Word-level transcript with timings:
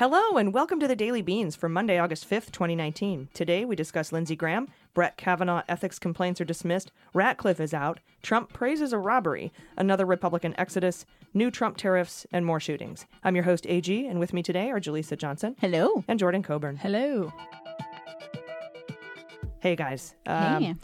Hello, 0.00 0.38
and 0.38 0.54
welcome 0.54 0.80
to 0.80 0.88
the 0.88 0.96
Daily 0.96 1.20
Beans 1.20 1.54
for 1.54 1.68
Monday, 1.68 1.98
August 1.98 2.26
5th, 2.26 2.52
2019. 2.52 3.28
Today 3.34 3.66
we 3.66 3.76
discuss 3.76 4.12
Lindsey 4.12 4.34
Graham, 4.34 4.68
Brett 4.94 5.18
Kavanaugh 5.18 5.62
ethics 5.68 5.98
complaints 5.98 6.40
are 6.40 6.46
dismissed, 6.46 6.90
Ratcliffe 7.12 7.60
is 7.60 7.74
out, 7.74 8.00
Trump 8.22 8.50
praises 8.50 8.94
a 8.94 8.98
robbery, 8.98 9.52
another 9.76 10.06
Republican 10.06 10.54
exodus, 10.56 11.04
new 11.34 11.50
Trump 11.50 11.76
tariffs, 11.76 12.26
and 12.32 12.46
more 12.46 12.58
shootings. 12.58 13.04
I'm 13.22 13.34
your 13.34 13.44
host, 13.44 13.66
AG, 13.66 14.06
and 14.06 14.18
with 14.18 14.32
me 14.32 14.42
today 14.42 14.70
are 14.70 14.80
Jaleesa 14.80 15.18
Johnson 15.18 15.54
Hello. 15.60 16.02
and 16.08 16.18
Jordan 16.18 16.42
Coburn. 16.42 16.78
Hello. 16.78 17.30
Hey, 19.58 19.76
guys. 19.76 20.14
Um, 20.24 20.62
hey. 20.62 20.74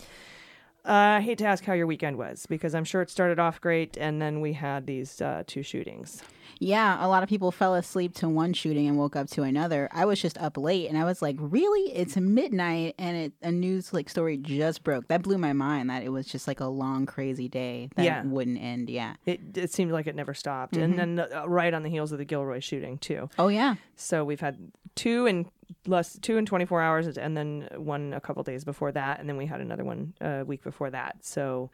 Uh, 0.84 0.92
I 0.92 1.20
hate 1.22 1.38
to 1.38 1.46
ask 1.46 1.64
how 1.64 1.72
your 1.72 1.86
weekend 1.86 2.18
was 2.18 2.44
because 2.44 2.74
I'm 2.74 2.84
sure 2.84 3.00
it 3.00 3.08
started 3.08 3.38
off 3.38 3.62
great, 3.62 3.96
and 3.96 4.20
then 4.20 4.42
we 4.42 4.52
had 4.52 4.86
these 4.86 5.22
uh, 5.22 5.42
two 5.46 5.62
shootings. 5.62 6.22
Yeah, 6.58 7.04
a 7.04 7.08
lot 7.08 7.22
of 7.22 7.28
people 7.28 7.50
fell 7.52 7.74
asleep 7.74 8.14
to 8.16 8.28
one 8.28 8.52
shooting 8.52 8.86
and 8.88 8.96
woke 8.96 9.14
up 9.16 9.28
to 9.30 9.42
another. 9.42 9.88
I 9.92 10.04
was 10.06 10.20
just 10.20 10.38
up 10.38 10.56
late 10.56 10.88
and 10.88 10.96
I 10.96 11.04
was 11.04 11.20
like, 11.20 11.36
"Really? 11.38 11.92
It's 11.94 12.16
midnight 12.16 12.94
and 12.98 13.16
it, 13.16 13.32
a 13.42 13.52
news 13.52 13.92
like 13.92 14.08
story 14.08 14.36
just 14.36 14.82
broke." 14.82 15.08
That 15.08 15.22
blew 15.22 15.38
my 15.38 15.52
mind 15.52 15.90
that 15.90 16.02
it 16.02 16.08
was 16.08 16.26
just 16.26 16.46
like 16.48 16.60
a 16.60 16.66
long 16.66 17.04
crazy 17.06 17.48
day 17.48 17.90
that 17.96 18.04
Yeah. 18.04 18.22
wouldn't 18.24 18.58
end. 18.60 18.88
Yeah. 18.88 19.16
It, 19.26 19.56
it 19.56 19.72
seemed 19.72 19.92
like 19.92 20.06
it 20.06 20.14
never 20.16 20.32
stopped, 20.34 20.76
and 20.76 20.98
then 20.98 21.20
uh, 21.20 21.44
right 21.46 21.74
on 21.74 21.82
the 21.82 21.90
heels 21.90 22.12
of 22.12 22.18
the 22.18 22.24
Gilroy 22.24 22.60
shooting 22.60 22.98
too. 22.98 23.28
Oh 23.38 23.48
yeah. 23.48 23.74
So 23.96 24.24
we've 24.24 24.40
had 24.40 24.56
two 24.94 25.26
in 25.26 25.50
less 25.86 26.18
two 26.18 26.36
in 26.38 26.46
24 26.46 26.80
hours, 26.80 27.18
and 27.18 27.36
then 27.36 27.68
one 27.76 28.14
a 28.14 28.20
couple 28.20 28.42
days 28.42 28.64
before 28.64 28.92
that, 28.92 29.20
and 29.20 29.28
then 29.28 29.36
we 29.36 29.46
had 29.46 29.60
another 29.60 29.84
one 29.84 30.14
a 30.20 30.44
week 30.44 30.62
before 30.62 30.90
that. 30.90 31.16
So 31.20 31.70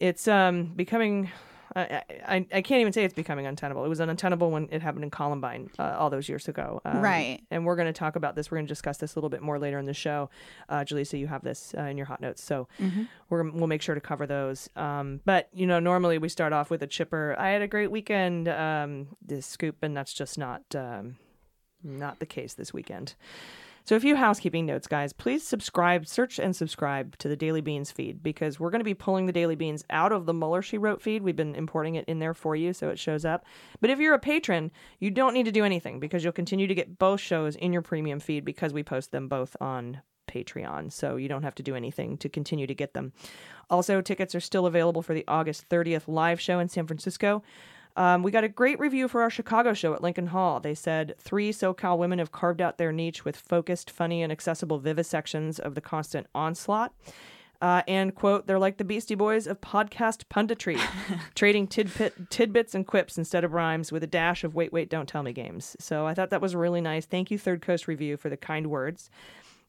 it's 0.00 0.26
um 0.26 0.72
becoming. 0.74 1.30
I, 1.76 2.02
I, 2.26 2.46
I 2.52 2.62
can't 2.62 2.80
even 2.80 2.92
say 2.92 3.04
it's 3.04 3.14
becoming 3.14 3.46
untenable. 3.46 3.84
It 3.84 3.88
was 3.88 4.00
untenable 4.00 4.50
when 4.50 4.68
it 4.70 4.82
happened 4.82 5.04
in 5.04 5.10
Columbine 5.10 5.70
uh, 5.78 5.96
all 5.98 6.10
those 6.10 6.28
years 6.28 6.48
ago. 6.48 6.80
Um, 6.84 7.00
Right. 7.00 7.40
And 7.50 7.64
we're 7.64 7.76
going 7.76 7.92
to 7.92 7.98
talk 7.98 8.16
about 8.16 8.36
this. 8.36 8.50
We're 8.50 8.58
going 8.58 8.66
to 8.66 8.70
discuss 8.70 8.98
this 8.98 9.14
a 9.14 9.18
little 9.18 9.30
bit 9.30 9.42
more 9.42 9.58
later 9.58 9.78
in 9.78 9.86
the 9.86 9.94
show. 9.94 10.30
Uh, 10.68 10.80
Jaleesa, 10.80 11.18
you 11.18 11.26
have 11.26 11.42
this 11.42 11.74
uh, 11.76 11.82
in 11.82 11.96
your 11.96 12.06
hot 12.06 12.20
notes. 12.20 12.42
So 12.42 12.68
we're, 13.28 13.50
we'll 13.50 13.66
make 13.66 13.82
sure 13.82 13.94
to 13.94 14.00
cover 14.00 14.26
those. 14.26 14.68
Um, 14.76 15.20
but, 15.24 15.48
you 15.52 15.66
know, 15.66 15.80
normally 15.80 16.18
we 16.18 16.28
start 16.28 16.52
off 16.52 16.70
with 16.70 16.82
a 16.82 16.86
chipper. 16.86 17.34
I 17.38 17.50
had 17.50 17.62
a 17.62 17.68
great 17.68 17.90
weekend, 17.90 18.48
um, 18.48 19.08
this 19.24 19.46
scoop, 19.46 19.82
and 19.82 19.96
that's 19.96 20.12
just 20.12 20.38
not. 20.38 20.62
Um, 20.74 21.16
not 21.86 22.18
the 22.18 22.24
case 22.24 22.54
this 22.54 22.72
weekend. 22.72 23.14
So, 23.86 23.96
a 23.96 24.00
few 24.00 24.16
housekeeping 24.16 24.64
notes, 24.64 24.86
guys. 24.86 25.12
Please 25.12 25.46
subscribe, 25.46 26.06
search 26.06 26.38
and 26.38 26.56
subscribe 26.56 27.18
to 27.18 27.28
the 27.28 27.36
Daily 27.36 27.60
Beans 27.60 27.90
feed 27.90 28.22
because 28.22 28.58
we're 28.58 28.70
going 28.70 28.80
to 28.80 28.84
be 28.84 28.94
pulling 28.94 29.26
the 29.26 29.32
Daily 29.32 29.56
Beans 29.56 29.84
out 29.90 30.10
of 30.10 30.24
the 30.24 30.32
Mueller 30.32 30.62
She 30.62 30.78
Wrote 30.78 31.02
feed. 31.02 31.22
We've 31.22 31.36
been 31.36 31.54
importing 31.54 31.96
it 31.96 32.06
in 32.06 32.18
there 32.18 32.32
for 32.32 32.56
you 32.56 32.72
so 32.72 32.88
it 32.88 32.98
shows 32.98 33.26
up. 33.26 33.44
But 33.82 33.90
if 33.90 33.98
you're 33.98 34.14
a 34.14 34.18
patron, 34.18 34.70
you 35.00 35.10
don't 35.10 35.34
need 35.34 35.44
to 35.44 35.52
do 35.52 35.66
anything 35.66 36.00
because 36.00 36.24
you'll 36.24 36.32
continue 36.32 36.66
to 36.66 36.74
get 36.74 36.98
both 36.98 37.20
shows 37.20 37.56
in 37.56 37.74
your 37.74 37.82
premium 37.82 38.20
feed 38.20 38.46
because 38.46 38.72
we 38.72 38.82
post 38.82 39.12
them 39.12 39.28
both 39.28 39.54
on 39.60 40.00
Patreon. 40.28 40.90
So, 40.90 41.16
you 41.16 41.28
don't 41.28 41.42
have 41.42 41.54
to 41.56 41.62
do 41.62 41.76
anything 41.76 42.16
to 42.18 42.30
continue 42.30 42.66
to 42.66 42.74
get 42.74 42.94
them. 42.94 43.12
Also, 43.68 44.00
tickets 44.00 44.34
are 44.34 44.40
still 44.40 44.64
available 44.64 45.02
for 45.02 45.12
the 45.12 45.24
August 45.28 45.68
30th 45.68 46.04
live 46.08 46.40
show 46.40 46.58
in 46.58 46.70
San 46.70 46.86
Francisco. 46.86 47.42
Um, 47.96 48.22
we 48.22 48.30
got 48.30 48.44
a 48.44 48.48
great 48.48 48.78
review 48.80 49.06
for 49.06 49.22
our 49.22 49.30
Chicago 49.30 49.72
show 49.72 49.94
at 49.94 50.02
Lincoln 50.02 50.28
Hall. 50.28 50.58
They 50.58 50.74
said 50.74 51.14
three 51.18 51.52
SoCal 51.52 51.96
women 51.96 52.18
have 52.18 52.32
carved 52.32 52.60
out 52.60 52.76
their 52.76 52.92
niche 52.92 53.24
with 53.24 53.36
focused, 53.36 53.90
funny, 53.90 54.22
and 54.22 54.32
accessible 54.32 54.80
vivisections 54.80 55.60
of 55.60 55.74
the 55.74 55.80
constant 55.80 56.26
onslaught. 56.34 56.92
Uh, 57.62 57.82
and 57.88 58.14
quote, 58.14 58.46
they're 58.46 58.58
like 58.58 58.76
the 58.76 58.84
Beastie 58.84 59.14
Boys 59.14 59.46
of 59.46 59.60
podcast 59.60 60.24
punditry, 60.24 60.78
trading 61.34 61.66
tidbit, 61.66 62.28
tidbits 62.28 62.74
and 62.74 62.86
quips 62.86 63.16
instead 63.16 63.44
of 63.44 63.52
rhymes 63.52 63.90
with 63.90 64.02
a 64.02 64.08
dash 64.08 64.44
of 64.44 64.54
wait, 64.54 64.72
wait, 64.72 64.90
don't 64.90 65.08
tell 65.08 65.22
me 65.22 65.32
games. 65.32 65.76
So 65.78 66.06
I 66.06 66.14
thought 66.14 66.30
that 66.30 66.42
was 66.42 66.54
really 66.54 66.80
nice. 66.80 67.06
Thank 67.06 67.30
you, 67.30 67.38
Third 67.38 67.62
Coast 67.62 67.88
Review, 67.88 68.16
for 68.16 68.28
the 68.28 68.36
kind 68.36 68.66
words. 68.66 69.08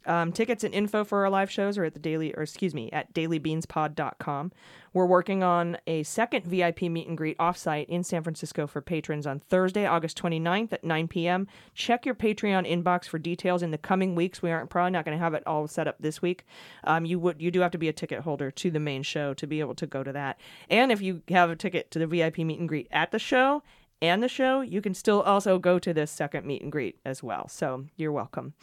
Um, 0.05 0.31
tickets 0.31 0.63
and 0.63 0.73
info 0.73 1.03
for 1.03 1.23
our 1.23 1.29
live 1.29 1.49
shows 1.49 1.77
are 1.77 1.85
at 1.85 1.93
the 1.93 1.99
daily, 1.99 2.33
or 2.35 2.43
excuse 2.43 2.73
me, 2.73 2.89
at 2.91 3.13
dailybeanspod.com. 3.13 4.51
We're 4.93 5.05
working 5.05 5.43
on 5.43 5.77
a 5.87 6.03
second 6.03 6.45
VIP 6.45 6.83
meet 6.83 7.07
and 7.07 7.17
greet 7.17 7.37
offsite 7.37 7.87
in 7.89 8.03
San 8.03 8.23
Francisco 8.23 8.65
for 8.65 8.79
patrons 8.79 9.27
on 9.27 9.39
Thursday, 9.39 9.85
August 9.85 10.17
29th 10.21 10.71
at 10.71 10.83
9 10.85 11.07
p.m. 11.09 11.47
Check 11.73 12.05
your 12.05 12.15
Patreon 12.15 12.65
inbox 12.65 13.05
for 13.05 13.19
details 13.19 13.61
in 13.61 13.71
the 13.71 13.77
coming 13.77 14.15
weeks. 14.15 14.41
We 14.41 14.51
aren't 14.51 14.69
probably 14.69 14.91
not 14.91 15.03
going 15.03 15.17
to 15.17 15.23
have 15.23 15.33
it 15.33 15.43
all 15.45 15.67
set 15.67 15.87
up 15.87 15.97
this 15.99 16.21
week. 16.21 16.45
Um, 16.85 17.05
you 17.05 17.19
would 17.19 17.41
you 17.41 17.51
do 17.51 17.59
have 17.59 17.71
to 17.71 17.77
be 17.77 17.89
a 17.89 17.93
ticket 17.93 18.21
holder 18.21 18.51
to 18.51 18.71
the 18.71 18.79
main 18.79 19.03
show 19.03 19.33
to 19.33 19.45
be 19.45 19.59
able 19.59 19.75
to 19.75 19.87
go 19.87 20.01
to 20.01 20.13
that. 20.13 20.39
And 20.69 20.91
if 20.91 21.01
you 21.01 21.23
have 21.27 21.49
a 21.49 21.55
ticket 21.57 21.91
to 21.91 21.99
the 21.99 22.07
VIP 22.07 22.37
meet 22.39 22.59
and 22.59 22.69
greet 22.69 22.87
at 22.89 23.11
the 23.11 23.19
show 23.19 23.63
and 24.01 24.23
the 24.23 24.29
show, 24.29 24.61
you 24.61 24.81
can 24.81 24.93
still 24.93 25.21
also 25.21 25.59
go 25.59 25.77
to 25.77 25.93
this 25.93 26.11
second 26.11 26.45
meet 26.45 26.61
and 26.61 26.71
greet 26.71 26.99
as 27.03 27.21
well. 27.21 27.49
So 27.49 27.85
you're 27.97 28.11
welcome 28.13 28.53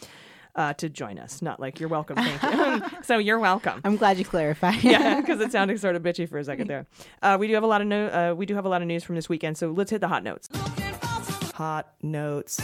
uh, 0.55 0.75
to 0.75 0.89
join 0.89 1.19
us. 1.19 1.43
Not 1.43 1.61
like 1.61 1.81
you're 1.81 1.89
welcome, 1.89 2.17
thank 2.17 2.43
you. 2.43 2.99
so 3.03 3.19
you're 3.19 3.39
welcome. 3.39 3.81
I'm 3.85 3.97
glad 3.97 4.19
you 4.19 4.25
clarified. 4.25 4.83
yeah, 4.85 5.21
because 5.21 5.41
it 5.41 5.53
sounded 5.53 5.81
sort 5.81 5.97
of 5.97 6.03
bitchy 6.03 6.29
for 6.29 6.39
a 6.39 6.45
second 6.45 6.69
there. 6.69 6.87
Uh, 7.23 7.37
we 7.39 7.49
do 7.49 7.55
have 7.55 7.63
a 7.63 7.67
lot 7.67 7.81
of 7.81 7.87
no- 7.87 8.09
uh, 8.09 8.35
we 8.35 8.47
do 8.47 8.55
have 8.55 8.65
a 8.65 8.69
lot 8.69 8.83
of 8.83 8.89
news 8.89 9.05
from 9.05 9.15
this 9.15 9.29
weekend, 9.29 9.57
so 9.57 9.71
let's 9.71 9.91
hit 9.91 10.01
the 10.01 10.09
hot 10.09 10.23
notes. 10.25 10.49
Hot 11.55 11.95
notes. 12.03 12.61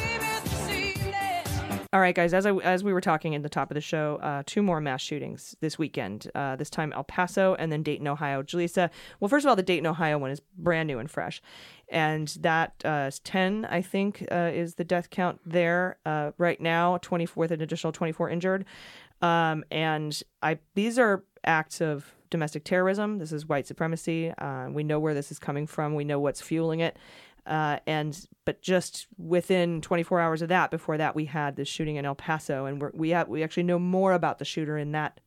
All 1.91 2.01
right, 2.01 2.15
guys. 2.15 2.35
As 2.35 2.45
I, 2.45 2.55
as 2.57 2.85
we 2.85 2.93
were 2.93 3.01
talking 3.01 3.35
at 3.35 3.43
the 3.43 3.49
top 3.49 3.71
of 3.71 3.75
the 3.75 3.81
show, 3.81 4.17
uh, 4.17 4.43
two 4.45 4.63
more 4.63 4.79
mass 4.79 5.01
shootings 5.01 5.57
this 5.61 5.79
weekend. 5.79 6.31
Uh, 6.35 6.55
this 6.55 6.69
time 6.69 6.93
El 6.93 7.05
Paso 7.05 7.55
and 7.55 7.73
then 7.73 7.83
Dayton, 7.83 8.07
Ohio. 8.07 8.43
Jaleesa. 8.43 8.91
Well, 9.21 9.31
first 9.31 9.47
of 9.47 9.49
all, 9.49 9.57
the 9.57 9.63
Dayton, 9.63 9.87
Ohio 9.87 10.19
one 10.19 10.31
is 10.31 10.41
brand 10.59 10.87
new 10.87 10.99
and 10.99 11.11
fresh, 11.11 11.41
and 11.91 12.29
that 12.41 12.75
uh, 12.85 13.07
is 13.09 13.19
ten. 13.21 13.65
I 13.65 13.83
think 13.83 14.27
uh, 14.31 14.51
is 14.53 14.75
the 14.75 14.85
death 14.85 15.11
count 15.11 15.41
there 15.45 15.99
uh, 16.05 16.33
right 16.39 16.61
now. 16.61 16.99
Twenty 16.99 17.27
four 17.27 17.43
with 17.43 17.53
an 17.53 17.61
additional 17.61 17.93
twenty 17.93 18.13
four 18.13 18.29
injured. 18.29 18.65
Um, 19.21 19.65
and 19.71 20.21
I 20.43 20.59
these 20.75 20.99
are 20.99 21.25
acts 21.45 21.81
of 21.81 22.15
domestic 22.31 22.65
terrorism. 22.65 23.19
This 23.19 23.33
is 23.33 23.49
white 23.49 23.67
supremacy. 23.67 24.31
Uh, 24.39 24.69
we 24.71 24.83
know 24.83 24.99
where 24.99 25.15
this 25.15 25.31
is 25.31 25.39
coming 25.39 25.67
from. 25.67 25.95
We 25.95 26.05
know 26.05 26.21
what's 26.21 26.41
fueling 26.41 26.81
it. 26.81 26.97
Uh, 27.47 27.79
and 27.87 28.29
but 28.45 28.61
just 28.61 29.07
within 29.17 29.81
24 29.81 30.21
hours 30.21 30.43
of 30.43 30.51
that, 30.51 30.71
before 30.71 30.99
that, 30.99 31.15
we 31.15 31.25
had 31.25 31.57
this 31.57 31.67
shooting 31.67 31.97
in 31.97 32.05
El 32.05 32.15
Paso, 32.15 32.67
and 32.67 32.81
we're, 32.81 32.91
we 32.93 33.15
we 33.27 33.43
actually 33.43 33.63
know 33.63 33.79
more 33.79 34.13
about 34.13 34.39
the 34.39 34.45
shooter 34.45 34.77
in 34.77 34.93
that 34.93 35.21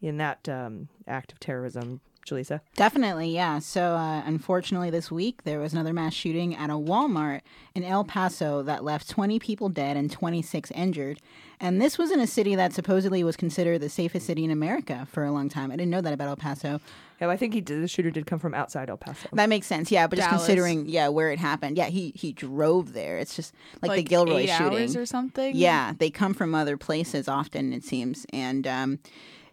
in 0.00 0.16
that 0.16 0.48
um, 0.48 0.88
act 1.06 1.30
of 1.30 1.38
terrorism. 1.38 2.00
Jaleesa. 2.26 2.60
Definitely, 2.76 3.30
yeah. 3.30 3.58
So, 3.58 3.94
uh, 3.94 4.22
unfortunately, 4.24 4.90
this 4.90 5.10
week 5.10 5.44
there 5.44 5.58
was 5.60 5.72
another 5.72 5.92
mass 5.92 6.14
shooting 6.14 6.54
at 6.54 6.70
a 6.70 6.74
Walmart 6.74 7.40
in 7.74 7.84
El 7.84 8.04
Paso 8.04 8.62
that 8.62 8.84
left 8.84 9.08
20 9.08 9.38
people 9.38 9.68
dead 9.68 9.96
and 9.96 10.10
26 10.10 10.70
injured. 10.72 11.20
And 11.60 11.80
this 11.80 11.96
was 11.96 12.10
in 12.10 12.20
a 12.20 12.26
city 12.26 12.54
that 12.56 12.72
supposedly 12.72 13.22
was 13.22 13.36
considered 13.36 13.80
the 13.80 13.88
safest 13.88 14.26
city 14.26 14.44
in 14.44 14.50
America 14.50 15.06
for 15.10 15.24
a 15.24 15.30
long 15.30 15.48
time. 15.48 15.70
I 15.70 15.76
didn't 15.76 15.90
know 15.90 16.00
that 16.00 16.12
about 16.12 16.28
El 16.28 16.36
Paso. 16.36 16.80
Yeah, 17.20 17.28
I 17.28 17.36
think 17.36 17.54
he 17.54 17.60
did. 17.60 17.80
The 17.80 17.86
shooter 17.86 18.10
did 18.10 18.26
come 18.26 18.40
from 18.40 18.52
outside 18.52 18.90
El 18.90 18.96
Paso. 18.96 19.28
That 19.32 19.48
makes 19.48 19.68
sense, 19.68 19.92
yeah. 19.92 20.08
But 20.08 20.16
just 20.16 20.28
Dallas. 20.28 20.44
considering, 20.44 20.86
yeah, 20.86 21.06
where 21.06 21.30
it 21.30 21.38
happened, 21.38 21.76
yeah, 21.76 21.86
he 21.86 22.12
he 22.16 22.32
drove 22.32 22.94
there. 22.94 23.18
It's 23.18 23.36
just 23.36 23.54
like, 23.80 23.92
the 23.92 24.02
Gilroy 24.02 24.38
eight 24.38 24.48
shooting. 24.48 24.78
hours 24.80 24.96
or 24.96 25.06
something. 25.06 25.54
Yeah, 25.54 25.92
they 25.96 26.10
come 26.10 26.34
from 26.34 26.52
other 26.52 26.76
places 26.76 27.28
often, 27.28 27.72
it 27.72 27.84
seems. 27.84 28.26
And 28.32 28.66
um, 28.66 28.98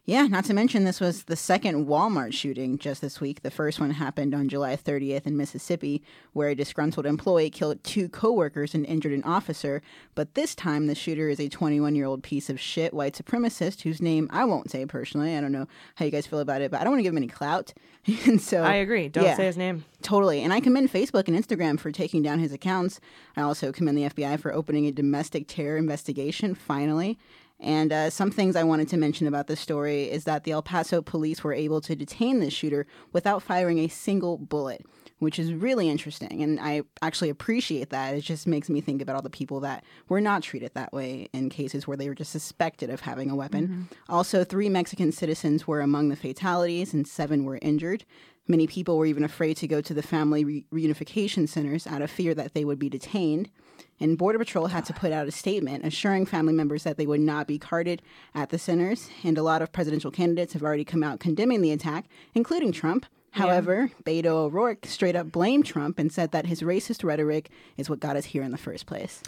yeah, 0.10 0.26
not 0.26 0.46
to 0.46 0.56
mention 0.56 0.86
this 0.86 1.00
was 1.00 1.26
the 1.26 1.36
second 1.36 1.86
Walmart 1.86 2.34
shooting 2.34 2.80
just 2.80 3.00
this 3.00 3.22
week. 3.22 3.44
The 3.44 3.52
first 3.52 3.80
one 3.80 3.92
happened 3.92 4.34
on 4.34 4.50
July 4.50 4.76
30th 4.76 5.28
in 5.28 5.38
Mississippi, 5.38 6.02
where 6.34 6.50
a 6.50 6.56
disgruntled 6.56 7.06
employee 7.06 7.52
killed 7.52 7.84
two 7.84 8.10
coworkers 8.10 8.74
and 8.74 8.88
injured 8.88 9.14
an 9.14 9.24
officer. 9.24 9.84
But 10.16 10.34
this 10.34 10.56
time, 10.56 10.88
the 10.88 10.96
shooter 10.96 11.30
is 11.30 11.40
a 11.40 11.48
21 11.48 11.94
year 11.94 12.08
old 12.08 12.24
piece 12.24 12.50
of 12.50 12.60
shit 12.60 12.92
white 12.92 13.14
supremacist 13.14 13.82
whose 13.82 14.02
name 14.02 14.28
I 14.32 14.46
won't 14.46 14.72
say 14.72 14.84
personally. 14.88 15.38
I 15.38 15.42
don't 15.42 15.52
know 15.52 15.68
how 15.94 16.06
you 16.06 16.12
guys 16.12 16.26
feel 16.26 16.40
about 16.40 16.64
it, 16.64 16.72
but 16.72 16.82
I 16.82 16.84
don't 16.84 16.94
want 16.94 17.00
to 17.02 17.04
give 17.04 17.14
him 17.14 17.18
any 17.18 17.28
clout. 17.28 17.76
and 18.26 18.42
so 18.42 18.64
I 18.64 18.76
agree. 18.76 19.10
Don't 19.10 19.26
yeah. 19.26 19.36
say 19.36 19.46
his 19.46 19.58
name. 19.58 19.86
Totally. 20.02 20.42
And 20.42 20.52
I 20.52 20.60
commend 20.60 20.92
Facebook 20.92 21.28
and 21.28 21.38
Instagram 21.38 21.80
for 21.80 21.92
taking 21.92 22.24
down 22.24 22.40
his 22.40 22.52
accounts. 22.52 23.00
I 23.38 23.42
also 23.42 23.72
commend 23.72 23.96
the 23.96 24.10
FBI 24.10 24.40
for 24.40 24.52
opening 24.52 24.88
a 24.88 24.92
domestic 24.92 25.48
terror 25.48 25.78
investigation, 25.78 26.56
finally. 26.56 27.20
And 27.60 27.92
uh, 27.92 28.10
some 28.10 28.32
things 28.32 28.56
I 28.56 28.64
wanted 28.64 28.88
to 28.90 28.98
mention 28.98 29.28
about 29.28 29.48
this 29.48 29.60
story 29.60 30.04
is 30.10 30.24
that 30.24 30.46
the 30.46 30.52
El 30.52 30.62
Paso 30.62 31.02
police 31.02 31.44
were 31.44 31.54
able 31.54 31.82
to 31.82 31.96
detain 31.96 32.40
the 32.40 32.50
shooter 32.50 32.88
without 33.12 33.44
firing 33.44 33.80
a 33.80 33.88
single 33.90 34.38
bullet. 34.38 34.86
which 35.20 35.38
is 35.38 35.54
really 35.54 35.90
interesting. 35.90 36.42
And 36.42 36.60
I 36.62 36.84
actually 37.02 37.30
appreciate 37.30 37.90
that. 37.90 38.16
It 38.16 38.22
just 38.22 38.48
makes 38.48 38.70
me 38.70 38.80
think 38.80 39.02
about 39.02 39.18
all 39.18 39.22
the 39.22 39.30
people 39.30 39.60
that 39.60 39.84
were 40.08 40.22
not 40.22 40.44
treated 40.44 40.72
that 40.76 40.94
way 40.94 41.28
in 41.34 41.50
cases 41.50 41.86
where 41.86 41.98
they 41.98 42.08
were 42.08 42.16
just 42.16 42.32
suspected 42.32 42.90
of 42.90 43.02
having 43.02 43.30
a 43.30 43.36
weapon. 43.36 43.90
Also, 44.08 44.46
three 44.46 44.70
Mexican 44.70 45.12
citizens 45.12 45.68
were 45.68 45.82
among 45.82 46.08
the 46.08 46.16
fatalities 46.16 46.94
and 46.94 47.06
seven 47.06 47.44
were 47.44 47.60
injured. 47.62 48.06
Many 48.48 48.66
people 48.66 48.98
were 48.98 49.06
even 49.06 49.26
afraid 49.26 49.58
to 49.58 49.68
go 49.68 49.82
to 49.82 49.94
the 49.94 50.02
family 50.02 50.46
re- 50.46 50.66
reunification 50.74 51.50
centers 51.50 51.86
out 51.86 52.02
of 52.02 52.10
fear 52.10 52.34
that 52.34 52.54
they 52.54 52.64
would 52.64 52.80
be 52.80 52.90
detained. 52.90 53.50
And 54.00 54.18
Border 54.18 54.40
Patrol 54.40 54.68
had 54.68 54.86
to 54.86 54.94
put 54.94 55.12
out 55.12 55.28
a 55.28 55.32
statement 55.32 55.86
assuring 55.86 56.26
family 56.26 56.54
members 56.54 56.84
that 56.84 56.98
they 56.98 57.06
would 57.06 57.20
not 57.20 57.48
be 57.48 57.58
carded 57.58 58.02
at 58.34 58.50
the 58.50 58.58
centers. 58.58 59.10
And 59.24 59.38
a 59.38 59.44
lot 59.44 59.62
of 59.62 59.72
presidential 59.72 60.12
candidates 60.12 60.54
have 60.54 60.64
already 60.64 60.86
come 60.86 61.04
out 61.04 61.20
condemning 61.20 61.62
the 61.62 61.72
attack, 61.72 62.06
including 62.34 62.72
Trump. 62.72 63.06
However, 63.32 63.92
Beto 64.04 64.26
O'Rourke 64.26 64.86
straight 64.86 65.16
up 65.16 65.32
blamed 65.32 65.66
Trump 65.66 66.00
and 66.00 66.12
said 66.12 66.32
that 66.32 66.48
his 66.48 66.62
racist 66.62 67.04
rhetoric 67.04 67.50
is 67.78 67.90
what 67.90 68.00
got 68.00 68.16
us 68.16 68.26
here 68.26 68.44
in 68.44 68.52
the 68.52 68.58
first 68.58 68.86
place. 68.86 69.22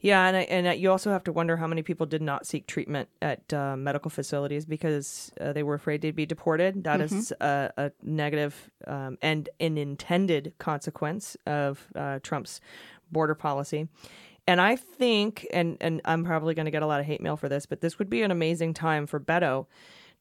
Yeah, 0.00 0.26
and 0.26 0.36
I, 0.36 0.40
and 0.42 0.80
you 0.80 0.90
also 0.90 1.10
have 1.10 1.24
to 1.24 1.32
wonder 1.32 1.56
how 1.56 1.66
many 1.66 1.82
people 1.82 2.06
did 2.06 2.22
not 2.22 2.46
seek 2.46 2.66
treatment 2.66 3.08
at 3.20 3.52
uh, 3.52 3.76
medical 3.76 4.10
facilities 4.10 4.64
because 4.64 5.30
uh, 5.40 5.52
they 5.52 5.62
were 5.62 5.74
afraid 5.74 6.00
they'd 6.00 6.16
be 6.16 6.26
deported. 6.26 6.84
That 6.84 7.00
is 7.02 7.32
a, 7.40 7.70
a 7.76 7.92
negative 8.02 8.70
um, 8.86 9.18
and 9.20 9.48
an 9.60 9.76
intended 9.76 10.54
consequence 10.58 11.36
of 11.46 11.86
uh, 11.94 12.20
Trump's 12.22 12.60
border 13.12 13.34
policy. 13.34 13.88
And 14.46 14.60
I 14.60 14.76
think, 14.76 15.46
and 15.52 15.76
and 15.80 16.00
I'm 16.04 16.24
probably 16.24 16.54
going 16.54 16.64
to 16.64 16.70
get 16.70 16.82
a 16.82 16.86
lot 16.86 17.00
of 17.00 17.06
hate 17.06 17.20
mail 17.20 17.36
for 17.36 17.48
this, 17.48 17.66
but 17.66 17.82
this 17.82 17.98
would 17.98 18.08
be 18.08 18.22
an 18.22 18.30
amazing 18.30 18.74
time 18.74 19.06
for 19.06 19.20
Beto 19.20 19.66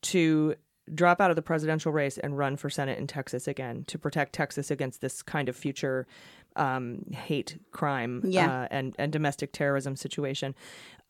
to 0.01 0.55
drop 0.93 1.21
out 1.21 1.29
of 1.29 1.35
the 1.35 1.41
presidential 1.41 1.91
race 1.91 2.17
and 2.17 2.37
run 2.37 2.57
for 2.57 2.69
Senate 2.69 2.97
in 2.97 3.07
Texas 3.07 3.47
again 3.47 3.83
to 3.87 3.97
protect 3.97 4.33
Texas 4.33 4.71
against 4.71 5.01
this 5.01 5.21
kind 5.21 5.47
of 5.49 5.55
future 5.55 6.07
um, 6.55 7.03
hate 7.11 7.59
crime 7.71 8.21
Yeah. 8.25 8.61
uh, 8.63 8.67
and 8.71 8.95
and 8.99 9.11
domestic 9.11 9.51
terrorism 9.53 9.95
situation, 9.95 10.55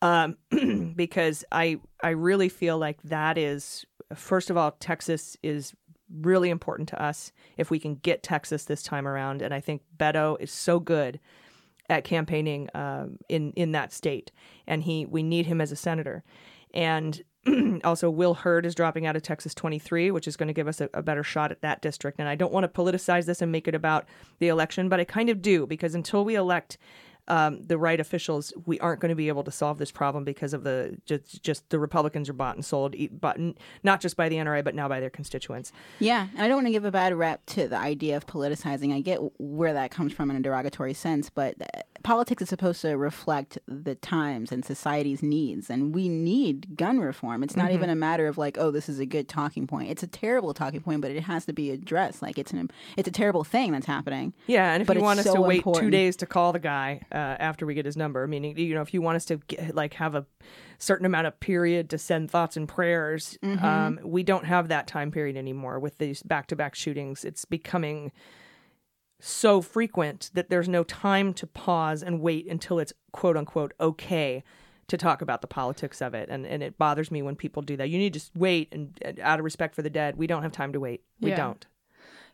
um, 0.02 0.36
because 0.96 1.44
I 1.52 1.78
I 2.02 2.10
really 2.10 2.48
feel 2.48 2.78
like 2.78 3.02
that 3.04 3.36
is 3.38 3.84
first 4.14 4.50
of 4.50 4.56
all 4.56 4.72
Texas 4.80 5.36
is 5.42 5.72
really 6.12 6.50
important 6.50 6.88
to 6.88 7.00
us 7.02 7.30
if 7.56 7.70
we 7.70 7.78
can 7.78 7.94
get 7.94 8.22
Texas 8.22 8.64
this 8.64 8.82
time 8.82 9.06
around, 9.06 9.42
and 9.42 9.54
I 9.54 9.60
think 9.60 9.82
Beto 9.96 10.36
is 10.40 10.50
so 10.50 10.80
good 10.80 11.20
at 11.88 12.04
campaigning 12.04 12.68
um, 12.74 13.18
in 13.28 13.52
in 13.56 13.72
that 13.72 13.92
state, 13.92 14.30
and 14.66 14.82
he 14.82 15.06
we 15.06 15.22
need 15.22 15.46
him 15.46 15.60
as 15.60 15.72
a 15.72 15.76
senator, 15.76 16.22
and 16.74 17.22
also 17.84 18.10
Will 18.10 18.34
Hurd 18.34 18.66
is 18.66 18.74
dropping 18.74 19.06
out 19.06 19.16
of 19.16 19.22
Texas 19.22 19.54
23, 19.54 20.10
which 20.10 20.28
is 20.28 20.36
going 20.36 20.48
to 20.48 20.52
give 20.52 20.68
us 20.68 20.80
a, 20.80 20.90
a 20.92 21.02
better 21.02 21.22
shot 21.22 21.50
at 21.50 21.62
that 21.62 21.80
district. 21.80 22.18
And 22.18 22.28
I 22.28 22.34
don't 22.34 22.52
want 22.52 22.64
to 22.64 22.82
politicize 22.82 23.26
this 23.26 23.40
and 23.40 23.50
make 23.50 23.66
it 23.66 23.74
about 23.74 24.06
the 24.38 24.48
election, 24.48 24.88
but 24.88 25.00
I 25.00 25.04
kind 25.04 25.30
of 25.30 25.40
do 25.40 25.66
because 25.66 25.94
until 25.94 26.24
we 26.24 26.34
elect 26.34 26.76
um, 27.30 27.62
the 27.62 27.78
right 27.78 28.00
officials, 28.00 28.52
we 28.66 28.80
aren't 28.80 29.00
going 29.00 29.10
to 29.10 29.14
be 29.14 29.28
able 29.28 29.44
to 29.44 29.52
solve 29.52 29.78
this 29.78 29.92
problem 29.92 30.24
because 30.24 30.52
of 30.52 30.64
the 30.64 30.98
just, 31.06 31.42
just 31.44 31.70
the 31.70 31.78
Republicans 31.78 32.28
are 32.28 32.32
bought 32.32 32.56
and 32.56 32.64
sold, 32.64 32.96
but 33.20 33.36
n- 33.38 33.54
not 33.84 34.00
just 34.00 34.16
by 34.16 34.28
the 34.28 34.34
NRA, 34.34 34.64
but 34.64 34.74
now 34.74 34.88
by 34.88 34.98
their 34.98 35.10
constituents. 35.10 35.70
Yeah, 36.00 36.26
and 36.34 36.42
I 36.42 36.48
don't 36.48 36.56
want 36.56 36.66
to 36.66 36.72
give 36.72 36.84
a 36.84 36.90
bad 36.90 37.14
rep 37.14 37.46
to 37.46 37.68
the 37.68 37.76
idea 37.76 38.16
of 38.16 38.26
politicizing. 38.26 38.92
I 38.92 39.00
get 39.00 39.20
where 39.38 39.72
that 39.72 39.92
comes 39.92 40.12
from 40.12 40.28
in 40.28 40.36
a 40.36 40.40
derogatory 40.40 40.92
sense, 40.92 41.30
but 41.30 41.54
uh, 41.62 41.82
politics 42.02 42.42
is 42.42 42.48
supposed 42.48 42.82
to 42.82 42.96
reflect 42.96 43.58
the 43.68 43.94
times 43.94 44.50
and 44.50 44.64
society's 44.64 45.22
needs, 45.22 45.70
and 45.70 45.94
we 45.94 46.08
need 46.08 46.76
gun 46.76 46.98
reform. 46.98 47.44
It's 47.44 47.56
not 47.56 47.70
even 47.70 47.90
a 47.90 47.94
matter 47.94 48.26
of 48.26 48.38
like, 48.38 48.58
oh, 48.58 48.72
this 48.72 48.88
is 48.88 48.98
a 48.98 49.06
good 49.06 49.28
talking 49.28 49.68
point. 49.68 49.88
It's 49.88 50.02
a 50.02 50.08
terrible 50.08 50.52
talking 50.52 50.80
point, 50.80 51.00
but 51.00 51.12
it 51.12 51.22
has 51.22 51.44
to 51.44 51.52
be 51.52 51.70
addressed. 51.70 52.22
Like 52.22 52.38
it's 52.38 52.52
an 52.52 52.70
it's 52.96 53.08
a 53.08 53.12
terrible 53.12 53.44
thing 53.44 53.70
that's 53.70 53.86
happening. 53.86 54.34
Yeah, 54.48 54.72
and 54.72 54.80
if 54.80 54.88
But 54.88 54.96
you 54.96 55.04
want 55.04 55.20
us 55.20 55.26
so 55.26 55.34
to 55.34 55.40
wait 55.42 55.62
two 55.74 55.90
days 55.90 56.16
to 56.16 56.26
call 56.26 56.52
the 56.52 56.58
guy 56.58 57.02
uh, 57.12 57.19
after 57.38 57.66
we 57.66 57.74
get 57.74 57.84
his 57.86 57.96
number, 57.96 58.26
meaning 58.26 58.56
you 58.58 58.74
know, 58.74 58.82
if 58.82 58.92
you 58.94 59.02
want 59.02 59.16
us 59.16 59.24
to 59.26 59.36
get, 59.48 59.74
like 59.74 59.94
have 59.94 60.14
a 60.14 60.26
certain 60.78 61.06
amount 61.06 61.26
of 61.26 61.38
period 61.40 61.90
to 61.90 61.98
send 61.98 62.30
thoughts 62.30 62.56
and 62.56 62.68
prayers, 62.68 63.38
Mm-hmm. 63.42 63.64
um, 63.64 64.00
we 64.04 64.22
don't 64.22 64.44
have 64.46 64.68
that 64.68 64.86
time 64.86 65.10
period 65.10 65.36
anymore 65.36 65.78
with 65.78 65.98
these 65.98 66.22
back-to-back 66.22 66.74
shootings. 66.74 67.24
It's 67.24 67.44
becoming 67.44 68.12
so 69.20 69.60
frequent 69.60 70.30
that 70.34 70.48
there's 70.48 70.68
no 70.68 70.82
time 70.82 71.34
to 71.34 71.46
pause 71.46 72.02
and 72.02 72.20
wait 72.20 72.46
until 72.46 72.78
it's 72.78 72.92
quote 73.12 73.36
unquote 73.36 73.72
okay 73.78 74.42
to 74.88 74.96
talk 74.96 75.20
about 75.20 75.40
the 75.42 75.46
politics 75.46 76.00
of 76.00 76.14
it 76.14 76.28
and 76.30 76.46
and 76.46 76.62
it 76.62 76.78
bothers 76.78 77.10
me 77.10 77.20
when 77.20 77.36
people 77.36 77.60
do 77.62 77.76
that 77.76 77.90
you 77.90 77.98
need 77.98 78.12
to 78.14 78.18
just 78.18 78.34
wait 78.34 78.68
and, 78.72 78.98
and 79.02 79.20
out 79.20 79.38
of 79.38 79.44
respect 79.44 79.74
for 79.74 79.82
the 79.82 79.90
dead 79.90 80.16
we 80.16 80.26
don't 80.26 80.42
have 80.42 80.52
time 80.52 80.72
to 80.72 80.80
wait 80.80 81.02
we 81.20 81.30
Yeah. 81.30 81.36
don't 81.36 81.66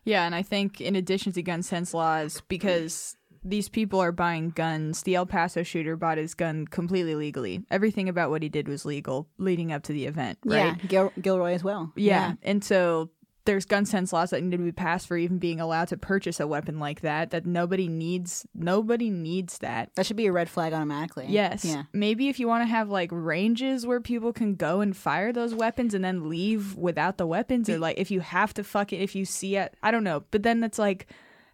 Yeah, 0.05 0.25
and 0.25 0.33
I 0.33 0.41
think 0.43 0.79
in 0.79 0.95
addition 0.95 1.33
to 1.33 1.41
gun 1.43 1.61
sense 1.61 1.93
laws, 1.93 2.41
because 2.47 3.17
these 3.49 3.69
people 3.69 3.99
are 3.99 4.11
buying 4.11 4.49
guns, 4.49 5.03
the 5.03 5.15
El 5.15 5.25
Paso 5.25 5.63
shooter 5.63 5.95
bought 5.95 6.17
his 6.17 6.33
gun 6.33 6.67
completely 6.67 7.15
legally. 7.15 7.63
Everything 7.71 8.09
about 8.09 8.29
what 8.29 8.43
he 8.43 8.49
did 8.49 8.67
was 8.67 8.85
legal 8.85 9.27
leading 9.37 9.71
up 9.71 9.83
to 9.83 9.93
the 9.93 10.05
event, 10.05 10.37
right? 10.45 10.75
Yeah, 10.81 10.87
Gil- 10.87 11.13
Gilroy 11.21 11.53
as 11.53 11.63
well. 11.63 11.91
Yeah. 11.95 12.33
And 12.43 12.63
so 12.63 13.09
there's 13.45 13.63
gun 13.65 13.85
sense 13.85 14.11
laws 14.11 14.31
that 14.31 14.43
need 14.43 14.51
to 14.51 14.57
be 14.57 14.73
passed 14.73 15.07
for 15.07 15.15
even 15.15 15.37
being 15.39 15.61
allowed 15.61 15.87
to 15.87 15.95
purchase 15.95 16.41
a 16.41 16.45
weapon 16.45 16.79
like 16.79 16.99
that 16.99 17.31
that 17.31 17.45
nobody 17.45 17.87
needs 17.87 18.45
nobody 18.53 19.09
needs 19.09 19.59
that. 19.59 19.89
that 19.95 20.05
should 20.05 20.17
be 20.17 20.25
a 20.25 20.31
red 20.33 20.49
flag 20.49 20.73
automatically. 20.73 21.27
Yes. 21.29 21.63
Yeah. 21.63 21.83
Maybe 21.93 22.27
if 22.27 22.41
you 22.41 22.47
want 22.49 22.63
to 22.63 22.67
have 22.67 22.89
like 22.89 23.09
ranges 23.13 23.85
where 23.87 24.01
people 24.01 24.33
can 24.33 24.55
go 24.55 24.81
and 24.81 24.95
fire 24.95 25.31
those 25.31 25.55
weapons 25.55 25.93
and 25.93 26.03
then 26.03 26.27
leave 26.27 26.75
without 26.75 27.17
the 27.17 27.25
weapons, 27.25 27.69
or 27.69 27.79
like 27.79 27.97
if 27.97 28.11
you 28.11 28.19
have 28.19 28.53
to 28.55 28.65
fuck 28.65 28.91
it, 28.91 28.97
if 28.97 29.15
you 29.15 29.23
see 29.23 29.55
it, 29.55 29.73
I 29.81 29.91
don't 29.91 30.03
know. 30.03 30.23
But 30.29 30.43
then 30.43 30.61
it's 30.65 30.77
like, 30.77 31.07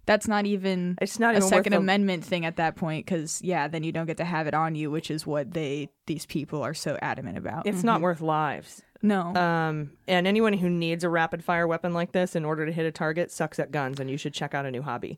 that's 0.05 0.27
not 0.27 0.45
even 0.45 0.97
It's 1.01 1.19
not 1.19 1.33
a 1.35 1.37
even 1.37 1.49
Second 1.49 1.71
the- 1.73 1.77
Amendment 1.79 2.23
thing 2.25 2.45
at 2.45 2.57
that 2.57 2.75
point 2.75 3.05
because 3.05 3.41
yeah, 3.41 3.67
then 3.67 3.83
you 3.83 3.91
don't 3.91 4.05
get 4.05 4.17
to 4.17 4.25
have 4.25 4.47
it 4.47 4.53
on 4.53 4.75
you, 4.75 4.91
which 4.91 5.09
is 5.11 5.25
what 5.25 5.53
they 5.53 5.89
these 6.05 6.25
people 6.25 6.61
are 6.61 6.73
so 6.73 6.97
adamant 7.01 7.37
about. 7.37 7.65
it's 7.67 7.83
not 7.83 8.01
worth 8.01 8.21
lives 8.21 8.81
no, 9.05 9.35
Um, 9.35 9.91
and 10.07 10.25
anyone 10.25 10.53
who 10.53 10.69
needs 10.69 11.03
a 11.03 11.09
rapid 11.09 11.43
fire 11.43 11.67
weapon 11.67 11.91
like 11.93 12.13
this 12.13 12.37
in 12.37 12.45
order 12.45 12.65
to 12.65 12.71
hit 12.71 12.85
a 12.85 12.91
target 12.91 13.31
sucks 13.31 13.59
at 13.59 13.69
guns, 13.69 13.99
and 13.99 14.09
you 14.09 14.15
should 14.15 14.33
check 14.33 14.53
out 14.53 14.65
a 14.65 14.71
new 14.71 14.81
hobby. 14.81 15.17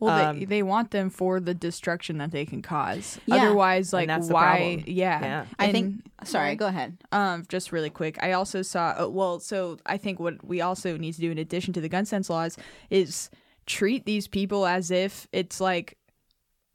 well 0.00 0.10
um, 0.30 0.40
they, 0.40 0.44
they 0.46 0.62
want 0.64 0.90
them 0.90 1.10
for 1.10 1.38
the 1.38 1.54
destruction 1.54 2.18
that 2.18 2.32
they 2.32 2.44
can 2.44 2.60
cause. 2.60 3.20
Yeah. 3.26 3.36
Otherwise, 3.36 3.92
like 3.92 4.08
that's 4.08 4.28
why? 4.28 4.82
Yeah, 4.84 5.20
Yeah. 5.22 5.44
I 5.60 5.66
And- 5.66 5.72
think. 5.72 5.94
Sorry, 6.24 6.56
go 6.56 6.66
ahead. 6.66 6.98
Um, 7.12 7.44
just 7.48 7.70
really 7.70 7.88
quick, 7.88 8.18
I 8.20 8.32
also 8.32 8.62
saw. 8.62 8.96
Uh, 9.00 9.08
well, 9.08 9.38
so 9.38 9.78
I 9.86 9.96
think 9.96 10.18
what 10.18 10.44
we 10.44 10.60
also 10.60 10.96
need 10.96 11.12
to 11.14 11.20
do 11.20 11.30
in 11.30 11.38
addition 11.38 11.72
to 11.74 11.80
the 11.80 11.88
gun 11.88 12.06
sense 12.06 12.28
laws 12.30 12.56
is 12.90 13.30
treat 13.70 14.04
these 14.04 14.26
people 14.28 14.66
as 14.66 14.90
if 14.90 15.26
it's 15.32 15.60
like 15.60 15.96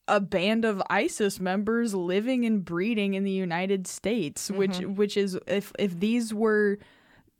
a 0.08 0.20
band 0.20 0.66
of 0.66 0.82
ISIS 0.90 1.40
members 1.40 1.94
living 1.94 2.46
and 2.46 2.64
breeding 2.64 3.16
in 3.16 3.24
the 3.24 3.32
United 3.32 3.88
States, 3.88 4.50
which 4.52 4.78
which 4.80 5.18
is 5.18 5.38
if 5.48 5.72
if 5.80 6.00
these 6.00 6.34
were 6.34 6.78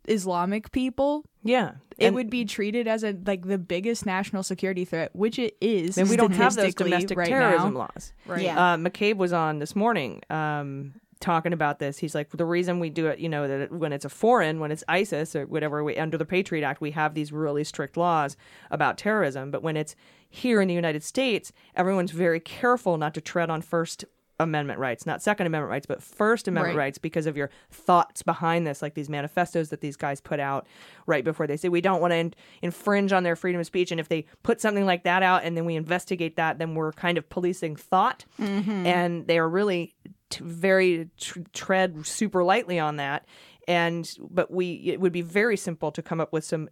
Islamic 0.08 0.72
people, 0.72 1.24
Yeah, 1.44 1.74
it 1.98 2.08
And- 2.08 2.16
would 2.16 2.30
be 2.30 2.46
treated 2.46 2.88
as 2.88 3.04
a 3.04 3.16
like 3.26 3.44
the 3.48 3.58
biggest 3.58 4.06
national 4.06 4.44
security 4.44 4.86
threat, 4.86 5.16
which 5.16 5.40
it 5.40 5.56
is. 5.62 5.98
And 5.98 6.10
we 6.10 6.16
don't 6.18 6.32
have 6.34 6.56
those 6.56 6.76
domestic 6.76 7.18
right 7.18 7.28
terrorism 7.28 7.74
now. 7.74 7.80
laws. 7.80 8.14
Right. 8.28 8.44
Yeah. 8.44 8.74
Uh, 8.74 8.78
McCabe 8.78 9.18
was 9.18 9.34
on 9.34 9.60
this 9.60 9.76
morning 9.76 10.22
um, 10.30 10.94
talking 11.20 11.54
about 11.54 11.80
this. 11.80 11.98
He's 11.98 12.14
like, 12.14 12.30
the 12.32 12.46
reason 12.46 12.80
we 12.80 12.90
do 12.90 13.08
it, 13.08 13.20
you 13.20 13.30
know, 13.30 13.48
that 13.48 13.72
when 13.72 13.94
it's 13.94 14.06
a 14.06 14.10
foreign, 14.10 14.60
when 14.60 14.72
it's 14.72 14.84
ISIS 14.88 15.36
or 15.36 15.46
whatever, 15.46 15.84
we, 15.84 15.98
under 15.98 16.18
the 16.18 16.26
Patriot 16.26 16.66
Act, 16.66 16.82
we 16.82 16.92
have 16.92 17.14
these 17.14 17.32
really 17.32 17.64
strict 17.64 17.98
laws 17.98 18.36
about 18.70 18.98
terrorism. 18.98 19.52
But 19.52 19.64
when 19.64 19.78
it's 19.78 19.96
here 20.30 20.62
in 20.62 20.68
the 20.68 20.74
United 20.74 21.04
States, 21.04 21.52
everyone's 21.76 22.12
very 22.12 22.40
careful 22.40 22.98
not 22.98 23.14
to 23.14 23.22
tread 23.22 23.50
on 23.50 23.62
First 23.62 24.04
Amendment 24.38 24.80
rights, 24.80 25.06
not 25.06 25.22
Second 25.22 25.48
Amendment 25.48 25.72
rights, 25.72 25.86
but 25.86 26.04
First 26.04 26.50
Amendment 26.50 26.76
Right. 26.76 26.84
rights 26.88 26.98
because 26.98 27.26
of 27.26 27.38
your 27.38 27.50
thoughts 27.72 28.22
behind 28.22 28.68
this, 28.68 28.82
like 28.82 28.94
these 28.94 29.08
manifestos 29.10 29.70
that 29.70 29.80
these 29.80 29.96
guys 29.96 30.20
put 30.20 30.42
out 30.42 30.68
right 31.08 31.24
before 31.24 31.48
they 31.48 31.56
say 31.56 31.70
we 31.70 31.80
don't 31.80 32.02
want 32.02 32.12
to 32.12 32.18
in- 32.18 32.34
infringe 32.62 33.14
on 33.14 33.24
their 33.24 33.38
freedom 33.38 33.62
of 33.62 33.66
speech. 33.66 33.92
And 33.92 34.00
if 34.00 34.10
they 34.10 34.26
put 34.44 34.60
something 34.60 34.86
like 34.86 35.04
that 35.06 35.24
out 35.24 35.46
and 35.46 35.56
then 35.56 35.64
we 35.64 35.78
investigate 35.78 36.36
that, 36.36 36.60
then 36.60 36.76
we're 36.76 36.92
kind 36.92 37.18
of 37.18 37.30
policing 37.30 37.78
thought. 37.78 38.26
Mm-hmm. 38.38 38.86
And 38.86 39.26
they 39.28 39.40
are 39.40 39.48
really 39.48 39.96
t- 40.30 40.44
very 40.44 41.10
tr- 41.18 41.40
tread 41.54 42.06
super 42.06 42.44
lightly 42.44 42.80
on 42.80 42.98
that. 42.98 43.26
And 43.68 44.10
but 44.30 44.52
we 44.52 44.74
it 44.86 45.00
would 45.00 45.12
be 45.12 45.22
very 45.22 45.58
simple 45.58 45.92
to 45.92 46.02
come 46.02 46.22
up 46.22 46.32
with 46.32 46.44
some 46.44 46.70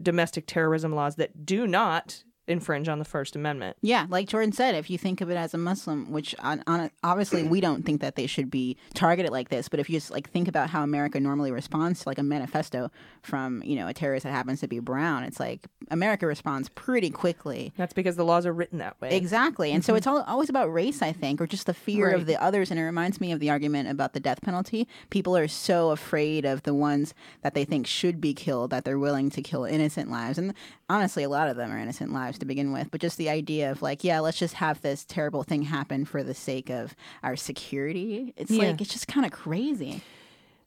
domestic 0.00 0.46
terrorism 0.46 0.94
laws 0.94 1.16
that 1.16 1.44
do 1.44 1.66
not 1.66 2.22
infringe 2.48 2.88
on 2.88 2.98
the 2.98 3.04
First 3.04 3.36
Amendment. 3.36 3.76
Yeah, 3.82 4.06
like 4.08 4.28
Jordan 4.28 4.52
said, 4.52 4.74
if 4.74 4.88
you 4.90 4.98
think 4.98 5.20
of 5.20 5.30
it 5.30 5.36
as 5.36 5.54
a 5.54 5.58
Muslim, 5.58 6.10
which 6.10 6.34
on, 6.38 6.62
on 6.66 6.90
obviously 7.02 7.42
we 7.42 7.60
don't 7.60 7.84
think 7.84 8.00
that 8.00 8.16
they 8.16 8.26
should 8.26 8.50
be 8.50 8.76
targeted 8.94 9.32
like 9.32 9.48
this, 9.48 9.68
but 9.68 9.80
if 9.80 9.90
you 9.90 9.96
just 9.96 10.10
like 10.10 10.30
think 10.30 10.48
about 10.48 10.70
how 10.70 10.82
America 10.82 11.18
normally 11.20 11.50
responds 11.50 12.00
to 12.02 12.08
like 12.08 12.18
a 12.18 12.22
manifesto 12.22 12.90
from 13.22 13.62
you 13.64 13.76
know 13.76 13.88
a 13.88 13.94
terrorist 13.94 14.24
that 14.24 14.32
happens 14.32 14.60
to 14.60 14.68
be 14.68 14.78
brown, 14.78 15.24
it's 15.24 15.40
like 15.40 15.66
America 15.90 16.26
responds 16.26 16.68
pretty 16.70 17.10
quickly. 17.10 17.72
That's 17.76 17.92
because 17.92 18.16
the 18.16 18.24
laws 18.24 18.46
are 18.46 18.52
written 18.52 18.78
that 18.78 19.00
way. 19.00 19.16
Exactly, 19.16 19.72
and 19.72 19.84
so 19.84 19.92
mm-hmm. 19.92 19.98
it's 19.98 20.06
all, 20.06 20.22
always 20.22 20.48
about 20.48 20.72
race, 20.72 21.02
I 21.02 21.12
think, 21.12 21.40
or 21.40 21.46
just 21.46 21.66
the 21.66 21.74
fear 21.74 22.10
of 22.10 22.26
the 22.26 22.40
others. 22.42 22.70
And 22.70 22.78
it 22.78 22.84
reminds 22.84 23.20
me 23.20 23.32
of 23.32 23.40
the 23.40 23.50
argument 23.50 23.88
about 23.88 24.12
the 24.12 24.20
death 24.20 24.40
penalty. 24.42 24.88
People 25.10 25.36
are 25.36 25.48
so 25.48 25.90
afraid 25.90 26.44
of 26.44 26.62
the 26.62 26.74
ones 26.74 27.14
that 27.42 27.54
they 27.54 27.64
think 27.64 27.86
should 27.86 28.20
be 28.20 28.34
killed 28.34 28.70
that 28.70 28.84
they're 28.84 28.98
willing 28.98 29.30
to 29.30 29.42
kill 29.42 29.64
innocent 29.64 30.10
lives. 30.10 30.38
And 30.38 30.54
honestly, 30.88 31.22
a 31.22 31.28
lot 31.28 31.48
of 31.48 31.56
them 31.56 31.72
are 31.72 31.78
innocent 31.78 32.12
lives 32.12 32.35
lives 32.36 32.40
to 32.40 32.46
begin 32.46 32.72
with, 32.72 32.90
but 32.90 33.00
just 33.00 33.16
the 33.18 33.28
idea 33.30 33.70
of 33.70 33.82
like, 33.82 34.04
yeah, 34.04 34.20
let's 34.20 34.38
just 34.38 34.54
have 34.54 34.80
this 34.82 35.04
terrible 35.04 35.42
thing 35.42 35.62
happen 35.62 36.04
for 36.04 36.22
the 36.22 36.34
sake 36.34 36.70
of 36.70 36.94
our 37.22 37.36
security. 37.36 38.32
It's 38.36 38.50
Yeah. 38.50 38.68
like 38.68 38.80
it's 38.80 38.92
just 38.92 39.08
kind 39.08 39.24
of 39.26 39.32
crazy. 39.32 40.02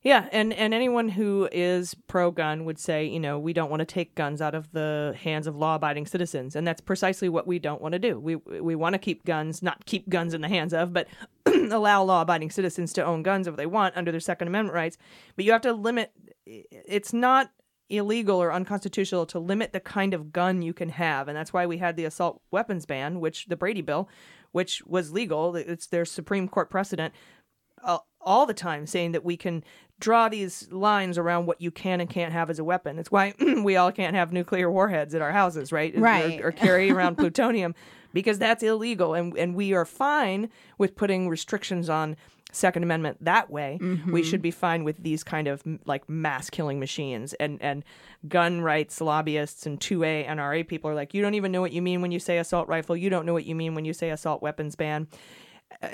Yeah, 0.01 0.29
and 0.31 0.53
and 0.53 0.73
anyone 0.73 1.09
who 1.09 1.49
is 1.51 1.93
pro 2.07 2.31
gun 2.31 2.63
would 2.63 2.79
say, 2.79 3.05
you 3.05 3.19
know, 3.19 3.38
we 3.38 3.51
don't 3.51 3.69
want 3.69 3.81
to 3.81 3.85
take 3.85 4.15
guns 4.15 4.41
out 4.41 4.55
of 4.55 4.71
the 4.71 5.13
hands 5.21 5.45
of 5.45 5.57
law-abiding 5.57 6.05
citizens, 6.05 6.55
and 6.55 6.65
that's 6.65 6.79
precisely 6.79 7.27
what 7.27 7.45
we 7.45 7.59
don't 7.59 7.81
want 7.81 7.91
to 7.91 7.99
do. 7.99 8.17
We 8.17 8.38
we 8.38 8.75
want 8.75 8.93
to 8.93 8.99
keep 8.99 9.25
guns, 9.25 9.61
not 9.61 9.85
keep 9.85 10.07
guns 10.07 10.33
in 10.33 10.39
the 10.39 10.47
hands 10.47 10.73
of, 10.73 10.93
but 10.93 11.07
allow 11.45 12.01
law-abiding 12.03 12.49
citizens 12.49 12.93
to 12.93 13.03
own 13.05 13.23
guns 13.23 13.45
if 13.45 13.57
they 13.57 13.65
want 13.65 13.97
under 13.97 14.09
their 14.11 14.21
Second 14.21 14.47
Amendment 14.47 14.73
rights. 14.73 14.97
But 15.35 15.43
you 15.43 15.51
have 15.51 15.61
to 15.63 15.73
limit. 15.73 16.13
It's 16.45 17.11
not 17.11 17.51
illegal 17.89 18.41
or 18.41 18.51
unconstitutional 18.53 19.25
to 19.27 19.39
limit 19.39 19.74
the 19.74 19.79
kind 19.79 20.13
of 20.13 20.31
gun 20.31 20.62
you 20.62 20.74
can 20.74 20.89
have, 20.89 21.27
and 21.27 21.36
that's 21.38 21.51
why 21.53 21.65
we 21.65 21.77
had 21.77 21.96
the 21.96 22.05
assault 22.05 22.41
weapons 22.51 22.86
ban, 22.86 23.19
which 23.19 23.48
the 23.48 23.55
Brady 23.55 23.81
bill, 23.81 24.08
which 24.51 24.84
was 24.86 25.12
legal. 25.12 25.55
It's 25.55 25.88
their 25.88 26.05
Supreme 26.05 26.48
Court 26.48 26.69
precedent 26.69 27.13
uh, 27.84 28.00
all 28.22 28.46
the 28.46 28.53
time 28.53 28.86
saying 28.86 29.13
that 29.13 29.24
we 29.24 29.38
can 29.38 29.63
draw 30.00 30.29
these 30.29 30.69
lines 30.72 31.17
around 31.17 31.46
what 31.46 31.62
you 31.62 31.72
can 31.72 32.00
and 32.01 32.10
can't 32.10 32.34
have 32.34 32.50
as 32.50 32.60
a 32.60 32.63
weapon. 32.63 33.00
It's 33.00 33.12
why 33.12 33.34
we 33.63 33.75
all 33.75 33.91
can't 33.91 34.15
have 34.15 34.31
nuclear 34.31 34.69
warheads 34.72 35.13
at 35.15 35.22
our 35.22 35.31
houses, 35.31 35.72
right? 35.72 35.96
Or- 35.96 36.00
Right. 36.01 36.41
Or, 36.41 36.51
carry 36.53 36.91
around 36.91 37.17
plutonium 37.17 37.75
because 38.13 38.39
that's 38.39 38.63
illegal. 38.63 39.13
And, 39.13 39.38
and 39.38 39.55
we 39.55 39.74
are 39.74 39.86
fine 39.86 40.50
with 40.77 40.96
putting 40.96 41.29
restrictions 41.29 41.89
on 41.89 42.15
Second 42.51 42.84
Amendment 42.84 43.18
that 43.24 43.50
way. 43.50 43.77
We 44.12 44.24
should 44.24 44.41
be 44.41 44.51
fine 44.51 44.84
with 44.84 45.03
these 45.03 45.24
kind 45.24 45.48
of 45.48 45.62
like 45.86 46.10
mass 46.10 46.50
killing 46.50 46.79
machines 46.79 47.34
and, 47.34 47.62
and 47.62 47.84
gun 48.27 48.62
rights 48.62 49.01
lobbyists 49.01 49.65
and 49.65 49.79
2A 49.79 50.27
NRA 50.27 50.68
people 50.68 50.89
are 50.89 50.96
like, 50.96 51.13
you 51.13 51.22
don't 51.22 51.36
even 51.36 51.51
know 51.51 51.62
what 51.62 51.74
you 51.74 51.82
mean 51.82 52.01
when 52.01 52.12
you 52.12 52.20
say 52.20 52.38
assault 52.39 52.68
rifle. 52.68 52.98
You 52.98 53.10
don't 53.10 53.25
know 53.25 53.34
what 53.34 53.46
you 53.46 53.56
mean 53.56 53.75
when 53.75 53.86
you 53.86 53.94
say 53.94 54.10
assault 54.10 54.41
weapons 54.41 54.75
ban 54.75 55.08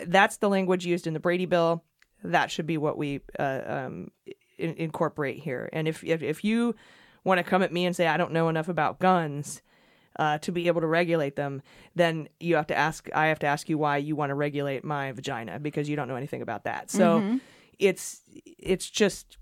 that's 0.07 0.37
the 0.37 0.49
language 0.49 0.85
used 0.85 1.07
in 1.07 1.13
the 1.13 1.19
Brady 1.19 1.45
bill. 1.45 1.83
That 2.23 2.49
should 2.49 2.65
be 2.65 2.77
what 2.77 2.97
we 2.97 3.21
uh, 3.37 3.61
um, 3.65 4.11
in- 4.57 4.75
incorporate 4.75 5.39
here. 5.39 5.69
And 5.73 5.87
if, 5.87 6.03
if 6.03 6.23
if 6.23 6.43
you 6.43 6.75
want 7.23 7.39
to 7.39 7.43
come 7.43 7.61
at 7.61 7.71
me 7.71 7.85
and 7.85 7.95
say 7.95 8.07
I 8.07 8.17
don't 8.17 8.31
know 8.31 8.49
enough 8.49 8.67
about 8.67 8.99
guns 8.99 9.61
uh, 10.17 10.37
to 10.39 10.51
be 10.51 10.67
able 10.67 10.81
to 10.81 10.87
regulate 10.87 11.35
them, 11.35 11.61
then 11.95 12.27
you 12.39 12.55
have 12.55 12.67
to 12.67 12.75
ask. 12.75 13.09
I 13.13 13.27
have 13.27 13.39
to 13.39 13.47
ask 13.47 13.69
you 13.69 13.77
why 13.77 13.97
you 13.97 14.15
want 14.15 14.29
to 14.29 14.35
regulate 14.35 14.83
my 14.83 15.11
vagina 15.11 15.59
because 15.59 15.89
you 15.89 15.95
don't 15.95 16.07
know 16.07 16.15
anything 16.15 16.41
about 16.41 16.63
that. 16.65 16.89
So 16.91 17.39
it's 17.79 18.21
it's 18.57 18.89
just 18.89 19.37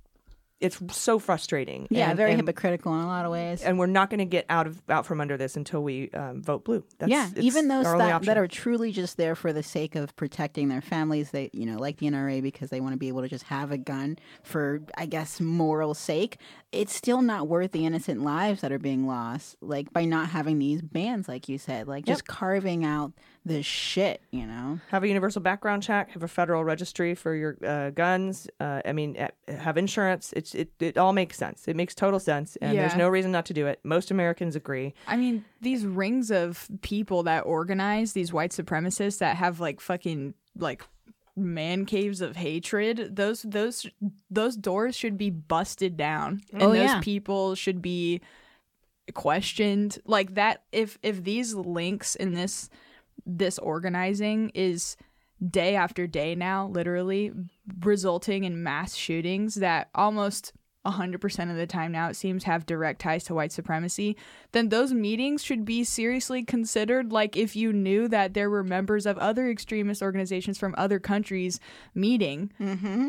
it's 0.64 0.80
so 0.96 1.20
frustrating. 1.20 1.88
Yeah, 1.90 2.10
and, 2.10 2.18
very 2.18 2.32
and, 2.32 2.40
hypocritical 2.40 2.94
in 2.94 3.02
a 3.02 3.08
lot 3.08 3.26
of 3.26 3.32
ways. 3.34 3.62
and 3.62 3.78
we're 3.78 3.86
not 3.86 4.10
going 4.10 4.20
to 4.20 4.26
get 4.26 4.46
out 4.50 4.66
of 4.66 4.82
out 4.90 5.06
from 5.06 5.20
under 5.20 5.36
this 5.36 5.58
until 5.58 5.84
we 5.84 6.10
um, 6.12 6.42
vote 6.42 6.64
blue. 6.64 6.86
That's, 7.00 7.12
yeah, 7.12 7.30
even 7.36 7.68
those 7.68 7.84
that, 7.84 8.24
that 8.24 8.38
are 8.38 8.48
truly 8.48 8.94
just 8.94 9.18
there 9.18 9.36
for 9.36 9.52
the 9.52 9.62
sake 9.62 9.96
of 9.96 10.16
protecting 10.16 10.70
their 10.70 10.82
families, 10.82 11.32
they 11.32 11.50
you 11.52 11.66
know, 11.66 11.78
like 11.78 11.98
the 11.98 12.08
NRA 12.08 12.42
because 12.42 12.70
they 12.70 12.80
want 12.80 12.94
to 12.94 12.98
be 12.98 13.10
able 13.10 13.22
to 13.24 13.28
just 13.28 13.44
have 13.44 13.72
a 13.72 13.78
gun 13.78 14.18
for 14.42 14.82
I 14.98 15.06
guess 15.06 15.42
moral 15.42 15.94
sake. 15.94 16.38
It's 16.74 16.94
still 16.94 17.22
not 17.22 17.48
worth 17.48 17.72
the 17.72 17.86
innocent 17.86 18.24
lives 18.24 18.62
that 18.62 18.72
are 18.72 18.80
being 18.80 19.08
lost, 19.08 19.56
like 19.62 19.94
by 19.94 20.06
not 20.06 20.30
having 20.30 20.60
these 20.60 20.82
bans, 20.82 21.28
like 21.28 21.48
you 21.48 21.58
said, 21.58 21.88
like 21.88 22.06
just 22.06 22.26
carving 22.28 22.84
out 22.84 23.14
the 23.46 23.62
shit, 23.62 24.22
you 24.32 24.46
know. 24.46 24.80
have 24.90 25.04
a 25.04 25.08
universal 25.08 25.42
background 25.42 25.84
check, 25.84 26.12
have 26.12 26.24
a 26.24 26.28
federal 26.28 26.64
registry 26.64 27.14
for 27.14 27.36
your 27.36 27.58
uh, 27.66 27.90
guns. 27.92 28.48
Uh, 28.60 28.82
I 28.86 28.94
mean, 28.94 29.16
eh, 29.18 29.28
have 29.48 29.78
insurance. 29.78 30.34
It's 30.36 30.56
it, 30.56 30.72
it 30.80 30.98
all 30.98 31.14
makes 31.14 31.38
sense. 31.38 31.68
It 31.68 31.76
makes 31.76 31.94
total 31.94 32.20
sense, 32.20 32.58
and 32.62 32.78
there's 32.78 32.96
no 32.96 33.10
reason 33.10 33.32
not 33.32 33.46
to 33.48 33.54
do 33.54 33.68
it. 33.68 33.80
Most 33.84 34.12
Americans 34.12 34.56
agree. 34.56 34.94
I 35.08 35.18
mean, 35.18 35.46
these 35.62 35.86
rings 35.86 36.32
of 36.32 36.68
people 36.82 37.24
that 37.24 37.42
organize 37.42 38.14
these 38.14 38.34
white 38.34 38.52
supremacists 38.52 39.20
that 39.20 39.36
have 39.36 39.60
like 39.60 39.80
fucking 39.80 40.34
like 40.58 40.84
man 41.36 41.86
caves 41.86 42.22
of 42.22 42.36
hatred. 42.36 43.16
Those 43.16 43.42
those 43.44 43.88
those 44.30 44.56
doors 44.56 44.96
should 44.96 45.18
be 45.18 45.30
busted 45.30 45.98
down, 45.98 46.42
and 46.52 46.62
Oh, 46.64 46.70
those 46.70 46.78
yeah. 46.90 47.02
people 47.02 47.56
should 47.56 47.82
be 47.82 48.22
questioned. 49.14 50.00
Like 50.06 50.36
that. 50.36 50.64
If 50.72 50.98
if 51.04 51.24
these 51.24 51.54
links 51.54 52.16
in 52.16 52.34
this 52.34 52.70
this 53.26 53.58
organizing 53.60 54.50
is 54.54 54.96
day 55.46 55.76
after 55.76 56.08
day 56.08 56.36
now, 56.36 56.68
literally 56.68 57.32
resulting 57.82 58.44
in 58.44 58.64
mass 58.64 58.96
shootings 58.96 59.56
that 59.56 59.90
almost 59.94 60.54
100% 60.86 61.50
of 61.52 61.56
the 61.58 61.66
time 61.68 61.92
now 61.92 62.10
it 62.10 62.16
seems 62.16 62.44
have 62.44 62.66
direct 62.66 63.02
ties 63.02 63.24
to 63.26 63.34
white 63.34 63.52
supremacy, 63.52 64.18
then 64.52 64.70
those 64.70 64.94
meetings 64.94 65.44
should 65.44 65.64
be 65.66 65.84
seriously 65.84 66.44
considered. 66.44 67.12
Like 67.12 67.38
if 67.38 67.56
you 67.56 67.72
knew 67.72 68.08
that 68.10 68.34
there 68.34 68.50
were 68.50 68.64
members 68.64 69.06
of 69.06 69.18
other 69.18 69.50
extremist 69.50 70.02
organizations 70.02 70.58
from 70.58 70.76
other 70.78 71.00
countries 71.00 71.60
meeting, 71.96 72.52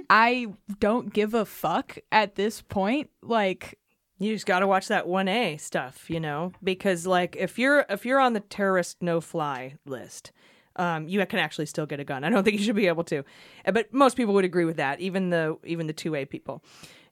I 0.08 0.46
don't 0.78 1.12
give 1.12 1.34
a 1.34 1.44
fuck 1.44 1.98
at 2.12 2.36
this 2.36 2.62
point. 2.62 3.10
Like, 3.22 3.78
You 4.18 4.32
just 4.34 4.46
got 4.46 4.60
to 4.60 4.66
watch 4.68 4.88
that 4.88 5.06
1A 5.06 5.60
stuff, 5.60 6.08
you 6.08 6.20
know, 6.20 6.52
because 6.62 7.06
like 7.06 7.34
if 7.36 7.58
you're 7.58 7.84
if 7.90 8.06
you're 8.06 8.20
on 8.20 8.32
the 8.34 8.40
terrorist 8.40 8.98
no 9.02 9.20
fly 9.20 9.74
list, 9.84 10.30
um, 10.76 11.08
you 11.08 11.24
can 11.26 11.38
actually 11.40 11.66
still 11.66 11.86
get 11.86 12.00
a 12.00 12.04
gun. 12.04 12.22
I 12.24 12.30
don't 12.30 12.44
think 12.44 12.58
you 12.58 12.64
should 12.64 12.76
be 12.76 12.86
able 12.86 13.04
to, 13.04 13.24
but 13.72 13.92
most 13.92 14.16
people 14.16 14.34
would 14.34 14.44
agree 14.44 14.64
with 14.64 14.76
that. 14.76 15.00
Even 15.00 15.30
the 15.30 15.56
even 15.64 15.86
the 15.88 15.94
2A 15.94 16.28
people. 16.30 16.62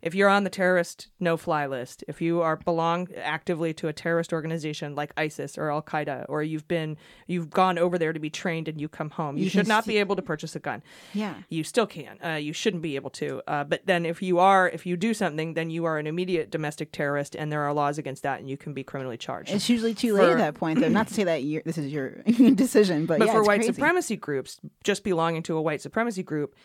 If 0.03 0.17
you're 0.17 0.29
on 0.29 0.43
the 0.43 0.51
terrorist 0.51 1.07
no 1.21 1.37
fly 1.37 1.67
list, 1.67 2.03
if 2.09 2.21
you 2.21 2.43
are 2.43 2.57
belong 2.57 3.07
actively 3.17 3.73
to 3.75 3.87
a 3.87 3.93
terrorist 3.93 4.33
organization 4.33 4.97
like 4.97 5.13
ISIS 5.17 5.57
or 5.57 5.71
Al 5.71 5.81
Qaeda, 5.81 6.27
or 6.29 6.43
you've 6.43 6.67
been 6.67 6.97
you've 7.29 7.51
gone 7.51 7.79
over 7.79 7.97
there 7.99 8.13
to 8.13 8.19
be 8.19 8.29
trained 8.29 8.67
and 8.67 8.81
you 8.81 8.89
come 8.89 9.11
home, 9.11 9.37
you, 9.37 9.45
You 9.45 9.51
should 9.51 9.69
not 9.69 9.85
see- 9.85 9.93
be 9.93 9.99
able 9.99 10.17
to 10.17 10.23
purchase 10.23 10.57
a 10.57 10.59
gun 10.59 10.83
Yeah. 11.15 11.35
you 11.51 11.63
still 11.63 11.87
can. 11.87 12.19
Uh, 12.25 12.31
you 12.35 12.53
shouldn't 12.53 12.83
be 12.83 12.97
able 12.97 13.11
to. 13.11 13.43
Uh, 13.47 13.63
but 13.63 13.87
then 13.87 14.05
if 14.05 14.21
you 14.23 14.41
are, 14.41 14.69
if 14.69 14.87
you 14.87 14.97
do 14.97 15.15
something, 15.15 15.55
then 15.55 15.71
you 15.71 15.85
are 15.85 15.99
an 15.99 16.09
immediate 16.09 16.51
domestic 16.51 16.91
terrorist, 16.91 17.37
and 17.37 17.53
there 17.53 17.63
are 17.63 17.73
laws 17.73 17.97
against 17.97 18.25
that, 18.25 18.41
and 18.41 18.51
you 18.51 18.57
can 18.57 18.75
be 18.75 18.83
criminally 18.83 19.17
charged. 19.17 19.51
It's 19.53 19.69
usually 19.69 19.95
too 19.95 20.15
late 20.15 20.25
For- 20.25 20.33
at 20.33 20.39
that 20.39 20.55
point, 20.55 20.81
though. 20.81 20.89
Not 20.89 21.07
to 21.09 21.15
say 21.15 21.25
that 21.25 21.45
you're, 21.45 21.63
this 21.65 21.79
is 21.79 21.93
your 21.93 22.11
decision, 22.55 23.07
but, 23.07 23.21
but 23.21 23.27
yeah, 23.29 23.35
for 23.35 23.45
white 23.45 23.61
crazy. 23.61 23.73
supremacy 23.75 24.17
groups, 24.17 24.59
just 24.83 25.05
belonging 25.05 25.45
to 25.45 25.57
a 25.57 25.63
white 25.63 25.81
supremacy 25.81 26.25
group, 26.25 26.57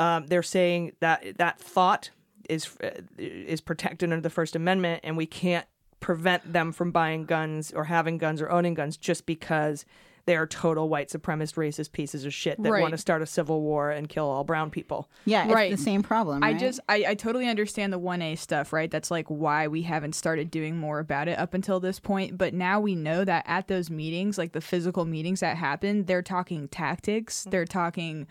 um, 0.00 0.26
they're 0.28 0.42
saying 0.42 0.92
that 1.00 1.36
that 1.36 1.60
thought 1.60 2.10
is 2.48 2.76
uh, 2.82 2.90
is 3.18 3.60
protected 3.60 4.10
under 4.12 4.20
the 4.22 4.30
First 4.30 4.56
Amendment, 4.56 5.00
and 5.04 5.16
we 5.16 5.26
can't 5.26 5.66
prevent 6.00 6.52
them 6.52 6.72
from 6.72 6.90
buying 6.92 7.24
guns 7.24 7.72
or 7.72 7.84
having 7.84 8.18
guns 8.18 8.40
or 8.40 8.50
owning 8.50 8.74
guns 8.74 8.96
just 8.96 9.26
because 9.26 9.84
they 10.26 10.36
are 10.36 10.46
total 10.46 10.88
white 10.90 11.08
supremacist 11.08 11.54
racist 11.54 11.90
pieces 11.92 12.24
of 12.26 12.34
shit 12.34 12.62
that 12.62 12.70
Right. 12.70 12.82
want 12.82 12.92
to 12.92 12.98
start 12.98 13.22
a 13.22 13.26
civil 13.26 13.62
war 13.62 13.90
and 13.90 14.08
kill 14.10 14.26
all 14.26 14.44
brown 14.44 14.70
people. 14.70 15.08
Yeah, 15.24 15.44
it's 15.44 15.54
Right. 15.54 15.70
the 15.70 15.76
same 15.78 16.02
problem. 16.02 16.44
I 16.44 16.52
just 16.52 16.80
I, 16.88 17.04
I 17.08 17.14
totally 17.14 17.48
understand 17.48 17.92
the 17.94 17.98
1A 17.98 18.36
stuff, 18.36 18.72
right? 18.72 18.90
That's 18.90 19.10
like 19.10 19.26
why 19.28 19.68
we 19.68 19.82
haven't 19.82 20.14
started 20.14 20.50
doing 20.50 20.76
more 20.76 20.98
about 20.98 21.28
it 21.28 21.38
up 21.38 21.54
until 21.54 21.80
this 21.80 21.98
point. 21.98 22.36
But 22.36 22.52
now 22.52 22.78
we 22.78 22.94
know 22.94 23.24
that 23.24 23.44
at 23.48 23.68
those 23.68 23.88
meetings, 23.90 24.36
like 24.36 24.52
the 24.52 24.60
physical 24.60 25.06
meetings 25.06 25.40
that 25.40 25.56
happen, 25.56 26.04
they're 26.04 26.22
talking 26.22 26.68
tactics, 26.68 27.46
they're 27.50 27.64
talking 27.64 28.26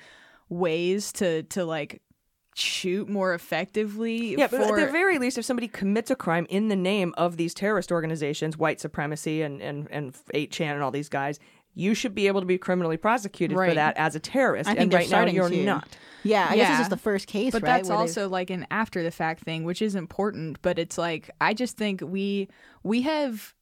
ways 0.50 1.12
to 1.14 1.44
to 1.44 1.66
like 1.66 2.02
shoot 2.58 3.08
more 3.08 3.34
effectively. 3.34 4.36
Yeah, 4.38 4.48
but 4.48 4.62
at 4.62 4.76
the 4.76 4.92
very 4.92 5.18
least, 5.18 5.38
if 5.38 5.46
somebody 5.46 5.68
commits 5.68 6.12
a 6.12 6.16
crime 6.16 6.46
in 6.50 6.68
the 6.68 6.76
name 6.76 7.14
of 7.18 7.38
these 7.38 7.54
terrorist 7.54 7.92
organizations, 7.92 8.58
white 8.58 8.80
supremacy 8.80 9.42
and 9.42 9.62
and 9.62 9.88
and 9.92 10.14
8chan 10.34 10.74
and 10.74 10.84
all 10.84 10.92
these 10.92 11.10
guys, 11.10 11.40
you 11.74 11.94
should 11.94 12.16
be 12.16 12.28
able 12.28 12.42
to 12.42 12.48
be 12.48 12.58
criminally 12.58 12.98
prosecuted 12.98 13.56
for 13.56 13.74
that 13.74 13.96
as 13.98 14.16
a 14.16 14.20
terrorist. 14.20 14.70
I 14.70 14.74
think 14.74 14.94
and 14.94 14.94
right 14.94 15.10
now 15.10 15.26
you're 15.26 15.50
to. 15.50 15.64
not. 15.64 15.98
Yeah, 16.24 16.48
I 16.50 16.56
guess 16.56 16.78
this 16.78 16.86
is 16.86 16.90
the 16.90 16.98
first 16.98 17.28
case, 17.28 17.52
but 17.54 17.62
right? 17.62 17.78
that's 17.78 17.90
where 17.90 17.98
they've- 18.00 18.02
also 18.10 18.28
like 18.28 18.50
an 18.50 18.66
after 18.72 19.04
the 19.04 19.12
fact 19.12 19.44
thing 19.44 19.64
which 19.64 19.82
is 19.82 19.96
important 19.96 20.62
but 20.62 20.78
it's 20.80 20.98
like 20.98 21.30
i 21.40 21.54
just 21.54 21.78
think 21.78 22.02
we 22.04 22.50
we 22.84 23.04
have 23.04 23.54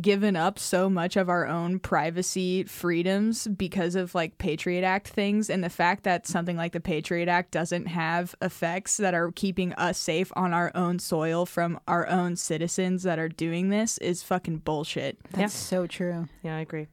given 0.00 0.34
up 0.34 0.58
so 0.58 0.90
much 0.90 1.16
of 1.16 1.28
our 1.28 1.46
own 1.46 1.78
privacy 1.78 2.64
freedoms 2.64 3.46
because 3.48 3.94
of 3.94 4.14
like 4.14 4.38
patriot 4.38 4.82
act 4.82 5.08
things 5.08 5.48
and 5.48 5.62
the 5.62 5.70
fact 5.70 6.02
that 6.02 6.26
something 6.26 6.56
like 6.56 6.72
the 6.72 6.80
patriot 6.80 7.28
act 7.28 7.50
doesn't 7.52 7.86
have 7.86 8.34
effects 8.42 8.96
that 8.96 9.14
are 9.14 9.30
keeping 9.32 9.72
us 9.74 9.96
safe 9.98 10.32
on 10.34 10.52
our 10.52 10.72
own 10.74 10.98
soil 10.98 11.46
from 11.46 11.78
our 11.86 12.08
own 12.08 12.34
citizens 12.34 13.04
that 13.04 13.18
are 13.18 13.28
doing 13.28 13.68
this 13.68 13.98
is 13.98 14.22
fucking 14.22 14.58
bullshit 14.58 15.18
That's 15.30 15.54
so 15.54 15.86
true. 15.86 16.28
Yeah, 16.42 16.56
I 16.56 16.60
agree. 16.60 16.88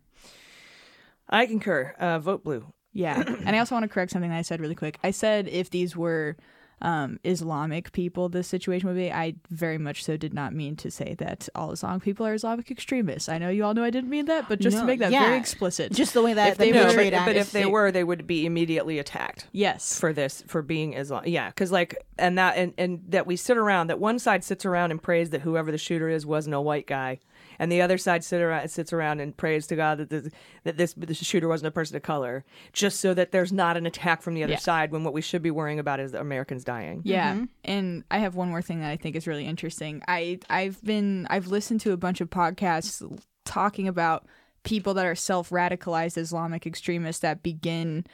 I 1.30 1.46
concur. 1.46 1.96
Uh, 1.98 2.20
vote 2.20 2.44
blue. 2.44 2.66
Yeah. 2.94 3.22
and 3.46 3.56
I 3.56 3.60
also 3.60 3.76
want 3.76 3.84
to 3.84 3.90
correct 3.90 4.12
something 4.12 4.30
that 4.30 4.38
I 4.38 4.42
said 4.42 4.60
really 4.60 4.76
quick. 4.76 5.00
I 5.04 5.12
said 5.12 5.48
if 5.48 5.70
these 5.70 5.96
were 5.96 6.38
um, 6.82 7.20
Islamic 7.24 7.92
people 7.92 8.30
this 8.30 8.48
situation 8.48 8.88
would 8.88 8.96
be. 8.96 9.12
I 9.12 9.36
very 9.50 9.78
much 9.78 10.04
so 10.04 10.18
did 10.18 10.34
not 10.34 10.54
mean 10.54 10.76
to 10.78 10.92
say 10.92 11.16
that 11.20 11.48
all 11.56 11.72
Islamic 11.72 12.04
people 12.04 12.26
are 12.26 12.34
Islamic 12.34 12.72
extremists. 12.72 13.30
I 13.30 13.38
know 13.38 13.50
you 13.50 13.64
all 13.64 13.74
know 13.74 13.84
I 13.84 13.90
didn't 13.90 14.10
mean 14.10 14.26
that, 14.26 14.48
but 14.50 14.60
just 14.60 14.76
No, 14.76 14.82
to 14.82 14.88
make 14.88 15.00
that 15.00 15.12
yeah. 15.12 15.26
very 15.26 15.38
explicit. 15.38 15.92
Just 15.92 16.14
the 16.14 16.22
way 16.22 16.34
that 16.34 16.50
If 16.54 16.58
they 16.58 16.72
they 16.72 16.80
were- 16.86 16.96
but, 17.12 17.26
but 17.26 17.36
if 17.36 17.52
they 17.52 17.66
were, 17.66 17.92
they 17.92 18.04
would 18.04 18.26
be 18.28 18.46
immediately 18.46 19.00
attacked 19.00 19.48
yes. 19.52 20.00
for 20.00 20.14
this 20.14 20.44
for 20.48 20.62
being 20.62 20.94
Islam. 20.94 21.24
Yeah, 21.26 21.50
because 21.50 21.72
like 21.72 21.96
and 22.18 22.38
that 22.38 22.58
and 22.58 22.74
and 22.78 23.02
that 23.10 23.26
we 23.28 23.36
sit 23.36 23.58
around 23.58 23.88
that 23.88 24.00
one 24.00 24.20
side 24.20 24.44
sits 24.44 24.66
around 24.66 24.92
and 24.92 25.02
prays 25.02 25.30
that 25.32 25.42
whoever 25.42 25.72
the 25.72 25.78
shooter 25.78 26.10
is 26.10 26.26
wasn't 26.26 26.56
a 26.56 26.62
white 26.62 26.88
guy, 26.88 27.20
and 27.62 27.72
the 27.72 27.80
other 27.80 28.00
side 28.00 28.24
sit 28.24 28.42
around 28.42 28.68
sits 28.70 28.92
around 28.92 29.20
and 29.20 29.38
prays 29.38 29.68
to 29.68 29.76
God 29.76 30.00
that 30.00 30.10
this, 30.10 30.30
that 30.64 30.78
this 30.78 30.94
this 30.98 31.20
shooter 31.20 31.48
wasn't 31.48 31.68
a 31.68 31.72
person 31.72 31.96
of 31.96 32.02
color, 32.02 32.44
just 32.74 33.00
so 33.00 33.14
that 33.14 33.32
there's 33.32 33.54
not 33.54 33.78
an 33.78 33.86
attack 33.86 34.24
from 34.24 34.34
the 34.34 34.44
other 34.44 34.54
Yeah. 34.54 34.58
side 34.60 34.92
when 34.92 35.04
what 35.04 35.14
we 35.14 35.22
should 35.22 35.44
be 35.44 35.52
worrying 35.52 35.78
about 35.78 36.00
is 36.00 36.16
Americans 36.16 36.64
dying. 36.64 37.04
Yeah, 37.06 37.36
mm-hmm. 37.36 37.44
and 37.64 38.04
I 38.10 38.18
have 38.18 38.34
one 38.34 38.50
more 38.50 38.64
thing 38.64 38.80
that 38.80 38.90
I 38.90 38.98
think 38.98 39.16
is 39.16 39.28
really 39.28 39.46
interesting. 39.46 40.02
I 40.08 40.40
I've 40.50 40.84
been 40.84 41.28
I've 41.30 41.48
listened 41.48 41.82
to 41.82 41.92
a 41.92 41.98
bunch 41.98 42.20
of 42.20 42.32
podcasts 42.32 43.04
talking 43.46 43.88
about 43.88 44.26
people 44.64 44.96
that 44.96 45.06
are 45.06 45.16
self-radicalized 45.16 46.18
Islamic 46.18 46.66
extremists 46.66 47.22
that 47.22 47.44
begin 47.44 48.06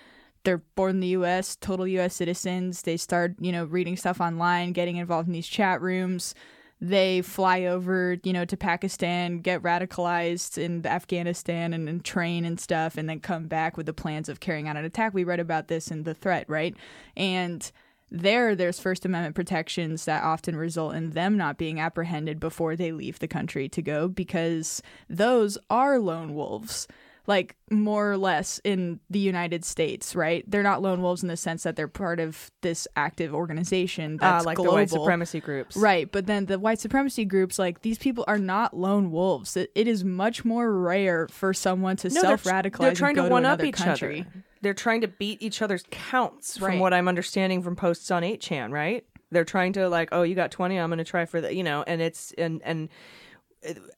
they're 0.43 0.63
born 0.75 0.91
in 0.91 0.99
the 0.99 1.07
US, 1.09 1.55
total 1.57 1.87
US 1.87 2.15
citizens. 2.15 2.83
They 2.83 2.95
start, 2.95 3.35
you 3.39 3.51
know, 3.51 3.65
reading 3.65 3.97
stuff 3.97 4.21
online, 4.21 4.71
getting 4.71 4.95
involved 4.97 5.27
in 5.27 5.33
these 5.33 5.47
chat 5.47 5.81
rooms. 5.81 6.35
They 6.79 7.21
fly 7.21 7.63
over, 7.65 8.17
you 8.23 8.33
know, 8.33 8.45
to 8.45 8.55
Pakistan, 8.55 9.39
get 9.39 9.63
radicalized 9.63 10.57
in 10.57 10.85
Afghanistan 10.85 11.73
and, 11.73 11.89
and 11.89 12.05
train 12.05 12.45
and 12.45 12.59
stuff, 12.59 12.97
and 12.97 13.09
then 13.09 13.19
come 13.19 13.47
back 13.47 13.77
with 13.77 13.87
the 13.87 13.93
plans 13.93 14.29
of 14.29 14.39
carrying 14.39 14.67
out 14.67 14.77
an 14.77 14.85
attack. 14.85 15.13
We 15.13 15.23
read 15.23 15.39
about 15.39 15.69
this 15.69 15.89
in 15.89 16.03
The 16.03 16.13
Threat, 16.13 16.45
right? 16.47 16.75
And 17.15 17.71
there 18.09 18.55
there's 18.55 18.79
first 18.79 19.05
amendment 19.05 19.35
protections 19.35 20.05
that 20.05 20.23
often 20.23 20.55
result 20.55 20.95
in 20.95 21.09
them 21.09 21.35
not 21.35 21.57
being 21.57 21.79
apprehended 21.79 22.39
before 22.39 22.75
they 22.75 22.91
leave 22.91 23.19
the 23.19 23.27
country 23.27 23.67
to 23.69 23.81
go 23.81 24.07
because 24.07 24.81
those 25.09 25.57
are 25.69 25.99
lone 25.99 26.33
wolves 26.33 26.87
like 27.27 27.57
more 27.69 28.09
or 28.11 28.17
less 28.17 28.59
in 28.63 28.99
the 29.09 29.19
United 29.19 29.65
States, 29.65 30.15
right? 30.15 30.43
They're 30.49 30.63
not 30.63 30.81
lone 30.81 31.01
wolves 31.01 31.21
in 31.23 31.27
the 31.27 31.35
sense 31.37 31.63
that 31.63 31.75
they're 31.75 31.89
part 31.89 32.21
of 32.21 32.49
this 32.61 32.87
active 32.95 33.33
organization 33.35 34.17
Uh, 34.21 34.31
that's 34.31 34.45
like 34.45 34.55
global. 34.55 34.71
the 34.71 34.75
white 34.77 34.89
supremacy 34.89 35.39
groups, 35.41 35.75
Right, 35.75 36.09
but 36.09 36.25
then 36.25 36.45
the 36.45 36.57
white 36.57 36.79
supremacy 36.79 37.25
groups, 37.25 37.59
like 37.59 37.81
these 37.81 37.97
people 37.97 38.23
are 38.29 38.37
not 38.37 38.75
lone 38.75 39.11
wolves. 39.11 39.57
It, 39.57 39.71
it 39.75 39.87
is 39.89 40.03
much 40.05 40.45
more 40.45 40.71
rare 40.71 41.27
for 41.27 41.53
someone 41.53 41.97
to 41.97 42.09
No, 42.09 42.21
self-radicalize 42.21 42.77
They're 42.79 42.93
trying 42.93 43.15
to 43.15 43.23
to 43.23 43.29
one 43.29 43.45
up 43.45 43.61
each 43.61 43.75
country. 43.75 44.21
other. 44.21 44.43
They're 44.61 44.73
trying 44.73 45.01
to 45.01 45.07
beat 45.07 45.41
each 45.41 45.61
other's 45.61 45.83
counts, 45.91 46.57
from 46.57 46.67
Right. 46.69 46.79
what 46.79 46.93
I'm 46.93 47.07
understanding 47.09 47.61
from 47.61 47.75
posts 47.75 48.09
on 48.09 48.23
8chan. 48.23 48.71
Right? 48.71 49.03
They're 49.31 49.43
trying 49.43 49.73
to 49.73 49.89
like, 49.89 50.09
oh, 50.13 50.23
you 50.23 50.33
got 50.35 50.51
20, 50.51 50.79
I'm 50.79 50.89
going 50.89 50.97
to 50.99 51.03
try 51.03 51.25
for 51.25 51.41
the, 51.41 51.53
you 51.53 51.63
know, 51.63 51.83
and 51.85 52.01
it's 52.01 52.31
and 52.37 52.61
and 52.63 52.87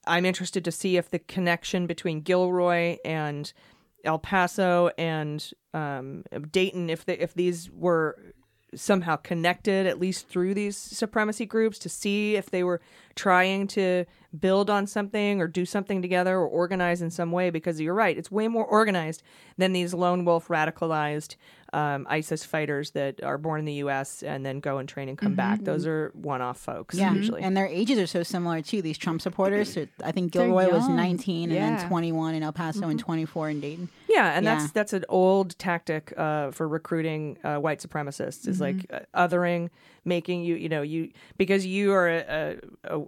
I'm 0.06 0.26
interested 0.26 0.66
to 0.66 0.72
see 0.72 0.98
if 0.98 1.10
the 1.10 1.20
connection 1.20 1.88
between 1.88 2.22
Gilroy 2.22 2.98
and 3.04 3.52
El 4.04 4.20
Paso 4.20 4.92
and 4.98 5.52
um, 5.74 6.24
Dayton, 6.52 6.90
if 6.90 7.08
if 7.08 7.34
these 7.34 7.70
were 7.72 8.34
somehow 8.76 9.16
connected 9.16 9.88
at 9.88 10.00
least 10.00 10.28
through 10.28 10.54
these 10.54 10.78
supremacy 10.78 11.46
groups 11.46 11.80
to 11.80 11.90
see 11.90 12.36
if 12.36 12.52
they 12.52 12.64
were 12.64 12.80
trying 13.16 13.68
to 13.68 14.06
build 14.40 14.70
on 14.70 14.86
something 14.86 15.42
or 15.42 15.48
do 15.48 15.66
something 15.66 16.02
together 16.02 16.38
or 16.38 16.48
organize 16.48 17.02
in 17.02 17.10
some 17.10 17.32
way 17.32 17.50
because 17.50 17.82
you're 17.82 17.96
right 17.96 18.18
it's 18.18 18.30
way 18.30 18.48
more 18.48 18.66
organized 18.66 19.24
than 19.58 19.74
these 19.74 19.94
lone 19.94 20.24
wolf 20.24 20.50
radicalized 20.50 21.36
um, 21.74 22.06
isis 22.10 22.44
fighters 22.44 22.92
that 22.92 23.24
are 23.24 23.38
born 23.38 23.60
in 23.60 23.66
the 23.66 23.74
us 23.76 24.24
and 24.24 24.46
then 24.46 24.60
go 24.60 24.78
and 24.80 24.90
train 24.90 25.10
and 25.10 25.18
come 25.18 25.36
back 25.36 25.64
those 25.64 25.86
are 25.86 26.12
one-off 26.16 26.58
folks 26.58 26.96
yeah, 26.96 27.14
usually 27.14 27.42
and 27.42 27.56
their 27.56 27.68
ages 27.68 27.98
are 28.00 28.08
so 28.08 28.24
similar 28.24 28.62
too. 28.62 28.82
These 28.82 28.98
Trump 28.98 29.22
supporters. 29.22 29.74
So 29.74 29.88
I 30.04 30.12
think 30.12 30.32
Gilroy 30.32 30.70
was 30.72 30.88
young. 30.88 30.96
19 30.96 31.52
and 31.52 31.80
then 31.80 31.88
21 31.88 32.36
in 32.36 32.44
El 32.44 32.52
Paso 32.54 32.88
and 32.88 33.00
24 33.00 33.50
in 33.50 33.60
Dayton. 33.62 33.90
Yeah, 34.08 34.36
and 34.36 34.44
Yeah. 34.46 34.56
that's 34.56 34.72
that's 34.72 34.94
an 34.94 35.06
old 35.10 35.58
tactic 35.60 36.14
uh, 36.18 36.52
for 36.52 36.68
recruiting 36.68 37.38
uh, 37.44 37.58
white 37.58 37.80
supremacists 37.80 38.48
is 38.48 38.60
like 38.60 38.86
uh, 38.92 39.00
othering, 39.16 39.70
making 40.06 40.44
you 40.44 40.56
you 40.56 40.70
know 40.70 40.82
you 40.82 41.12
because 41.38 41.66
you 41.66 41.92
are 41.94 42.08
a, 42.10 42.58
a, 42.86 42.98
a 42.98 43.02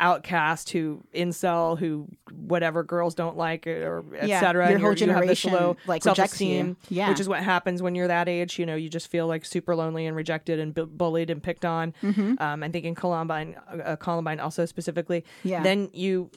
outcast 0.00 0.70
who 0.70 1.02
incel 1.14 1.78
who 1.78 2.08
whatever 2.32 2.82
girls 2.82 3.14
don't 3.14 3.36
like 3.36 3.66
or 3.66 4.04
Yeah, 4.12 4.36
etc. 4.36 4.64
your 4.66 4.72
and 4.74 4.82
whole 4.82 4.92
you're- 4.94 5.06
you 5.06 5.12
have 5.12 5.26
this 5.26 5.40
generation, 5.42 5.52
low 5.52 5.76
like, 5.86 6.02
self-esteem, 6.02 6.76
you. 6.88 6.96
Yeah. 6.96 7.08
which 7.08 7.20
is 7.20 7.28
what 7.28 7.40
happens 7.42 7.82
when 7.82 7.94
you're 7.94 8.08
that 8.08 8.28
age. 8.28 8.58
You 8.58 8.66
know, 8.66 8.74
you 8.74 8.88
just 8.88 9.08
feel 9.08 9.26
like 9.26 9.44
super 9.44 9.74
lonely 9.76 10.06
and 10.06 10.16
rejected 10.16 10.58
and 10.58 10.74
bu- 10.74 10.86
bullied 10.86 11.30
and 11.30 11.42
picked 11.42 11.64
on. 11.64 11.94
Mm-hmm. 12.02 12.34
Um, 12.38 12.62
I'm 12.62 12.72
thinking 12.72 12.94
Columbine, 12.94 13.56
uh, 13.84 13.96
Columbine 13.96 14.40
also 14.40 14.66
specifically. 14.66 15.24
Yeah. 15.44 15.62
Then 15.62 15.90
you 15.92 16.30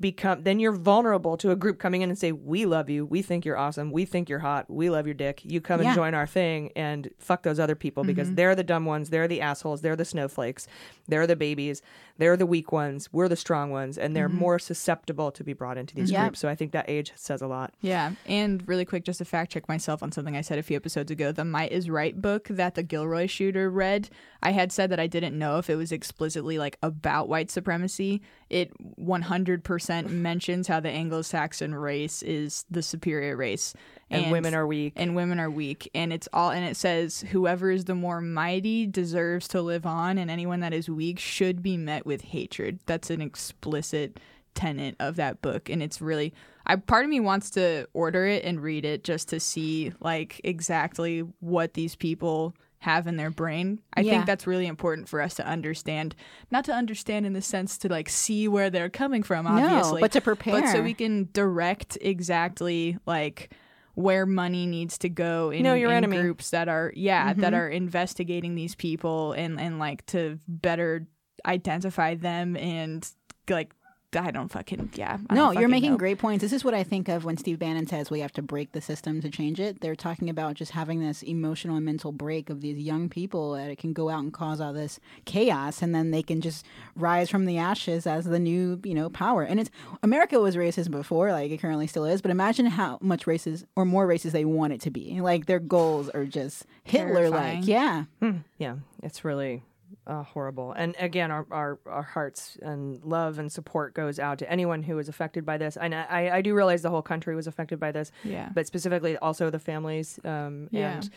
become 0.00 0.42
then 0.42 0.58
you're 0.60 0.72
vulnerable 0.72 1.36
to 1.38 1.50
a 1.50 1.56
group 1.56 1.78
coming 1.78 2.02
in 2.02 2.08
and 2.10 2.18
say 2.18 2.32
we 2.32 2.66
love 2.66 2.88
you. 2.90 3.04
We 3.06 3.22
think 3.22 3.44
you're 3.44 3.56
awesome. 3.56 3.90
We 3.90 4.04
think 4.04 4.28
you're 4.28 4.38
hot. 4.40 4.70
We 4.70 4.90
love 4.90 5.06
your 5.06 5.14
dick. 5.14 5.40
You 5.44 5.60
come 5.60 5.80
Yeah. 5.80 5.88
and 5.88 5.94
join 5.96 6.14
our 6.14 6.26
thing 6.26 6.70
and 6.76 7.10
fuck 7.18 7.42
those 7.42 7.58
other 7.60 7.74
people 7.74 8.04
because 8.04 8.28
Mm-hmm. 8.28 8.34
they're 8.36 8.54
the 8.54 8.64
dumb 8.64 8.84
ones. 8.84 9.10
They're 9.10 9.28
the 9.28 9.40
assholes. 9.40 9.80
They're 9.80 9.96
the 9.96 10.04
snowflakes. 10.04 10.66
They're 11.08 11.26
the 11.26 11.36
babies. 11.36 11.82
They're 12.18 12.36
the 12.36 12.46
weak 12.46 12.72
ones. 12.72 13.08
We're 13.12 13.28
the 13.28 13.36
strong 13.36 13.70
ones. 13.70 13.98
And 13.98 14.14
they're 14.14 14.28
more 14.28 14.58
susceptible 14.58 15.30
to 15.32 15.42
be 15.44 15.52
brought 15.52 15.78
into 15.78 15.94
these 15.94 16.08
Mm-hmm. 16.08 16.12
Yeah. 16.14 16.22
groups. 16.28 16.40
So 16.40 16.48
i 16.48 16.54
think 16.54 16.72
that 16.72 16.88
age 16.88 17.12
says 17.16 17.40
a 17.42 17.46
lot. 17.46 17.74
Yeah, 17.80 18.12
and 18.26 18.66
really 18.68 18.84
quick, 18.84 19.04
just 19.04 19.18
to 19.18 19.24
fact 19.24 19.52
check 19.52 19.68
myself 19.68 20.02
on 20.02 20.12
something 20.12 20.36
I 20.36 20.40
said 20.42 20.58
a 20.58 20.62
few 20.62 20.76
episodes 20.76 21.10
ago, 21.10 21.32
the 21.32 21.44
Might 21.44 21.72
is 21.72 21.88
Right 21.90 22.20
book 22.20 22.48
that 22.48 22.74
the 22.74 22.82
Gilroy 22.82 23.26
shooter 23.26 23.70
read, 23.70 24.08
I 24.42 24.50
had 24.50 24.72
said 24.72 24.90
that 24.90 24.98
I 24.98 25.06
didn't 25.06 25.38
know 25.38 25.58
if 25.58 25.70
it 25.70 25.76
was 25.76 25.92
explicitly 25.92 26.58
like 26.58 26.76
about 26.82 27.28
white 27.28 27.50
supremacy. 27.50 28.22
It 28.50 28.72
100% 28.98 30.08
mentions 30.10 30.66
how 30.66 30.80
the 30.80 30.90
Anglo-Saxon 30.90 31.74
race 31.74 32.22
is 32.22 32.64
the 32.70 32.82
superior 32.82 33.36
race, 33.36 33.74
and, 34.10 34.30
women 34.32 34.54
are 34.54 34.66
weak 34.66 34.94
and 34.96 35.14
women 35.14 35.38
are 35.38 35.50
weak, 35.50 35.90
and 35.94 36.12
it's 36.12 36.28
all 36.32 36.50
and 36.50 36.64
it 36.64 36.76
says 36.76 37.20
whoever 37.30 37.70
is 37.70 37.84
the 37.84 37.94
more 37.94 38.20
mighty 38.20 38.86
deserves 38.86 39.48
to 39.48 39.62
live 39.62 39.86
on, 39.86 40.18
and 40.18 40.30
anyone 40.30 40.60
that 40.60 40.72
is 40.72 40.90
weak 40.90 41.18
should 41.18 41.62
be 41.62 41.76
met 41.76 42.04
with 42.04 42.22
hatred. 42.22 42.80
That's 42.86 43.10
an 43.10 43.22
explicit 43.22 44.18
tenet 44.54 44.94
of 45.00 45.16
that 45.16 45.40
book 45.40 45.70
and 45.70 45.82
it's 45.82 46.02
really 46.02 46.34
I 46.66 46.76
part 46.76 47.04
of 47.04 47.10
me 47.10 47.20
wants 47.20 47.50
to 47.52 47.88
order 47.92 48.26
it 48.26 48.44
and 48.44 48.62
read 48.62 48.84
it 48.84 49.02
just 49.02 49.28
to 49.30 49.40
see 49.40 49.92
like 50.00 50.40
exactly 50.44 51.20
what 51.40 51.74
these 51.74 51.96
people 51.96 52.54
have 52.82 53.06
in 53.06 53.16
their 53.16 53.30
brain. 53.30 53.80
I 53.96 54.00
Yeah. 54.00 54.10
think 54.12 54.26
that's 54.26 54.44
really 54.46 54.66
important 54.66 55.08
for 55.08 55.20
us 55.22 55.34
to 55.36 55.46
understand. 55.46 56.14
Not 56.50 56.64
to 56.64 56.72
understand 56.72 57.26
in 57.26 57.32
the 57.32 57.40
sense 57.42 57.78
to 57.78 57.88
like 57.88 58.08
see 58.08 58.48
where 58.48 58.70
they're 58.70 58.90
coming 58.90 59.22
from, 59.22 59.46
obviously. 59.46 60.00
but 60.00 60.10
to 60.12 60.20
prepare. 60.20 60.60
But 60.62 60.68
so 60.72 60.82
we 60.82 60.92
can 60.94 61.28
direct 61.32 61.96
exactly 62.00 62.98
like 63.06 63.52
where 63.94 64.26
money 64.26 64.66
needs 64.66 64.98
to 64.98 65.08
go 65.08 65.50
in, 65.50 65.62
Know 65.62 65.74
your 65.74 65.90
in 65.90 65.98
enemy. 65.98 66.20
groups 66.20 66.50
that 66.50 66.68
are 66.68 66.92
yeah, 66.96 67.30
Mm-hmm. 67.32 67.40
that 67.42 67.54
are 67.54 67.68
investigating 67.68 68.54
these 68.56 68.74
people 68.74 69.32
and 69.32 69.60
and 69.60 69.78
like 69.78 70.04
to 70.06 70.38
better 70.48 71.06
identify 71.46 72.14
them 72.16 72.56
and 72.56 73.08
like 73.48 73.72
I 74.16 74.30
don't 74.30 74.48
fucking 74.48 74.90
yeah. 74.94 75.18
I 75.30 75.34
No, 75.34 75.50
you're 75.52 75.68
making 75.68 75.92
know. 75.92 75.96
great 75.98 76.18
points. 76.18 76.42
This 76.42 76.52
is 76.52 76.64
what 76.64 76.74
I 76.74 76.82
think 76.82 77.08
of 77.08 77.24
when 77.24 77.36
Steve 77.36 77.58
Bannon 77.58 77.86
says 77.86 78.10
we 78.10 78.20
have 78.20 78.32
to 78.32 78.42
break 78.42 78.72
the 78.72 78.80
system 78.80 79.20
to 79.22 79.30
change 79.30 79.60
it. 79.60 79.80
They're 79.80 79.96
talking 79.96 80.28
about 80.28 80.54
just 80.54 80.72
having 80.72 81.00
this 81.00 81.22
emotional 81.22 81.76
and 81.76 81.84
mental 81.84 82.12
break 82.12 82.50
of 82.50 82.60
these 82.60 82.78
young 82.78 83.08
people 83.08 83.52
that 83.52 83.70
it 83.70 83.78
can 83.78 83.92
go 83.92 84.08
out 84.08 84.22
and 84.22 84.32
cause 84.32 84.60
all 84.60 84.72
this 84.72 85.00
chaos, 85.24 85.82
and 85.82 85.94
then 85.94 86.10
they 86.10 86.22
can 86.22 86.40
just 86.40 86.64
rise 86.96 87.30
from 87.30 87.46
the 87.46 87.58
ashes 87.58 88.06
as 88.06 88.24
the 88.24 88.38
new, 88.38 88.80
you 88.84 88.94
know, 88.94 89.08
power. 89.08 89.42
And 89.42 89.60
it's 89.60 89.70
America 90.02 90.40
was 90.40 90.56
racist 90.56 90.90
before, 90.90 91.32
like 91.32 91.50
it 91.50 91.58
currently 91.60 91.86
still 91.86 92.04
is. 92.04 92.22
But 92.22 92.30
imagine 92.30 92.66
how 92.66 92.98
much 93.00 93.26
racist 93.26 93.64
or 93.76 93.84
more 93.84 94.06
racist 94.06 94.32
they 94.32 94.44
want 94.44 94.72
it 94.72 94.80
to 94.82 94.90
be. 94.90 95.20
Like 95.20 95.46
their 95.46 95.60
goals 95.60 96.08
are 96.10 96.24
just 96.24 96.66
Hitler 96.84 97.30
like. 97.30 97.66
Yeah. 97.66 98.04
Hmm. 98.20 98.38
yeah 98.58 98.76
it's 99.02 99.24
really 99.24 99.62
uh, 100.06 100.22
horrible. 100.22 100.72
And 100.72 100.94
again 100.98 101.30
our, 101.30 101.46
our 101.50 101.78
our 101.86 102.02
hearts 102.02 102.58
and 102.62 103.02
love 103.04 103.38
and 103.38 103.50
support 103.52 103.94
goes 103.94 104.18
out 104.18 104.38
to 104.38 104.50
anyone 104.50 104.82
who 104.82 104.96
was 104.96 105.08
affected 105.08 105.44
by 105.46 105.58
this. 105.58 105.76
And 105.76 105.94
i 105.94 106.30
i 106.38 106.42
do 106.42 106.54
realize 106.54 106.82
the 106.82 106.90
whole 106.90 107.02
country 107.02 107.34
was 107.34 107.46
affected 107.46 107.78
by 107.80 107.92
this 107.92 108.12
Yeah. 108.24 108.48
but 108.54 108.66
specifically 108.66 109.16
also 109.18 109.50
the 109.50 109.58
families 109.58 110.18
um 110.24 110.68
Yeah. 110.70 110.92
and 110.94 111.10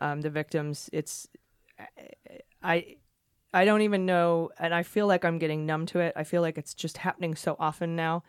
um 0.00 0.20
the 0.22 0.30
victims. 0.30 0.90
It's 0.92 1.28
i 2.62 2.96
i 3.54 3.64
don't 3.64 3.82
even 3.82 4.06
know 4.06 4.50
and 4.58 4.74
i 4.74 4.82
feel 4.82 5.06
like 5.06 5.24
i'm 5.24 5.38
getting 5.38 5.66
numb 5.66 5.86
to 5.86 5.98
it. 6.00 6.12
I 6.16 6.24
feel 6.24 6.42
like 6.42 6.58
it's 6.58 6.74
just 6.74 6.98
happening 6.98 7.34
so 7.34 7.56
often 7.58 7.96
now 7.96 8.22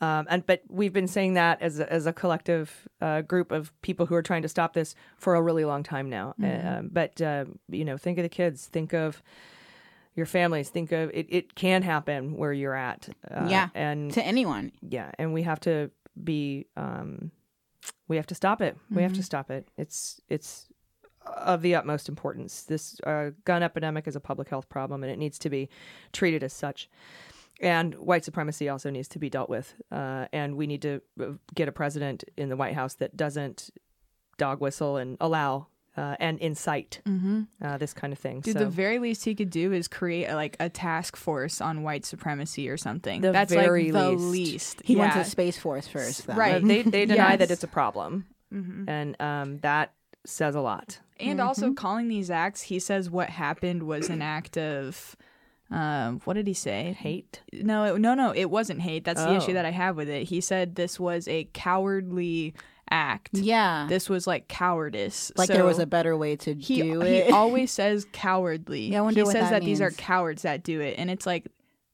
um, 0.00 0.26
and 0.30 0.46
but 0.46 0.62
we've 0.68 0.92
been 0.92 1.08
saying 1.08 1.34
that 1.34 1.60
as 1.60 1.80
a, 1.80 1.92
as 1.92 2.06
a 2.06 2.12
collective 2.12 2.88
uh, 3.00 3.22
group 3.22 3.50
of 3.52 3.72
people 3.82 4.06
who 4.06 4.14
are 4.14 4.22
trying 4.22 4.42
to 4.42 4.48
stop 4.48 4.72
this 4.74 4.94
for 5.16 5.34
a 5.34 5.42
really 5.42 5.64
long 5.64 5.82
time 5.82 6.08
now. 6.08 6.34
Um, 6.42 6.90
but 6.92 7.20
uh, 7.20 7.44
you 7.68 7.84
know, 7.84 7.96
think 7.96 8.18
of 8.18 8.22
the 8.22 8.28
kids. 8.28 8.66
Think 8.66 8.92
of 8.94 9.22
your 10.14 10.26
families. 10.26 10.68
Think 10.70 10.92
of 10.92 11.10
it. 11.14 11.26
It 11.28 11.54
can 11.54 11.82
happen 11.82 12.36
where 12.36 12.52
you're 12.52 12.74
at. 12.74 13.08
Uh, 13.30 13.46
Yeah. 13.50 13.68
and 13.74 14.10
To 14.12 14.22
anyone. 14.24 14.72
yeah, 14.82 15.10
and 15.18 15.32
we 15.32 15.42
have 15.42 15.60
to 15.60 15.90
be. 16.22 16.66
Um, 16.76 17.30
we 18.08 18.16
have 18.16 18.26
to 18.26 18.34
stop 18.34 18.60
it. 18.62 18.76
We 18.90 18.96
Mm-hmm. 18.96 19.02
have 19.02 19.12
to 19.14 19.22
stop 19.22 19.50
it. 19.50 19.68
It's 19.76 20.20
it's 20.28 20.66
of 21.26 21.60
the 21.62 21.74
utmost 21.74 22.08
importance. 22.08 22.62
This 22.62 23.00
uh, 23.06 23.30
gun 23.44 23.62
epidemic 23.62 24.06
is 24.08 24.16
a 24.16 24.20
public 24.20 24.48
health 24.48 24.68
problem, 24.68 25.02
and 25.02 25.12
it 25.12 25.18
needs 25.18 25.38
to 25.40 25.50
be 25.50 25.68
treated 26.12 26.42
as 26.42 26.52
such. 26.52 26.88
And 27.60 27.94
white 27.96 28.24
supremacy 28.24 28.68
also 28.68 28.88
needs 28.90 29.08
to 29.08 29.18
be 29.18 29.28
dealt 29.30 29.50
with. 29.50 29.74
Uh, 29.90 30.26
and 30.32 30.56
we 30.56 30.66
need 30.66 30.82
to 30.82 31.00
uh, 31.20 31.24
get 31.54 31.68
a 31.68 31.72
president 31.72 32.24
in 32.36 32.48
the 32.48 32.56
White 32.56 32.74
House 32.74 32.94
that 32.94 33.16
doesn't 33.16 33.70
dog 34.36 34.60
whistle 34.60 34.96
and 34.96 35.16
allow 35.20 35.66
uh, 35.96 36.14
and 36.20 36.38
incite 36.38 37.00
uh, 37.60 37.76
this 37.78 37.92
kind 37.92 38.12
of 38.12 38.18
thing. 38.20 38.36
Mm-hmm. 38.36 38.42
Dude, 38.42 38.52
so 38.52 38.60
the 38.60 38.70
very 38.70 39.00
least 39.00 39.24
he 39.24 39.34
could 39.34 39.50
do 39.50 39.72
is 39.72 39.88
create 39.88 40.26
a, 40.26 40.36
like 40.36 40.56
a 40.60 40.68
task 40.68 41.16
force 41.16 41.60
on 41.60 41.82
white 41.82 42.04
supremacy 42.04 42.68
or 42.68 42.76
something. 42.76 43.20
The 43.20 43.32
That's 43.32 43.52
very 43.52 43.90
like 43.90 44.04
the 44.04 44.10
least. 44.12 44.30
least. 44.78 44.82
He 44.84 44.94
yeah. 44.94 45.00
wants 45.00 45.16
a 45.16 45.24
space 45.28 45.58
force 45.58 45.88
first, 45.88 46.28
though. 46.28 46.34
Right. 46.34 46.62
uh, 46.62 46.66
they 46.68 46.82
they 46.82 47.06
deny 47.14 47.34
that 47.36 47.50
it's 47.50 47.64
a 47.64 47.68
problem, 47.68 48.26
Mm-hmm. 48.54 48.88
and 48.88 49.20
um, 49.20 49.58
that 49.58 49.92
says 50.24 50.54
a 50.54 50.60
lot. 50.60 51.00
And 51.18 51.40
Mm-hmm. 51.40 51.48
also 51.48 51.72
calling 51.72 52.06
these 52.06 52.30
acts, 52.30 52.62
he 52.62 52.78
says 52.78 53.10
what 53.10 53.28
happened 53.28 53.82
was 53.82 54.08
an 54.08 54.22
act 54.22 54.56
of, 54.56 55.16
um, 55.70 56.20
what 56.24 56.34
did 56.34 56.46
he 56.46 56.54
say? 56.54 56.96
Hate. 56.98 57.42
No, 57.52 57.94
it, 57.94 58.00
no, 58.00 58.14
no, 58.14 58.32
it 58.34 58.46
wasn't 58.46 58.80
hate. 58.80 59.04
That's 59.04 59.22
the 59.22 59.30
Oh. 59.30 59.36
issue 59.36 59.52
that 59.52 59.64
I 59.66 59.70
have 59.70 59.96
with 59.96 60.08
it. 60.08 60.24
He 60.24 60.40
said 60.40 60.74
this 60.76 60.98
was 60.98 61.28
a 61.28 61.44
cowardly 61.52 62.54
act. 62.90 63.30
Yeah. 63.34 63.86
This 63.88 64.08
was 64.08 64.26
like 64.26 64.48
cowardice. 64.48 65.30
like 65.36 65.48
there 65.48 65.64
was 65.64 65.78
a 65.78 65.86
better 65.86 66.16
way 66.16 66.36
to 66.36 66.54
he, 66.54 66.82
do 66.82 67.02
it. 67.02 67.26
he 67.26 67.32
always 67.32 67.70
says 67.80 68.06
cowardly. 68.12 68.88
Yeah, 68.92 68.98
I 68.98 69.02
wonder 69.02 69.20
he 69.20 69.26
says 69.26 69.34
that 69.34 69.50
that, 69.50 69.62
these 69.64 69.80
are 69.82 69.90
cowards 69.90 70.42
that 70.42 70.62
do 70.62 70.80
it, 70.80 70.94
and 70.98 71.10
it's 71.10 71.26
like 71.26 71.46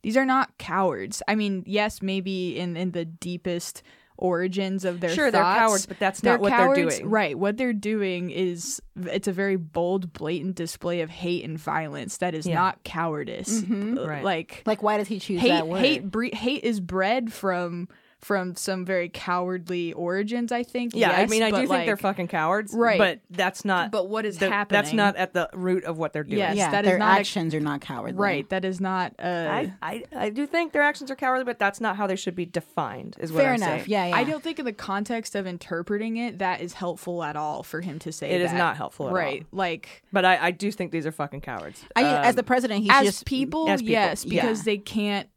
these 0.02 0.16
are 0.16 0.26
not 0.26 0.56
cowards. 0.58 1.22
I 1.26 1.34
mean, 1.34 1.64
yes, 1.66 2.00
maybe 2.00 2.58
in 2.58 2.76
in 2.76 2.92
the 2.92 3.04
deepest 3.04 3.82
origins 4.16 4.84
of 4.84 5.00
their 5.00 5.10
Sure, 5.10 5.30
they're 5.30 5.42
cowards, 5.42 5.86
but 5.86 5.98
that's 5.98 6.20
they're 6.20 6.34
not 6.34 6.40
what 6.40 6.50
cowards, 6.52 6.78
they're 6.78 6.90
doing. 6.90 7.10
Right. 7.10 7.38
What 7.38 7.56
they're 7.56 7.72
doing 7.72 8.30
is 8.30 8.80
it's 8.96 9.26
a 9.28 9.32
very 9.32 9.56
bold, 9.56 10.12
blatant 10.12 10.54
display 10.56 11.00
of 11.00 11.10
hate 11.10 11.44
and 11.44 11.58
violence 11.58 12.18
that 12.18 12.34
is 12.34 12.46
Yeah. 12.46 12.54
not 12.54 12.84
cowardice. 12.84 13.62
Uh, 13.62 14.06
Right. 14.06 14.22
Like 14.24 14.62
like, 14.66 14.82
why 14.82 14.98
does 14.98 15.08
he 15.08 15.18
choose 15.18 15.40
hate 15.40 15.48
that 15.48 15.66
word? 15.66 15.80
hate 15.80 16.10
bre- 16.10 16.26
hate 16.32 16.62
is 16.64 16.80
bred 16.80 17.32
from 17.32 17.88
from 18.24 18.56
some 18.56 18.84
very 18.84 19.08
cowardly 19.08 19.92
origins, 19.92 20.50
I 20.50 20.62
think. 20.62 20.92
Yeah, 20.94 21.10
I 21.12 21.26
mean, 21.26 21.42
I 21.42 21.50
do 21.50 21.68
but, 21.68 21.68
think 21.68 21.86
they're 21.86 21.96
fucking 21.96 22.28
cowards, 22.28 22.72
Right. 22.74 22.98
But 22.98 23.20
that's 23.30 23.64
not. 23.64 23.90
But 23.90 24.08
what 24.08 24.24
is 24.24 24.38
the- 24.38 24.48
That's 24.68 24.92
not 24.92 25.16
at 25.16 25.34
the 25.34 25.50
root 25.52 25.84
of 25.84 25.98
what 25.98 26.12
they're 26.12 26.24
doing. 26.24 26.38
Yes, 26.38 26.56
yeah, 26.56 26.70
that 26.70 26.84
is 26.84 26.90
their 26.90 26.98
not 26.98 27.16
a- 27.16 27.20
actions 27.20 27.54
are 27.54 27.60
not 27.60 27.80
cowardly. 27.82 28.18
Right. 28.18 28.48
That 28.48 28.64
is 28.64 28.80
not 28.80 29.12
uh 29.18 29.22
I, 29.22 29.72
I, 29.82 30.04
I 30.16 30.30
do 30.30 30.46
think 30.46 30.72
their 30.72 30.82
actions 30.82 31.10
are 31.10 31.16
cowardly, 31.16 31.44
but 31.44 31.58
that's 31.58 31.80
not 31.80 31.96
how 31.96 32.06
they 32.06 32.16
should 32.16 32.34
be 32.34 32.46
defined. 32.46 33.16
Is 33.20 33.30
what 33.32 33.42
Fair 33.42 33.50
I'm 33.50 33.56
enough. 33.56 33.68
saying. 33.68 33.84
Yeah, 33.88 34.06
yeah. 34.06 34.16
I 34.16 34.24
don't 34.24 34.42
think 34.42 34.58
in 34.58 34.64
the 34.64 34.72
context 34.72 35.34
of 35.34 35.46
interpreting 35.46 36.16
it 36.16 36.38
that 36.38 36.60
is 36.60 36.72
helpful 36.72 37.22
at 37.22 37.36
all 37.36 37.62
for 37.62 37.80
him 37.82 37.98
to 38.00 38.10
say 38.12 38.30
It 38.30 38.40
is 38.40 38.50
that. 38.52 38.56
not 38.58 38.76
helpful 38.76 39.06
at 39.06 39.10
all. 39.10 39.16
right. 39.16 39.46
Like 39.52 40.02
But 40.12 40.24
I, 40.24 40.46
I 40.46 40.50
do 40.50 40.70
think 40.70 40.92
these 40.92 41.06
are 41.06 41.12
fucking 41.12 41.42
cowards. 41.42 41.84
I, 41.94 42.02
as 42.04 42.30
Um, 42.30 42.36
the 42.36 42.42
president, 42.42 42.82
he's 42.82 42.90
as 42.92 43.04
just 43.04 43.26
people, 43.26 43.68
as 43.68 43.80
people, 43.82 43.92
yes, 43.92 44.24
yeah. 44.24 44.40
because 44.42 44.62
they 44.64 44.78
can't 44.78 45.28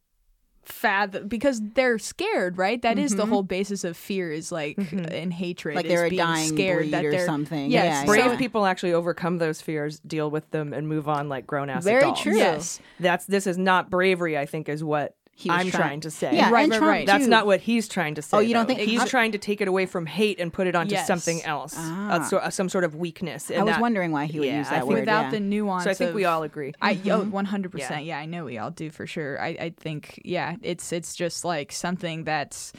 fathom 0.68 1.28
because 1.28 1.62
they're 1.74 2.00
scared, 2.00 2.58
right? 2.58 2.82
That 2.82 3.00
is 3.00 3.12
the 3.12 3.24
mm-hmm. 3.24 3.32
whole 3.32 3.44
basis 3.44 3.84
of 3.84 3.98
fear 3.98 4.32
is 4.32 4.52
like 4.52 4.78
mm-hmm. 4.78 5.06
and 5.12 5.34
hatred. 5.34 5.76
like 5.76 5.88
they're 5.88 6.06
a 6.06 6.10
being 6.10 6.20
dying 6.20 6.50
scared 6.50 6.92
that 6.92 7.06
or 7.06 7.12
they're 7.12 7.26
something. 7.26 7.72
Yes, 7.72 7.86
yeah, 7.86 8.06
brave 8.06 8.26
yeah. 8.26 8.38
people 8.38 8.66
actually 8.66 8.94
overcome 8.94 9.38
those 9.38 9.62
fears, 9.62 10.00
deal 10.00 10.30
with 10.30 10.50
them, 10.52 10.74
and 10.74 10.88
move 10.88 11.08
on 11.08 11.30
like 11.30 11.48
grown 11.48 11.70
ass 11.70 11.84
Very 11.84 12.02
adults. 12.02 12.22
true. 12.22 12.38
Yes. 12.38 12.80
That's 13.00 13.26
this 13.26 13.48
is 13.48 13.58
not 13.58 13.90
bravery. 13.90 14.38
I 14.38 14.46
think 14.46 14.70
is 14.70 14.84
what 14.84 15.16
He 15.40 15.50
was 15.52 15.60
I'm 15.60 15.70
trying- 15.70 15.82
trying 15.84 16.00
to 16.02 16.10
say. 16.10 16.36
Yeah, 16.36 16.50
Right, 16.50 16.68
right, 16.68 16.82
right. 16.82 17.06
That's 17.06 17.28
not 17.28 17.46
what 17.46 17.62
he's 17.62 17.88
trying 17.88 18.16
to 18.16 18.24
say. 18.24 18.38
Oh, 18.38 18.40
you 18.40 18.56
don't 18.56 18.68
though. 18.68 18.74
think- 18.74 18.90
he's 18.90 19.02
I- 19.02 19.08
trying 19.08 19.34
to 19.34 19.38
take 19.38 19.62
it 19.62 19.68
away 19.68 19.86
from 19.86 20.08
hate 20.08 20.40
and 20.40 20.52
put 20.52 20.66
it 20.66 20.74
onto 20.76 20.96
Yes. 20.96 21.06
something 21.06 21.44
else, 21.44 21.76
Ah. 21.78 22.10
uh, 22.14 22.24
so, 22.24 22.38
uh, 22.38 22.50
some 22.50 22.70
sort 22.70 22.84
of 22.84 22.96
weakness. 22.96 23.52
I 23.52 23.62
was 23.62 23.76
that- 23.76 23.82
wondering 23.82 24.12
why 24.12 24.26
he 24.26 24.40
would 24.40 24.48
yeah, 24.48 24.58
use 24.58 24.70
that 24.70 24.88
word. 24.88 25.02
without 25.02 25.26
yeah. 25.26 25.30
the 25.30 25.40
nuance. 25.40 25.84
So 25.84 25.92
I 25.92 25.94
think 25.94 26.16
we 26.16 26.26
all 26.26 26.42
agree. 26.42 26.74
I 26.82 27.00
oh, 27.12 27.24
one 27.26 27.46
hundred 27.46 27.72
Yeah. 27.76 27.88
percent. 27.88 28.06
Yeah, 28.06 28.18
I 28.18 28.26
know 28.26 28.46
we 28.46 28.58
all 28.58 28.72
do 28.72 28.90
for 28.90 29.06
sure. 29.06 29.40
I 29.40 29.50
I 29.50 29.74
think 29.80 30.20
yeah, 30.26 30.56
it's 30.64 30.92
it's 30.92 31.14
just 31.16 31.46
like 31.46 31.72
something 31.72 32.24
that's 32.24 32.74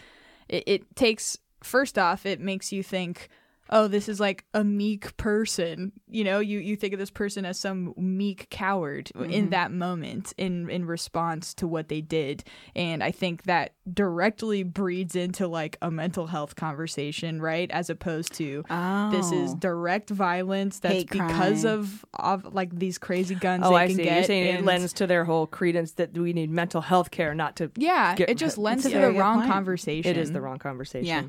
it, 0.48 0.64
it 0.66 0.96
takes 0.96 1.38
first 1.62 1.96
off, 1.96 2.26
it 2.26 2.40
makes 2.40 2.72
you 2.72 2.82
think. 2.82 3.28
Oh, 3.70 3.88
this 3.88 4.08
is 4.08 4.18
like 4.20 4.44
a 4.54 4.64
meek 4.64 5.16
person. 5.16 5.92
You 6.08 6.24
know, 6.24 6.38
you, 6.40 6.58
you 6.58 6.74
think 6.76 6.92
of 6.94 6.98
this 6.98 7.10
person 7.10 7.44
as 7.44 7.58
some 7.58 7.94
meek 7.96 8.48
coward 8.50 9.10
Mm-hmm. 9.14 9.30
in 9.30 9.50
that 9.50 9.72
moment 9.72 10.32
in 10.38 10.68
in 10.70 10.84
response 10.84 11.54
to 11.54 11.66
what 11.66 11.88
they 11.88 12.00
did. 12.00 12.44
And 12.76 13.02
I 13.02 13.10
think 13.10 13.42
that 13.44 13.74
directly 13.92 14.62
breeds 14.62 15.16
into 15.16 15.46
like 15.48 15.76
a 15.82 15.90
mental 15.90 16.26
health 16.26 16.56
conversation, 16.56 17.40
right? 17.40 17.70
As 17.70 17.90
opposed 17.90 18.32
to 18.34 18.64
this 19.10 19.32
is 19.32 19.52
Oh. 19.52 19.56
direct 19.58 20.10
violence 20.10 20.78
that's 20.80 20.94
Hate 20.94 21.10
because 21.10 21.62
crime. 21.62 21.78
of 21.80 22.04
of 22.14 22.54
like 22.54 22.76
these 22.78 22.98
crazy 22.98 23.34
guns 23.34 23.64
Oh, 23.66 23.70
they 23.70 23.76
I 23.76 23.86
can 23.88 23.96
see. 23.96 24.04
get. 24.04 24.14
You're 24.14 24.24
saying 24.24 24.46
it 24.46 24.56
and- 24.58 24.66
lends 24.66 24.92
to 24.94 25.06
their 25.06 25.24
whole 25.24 25.46
credence 25.46 25.92
that 25.92 26.16
we 26.16 26.32
need 26.32 26.50
mental 26.50 26.80
health 26.80 27.10
care, 27.10 27.34
not 27.34 27.56
to. 27.56 27.70
Yeah, 27.76 28.14
get- 28.14 28.30
it 28.30 28.38
just 28.38 28.56
lends 28.66 28.84
to 28.84 28.90
the 28.90 29.12
wrong 29.12 29.40
point. 29.40 29.50
conversation. 29.52 30.10
It 30.10 30.16
is 30.16 30.32
the 30.32 30.40
wrong 30.40 30.58
conversation. 30.58 31.06
Yeah. 31.06 31.22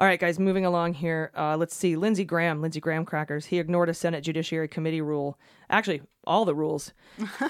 All 0.00 0.06
right, 0.06 0.18
guys, 0.18 0.38
moving 0.38 0.64
along 0.64 0.94
here. 0.94 1.30
Uh, 1.36 1.58
let's 1.58 1.76
see. 1.76 1.94
Lindsey 1.94 2.24
Graham, 2.24 2.62
Lindsey 2.62 2.80
Graham 2.80 3.04
crackers. 3.04 3.44
He 3.44 3.58
ignored 3.58 3.90
a 3.90 3.92
Senate 3.92 4.22
Judiciary 4.22 4.66
Committee 4.66 5.02
rule. 5.02 5.38
Actually, 5.68 6.00
all 6.24 6.46
the 6.46 6.54
rules 6.54 6.94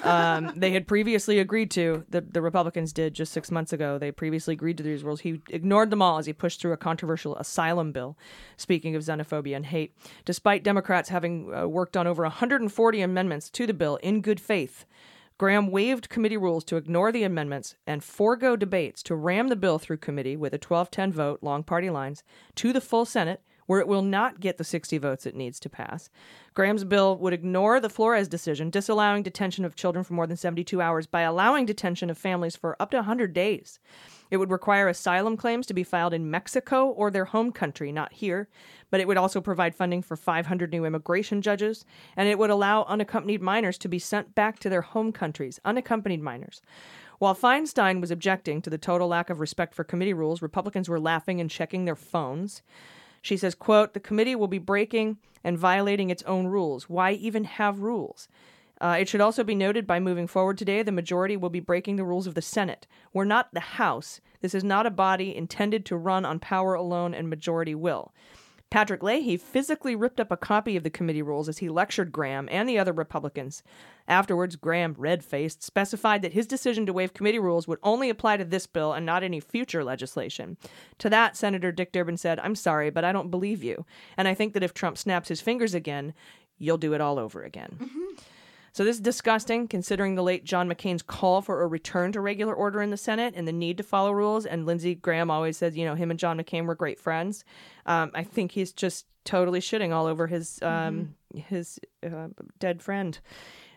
um, 0.02 0.52
they 0.56 0.72
had 0.72 0.88
previously 0.88 1.38
agreed 1.38 1.70
to. 1.70 2.04
The, 2.08 2.22
the 2.22 2.42
Republicans 2.42 2.92
did 2.92 3.14
just 3.14 3.32
six 3.32 3.52
months 3.52 3.72
ago. 3.72 3.98
They 3.98 4.10
previously 4.10 4.54
agreed 4.54 4.78
to 4.78 4.82
these 4.82 5.04
rules. 5.04 5.20
He 5.20 5.40
ignored 5.48 5.90
them 5.90 6.02
all 6.02 6.18
as 6.18 6.26
he 6.26 6.32
pushed 6.32 6.60
through 6.60 6.72
a 6.72 6.76
controversial 6.76 7.36
asylum 7.36 7.92
bill. 7.92 8.18
Speaking 8.56 8.96
of 8.96 9.04
xenophobia 9.04 9.54
and 9.54 9.66
hate, 9.66 9.94
despite 10.24 10.64
Democrats 10.64 11.08
having 11.08 11.54
uh, 11.54 11.68
worked 11.68 11.96
on 11.96 12.08
over 12.08 12.24
140 12.24 13.00
amendments 13.00 13.48
to 13.50 13.64
the 13.64 13.74
bill 13.74 13.94
in 14.02 14.22
good 14.22 14.40
faith. 14.40 14.86
Graham 15.40 15.70
waived 15.70 16.10
committee 16.10 16.36
rules 16.36 16.64
to 16.64 16.76
ignore 16.76 17.10
the 17.10 17.22
amendments 17.22 17.74
and 17.86 18.04
forego 18.04 18.56
debates 18.56 19.02
to 19.02 19.14
ram 19.14 19.48
the 19.48 19.56
bill 19.56 19.78
through 19.78 19.96
committee 19.96 20.36
with 20.36 20.52
a 20.52 20.58
12 20.58 20.90
10 20.90 21.12
vote, 21.14 21.38
long 21.40 21.62
party 21.62 21.88
lines, 21.88 22.22
to 22.56 22.74
the 22.74 22.80
full 22.82 23.06
Senate, 23.06 23.42
where 23.70 23.78
it 23.78 23.86
will 23.86 24.02
not 24.02 24.40
get 24.40 24.58
the 24.58 24.64
60 24.64 24.98
votes 24.98 25.26
it 25.26 25.36
needs 25.36 25.60
to 25.60 25.70
pass. 25.70 26.10
Graham's 26.54 26.82
bill 26.82 27.16
would 27.18 27.32
ignore 27.32 27.78
the 27.78 27.88
Flores 27.88 28.26
decision, 28.26 28.68
disallowing 28.68 29.22
detention 29.22 29.64
of 29.64 29.76
children 29.76 30.02
for 30.02 30.14
more 30.14 30.26
than 30.26 30.36
72 30.36 30.82
hours 30.82 31.06
by 31.06 31.20
allowing 31.20 31.66
detention 31.66 32.10
of 32.10 32.18
families 32.18 32.56
for 32.56 32.74
up 32.82 32.90
to 32.90 32.96
100 32.96 33.32
days. 33.32 33.78
It 34.28 34.38
would 34.38 34.50
require 34.50 34.88
asylum 34.88 35.36
claims 35.36 35.68
to 35.68 35.74
be 35.74 35.84
filed 35.84 36.12
in 36.12 36.32
Mexico 36.32 36.88
or 36.88 37.12
their 37.12 37.26
home 37.26 37.52
country, 37.52 37.92
not 37.92 38.12
here, 38.12 38.48
but 38.90 38.98
it 38.98 39.06
would 39.06 39.16
also 39.16 39.40
provide 39.40 39.76
funding 39.76 40.02
for 40.02 40.16
500 40.16 40.72
new 40.72 40.84
immigration 40.84 41.40
judges, 41.40 41.84
and 42.16 42.28
it 42.28 42.40
would 42.40 42.50
allow 42.50 42.82
unaccompanied 42.88 43.40
minors 43.40 43.78
to 43.78 43.88
be 43.88 44.00
sent 44.00 44.34
back 44.34 44.58
to 44.58 44.68
their 44.68 44.82
home 44.82 45.12
countries, 45.12 45.60
unaccompanied 45.64 46.22
minors. 46.22 46.60
While 47.20 47.36
Feinstein 47.36 48.00
was 48.00 48.10
objecting 48.10 48.62
to 48.62 48.70
the 48.70 48.78
total 48.78 49.06
lack 49.06 49.30
of 49.30 49.38
respect 49.38 49.76
for 49.76 49.84
committee 49.84 50.14
rules, 50.14 50.42
Republicans 50.42 50.88
were 50.88 50.98
laughing 50.98 51.40
and 51.40 51.48
checking 51.48 51.84
their 51.84 51.94
phones. 51.94 52.62
She 53.22 53.36
says, 53.36 53.54
quote, 53.54 53.94
the 53.94 54.00
committee 54.00 54.34
will 54.34 54.48
be 54.48 54.58
breaking 54.58 55.18
and 55.44 55.58
violating 55.58 56.10
its 56.10 56.22
own 56.24 56.46
rules. 56.46 56.88
Why 56.88 57.12
even 57.12 57.44
have 57.44 57.80
rules? 57.80 58.28
Uh, 58.80 58.96
it 58.98 59.08
should 59.08 59.20
also 59.20 59.44
be 59.44 59.54
noted 59.54 59.86
by 59.86 60.00
moving 60.00 60.26
forward 60.26 60.56
today, 60.56 60.82
the 60.82 60.90
majority 60.90 61.36
will 61.36 61.50
be 61.50 61.60
breaking 61.60 61.96
the 61.96 62.04
rules 62.04 62.26
of 62.26 62.34
the 62.34 62.42
Senate. 62.42 62.86
We're 63.12 63.24
not 63.24 63.52
the 63.52 63.60
House. 63.60 64.22
This 64.40 64.54
is 64.54 64.64
not 64.64 64.86
a 64.86 64.90
body 64.90 65.36
intended 65.36 65.84
to 65.86 65.96
run 65.96 66.24
on 66.24 66.38
power 66.38 66.72
alone 66.72 67.12
and 67.12 67.28
majority 67.28 67.74
will. 67.74 68.14
Patrick 68.70 69.02
Leahy 69.02 69.36
physically 69.36 69.96
ripped 69.96 70.20
up 70.20 70.30
a 70.30 70.36
copy 70.36 70.76
of 70.76 70.84
the 70.84 70.90
committee 70.90 71.22
rules 71.22 71.48
as 71.48 71.58
he 71.58 71.68
lectured 71.68 72.12
Graham 72.12 72.48
and 72.52 72.68
the 72.68 72.78
other 72.78 72.92
Republicans. 72.92 73.64
Afterwards, 74.06 74.54
Graham, 74.54 74.94
red 74.96 75.24
faced, 75.24 75.62
specified 75.62 76.22
that 76.22 76.34
his 76.34 76.46
decision 76.46 76.86
to 76.86 76.92
waive 76.92 77.12
committee 77.12 77.40
rules 77.40 77.66
would 77.66 77.80
only 77.82 78.08
apply 78.08 78.36
to 78.36 78.44
this 78.44 78.66
bill 78.68 78.92
and 78.92 79.04
not 79.04 79.24
any 79.24 79.40
future 79.40 79.82
legislation. 79.82 80.56
To 80.98 81.10
that, 81.10 81.36
Senator 81.36 81.72
Dick 81.72 81.90
Durbin 81.90 82.16
said, 82.16 82.38
I'm 82.38 82.54
sorry, 82.54 82.90
but 82.90 83.04
I 83.04 83.10
don't 83.10 83.30
believe 83.30 83.64
you. 83.64 83.84
And 84.16 84.28
I 84.28 84.34
think 84.34 84.54
that 84.54 84.62
if 84.62 84.72
Trump 84.72 84.96
snaps 84.96 85.28
his 85.28 85.40
fingers 85.40 85.74
again, 85.74 86.14
you'll 86.58 86.78
do 86.78 86.92
it 86.92 87.00
all 87.00 87.18
over 87.18 87.42
again. 87.42 87.76
Mm-hmm. 87.80 88.22
So 88.72 88.84
this 88.84 88.96
is 88.96 89.02
disgusting, 89.02 89.66
considering 89.68 90.14
the 90.14 90.22
late 90.22 90.44
John 90.44 90.68
McCain's 90.68 91.02
call 91.02 91.42
for 91.42 91.62
a 91.62 91.66
return 91.66 92.12
to 92.12 92.20
regular 92.20 92.54
order 92.54 92.80
in 92.82 92.90
the 92.90 92.96
Senate 92.96 93.34
and 93.36 93.48
the 93.48 93.52
need 93.52 93.76
to 93.78 93.82
follow 93.82 94.12
rules. 94.12 94.46
And 94.46 94.66
Lindsey 94.66 94.94
Graham 94.94 95.30
always 95.30 95.56
says, 95.56 95.76
you 95.76 95.84
know, 95.84 95.94
him 95.94 96.10
and 96.10 96.20
John 96.20 96.38
McCain 96.38 96.66
were 96.66 96.74
great 96.74 97.00
friends. 97.00 97.44
Um, 97.86 98.10
I 98.14 98.22
think 98.22 98.52
he's 98.52 98.72
just 98.72 99.06
totally 99.24 99.60
shitting 99.60 99.92
all 99.92 100.06
over 100.06 100.26
his 100.26 100.62
um, 100.62 101.14
his 101.34 101.78
uh, 102.04 102.28
dead 102.58 102.82
friend. 102.82 103.18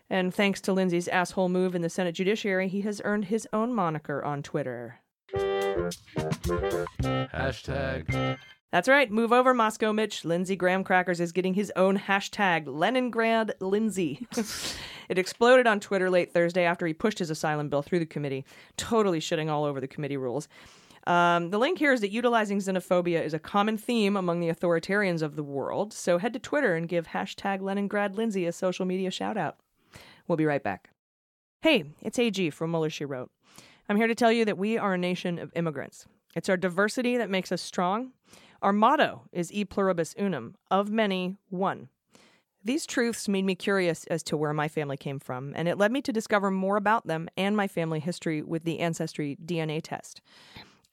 And 0.10 0.34
thanks 0.34 0.62
to 0.62 0.74
Lindsey's 0.74 1.08
asshole 1.08 1.50
move 1.50 1.76
in 1.76 1.82
the 1.82 1.90
Senate 1.90 2.14
Judiciary, 2.14 2.68
he 2.68 2.82
has 2.82 3.02
earned 3.04 3.26
his 3.26 3.48
own 3.52 3.74
moniker 3.74 4.24
on 4.24 4.44
Twitter. 4.44 5.00
Hashtag. 7.34 8.38
That's 8.74 8.88
right. 8.88 9.12
Move 9.12 9.32
over, 9.32 9.54
Moscow 9.54 9.94
Mitch. 9.94 10.26
Lindsey 10.26 10.56
Graham 10.56 10.84
Crackers 10.84 11.20
is 11.20 11.32
getting 11.32 11.54
his 11.54 11.72
own 11.76 11.96
hashtag, 11.96 12.64
Leningrad 12.66 13.54
Lindsey. 13.60 14.26
it 15.10 15.20
exploded 15.20 15.68
on 15.68 15.80
Twitter 15.80 16.10
late 16.10 16.34
Thursday 16.34 16.64
after 16.64 16.88
he 16.88 16.94
pushed 16.94 17.20
his 17.20 17.30
asylum 17.30 17.70
bill 17.70 17.84
through 17.84 18.00
the 18.00 18.08
committee, 18.08 18.46
totally 18.76 19.20
shitting 19.20 19.48
all 19.48 19.64
over 19.64 19.80
the 19.80 19.88
committee 19.88 20.18
rules. 20.18 20.48
Um, 21.06 21.52
the 21.52 21.60
link 21.60 21.78
here 21.78 21.94
is 21.94 22.02
that 22.02 22.10
utilizing 22.10 22.58
xenophobia 22.58 23.24
is 23.24 23.36
a 23.36 23.40
common 23.40 23.78
theme 23.78 24.18
among 24.18 24.40
the 24.40 24.50
authoritarians 24.50 25.22
of 25.22 25.36
the 25.36 25.44
world. 25.44 25.94
So 25.94 26.18
head 26.18 26.34
to 26.34 26.40
Twitter 26.40 26.74
and 26.74 26.90
give 26.90 27.10
hashtag 27.10 27.62
Leningrad 27.62 28.16
Lindsey 28.16 28.48
a 28.48 28.52
social 28.52 28.88
media 28.88 29.12
shout 29.12 29.38
out. 29.38 29.58
We'll 30.28 30.38
be 30.38 30.48
right 30.48 30.64
back. 30.64 30.90
Hey, 31.62 31.84
it's 32.02 32.18
AG 32.18 32.50
from 32.50 32.72
Mueller 32.72 32.90
She 32.90 33.06
Wrote. 33.06 33.30
I'm 33.88 33.98
here 33.98 34.08
to 34.08 34.16
tell 34.16 34.32
you 34.32 34.46
that 34.46 34.58
we 34.58 34.80
are 34.80 34.96
a 34.96 34.98
nation 34.98 35.38
of 35.38 35.52
immigrants. 35.56 36.08
It's 36.36 36.50
our 36.50 36.58
diversity 36.58 37.18
that 37.18 37.30
makes 37.30 37.52
us 37.52 37.62
strong. 37.62 38.14
Our 38.64 38.72
motto 38.72 39.24
is 39.34 39.52
E 39.52 39.66
pluribus 39.66 40.16
unum, 40.18 40.56
of 40.72 40.90
many, 40.90 41.36
one. 41.50 41.90
These 42.64 42.86
truths 42.86 43.28
made 43.28 43.44
me 43.44 43.56
curious 43.56 44.06
as 44.06 44.24
to 44.24 44.38
where 44.38 44.54
my 44.54 44.70
family 44.70 44.96
came 44.96 45.20
from, 45.20 45.52
and 45.54 45.68
it 45.68 45.78
led 45.78 45.92
me 45.92 46.02
to 46.02 46.14
discover 46.14 46.50
more 46.50 46.78
about 46.78 47.06
them 47.06 47.28
and 47.36 47.58
my 47.58 47.68
family 47.68 48.00
history 48.00 48.42
with 48.42 48.64
the 48.64 48.80
Ancestry 48.80 49.38
DNA 49.46 49.82
test. 49.84 50.22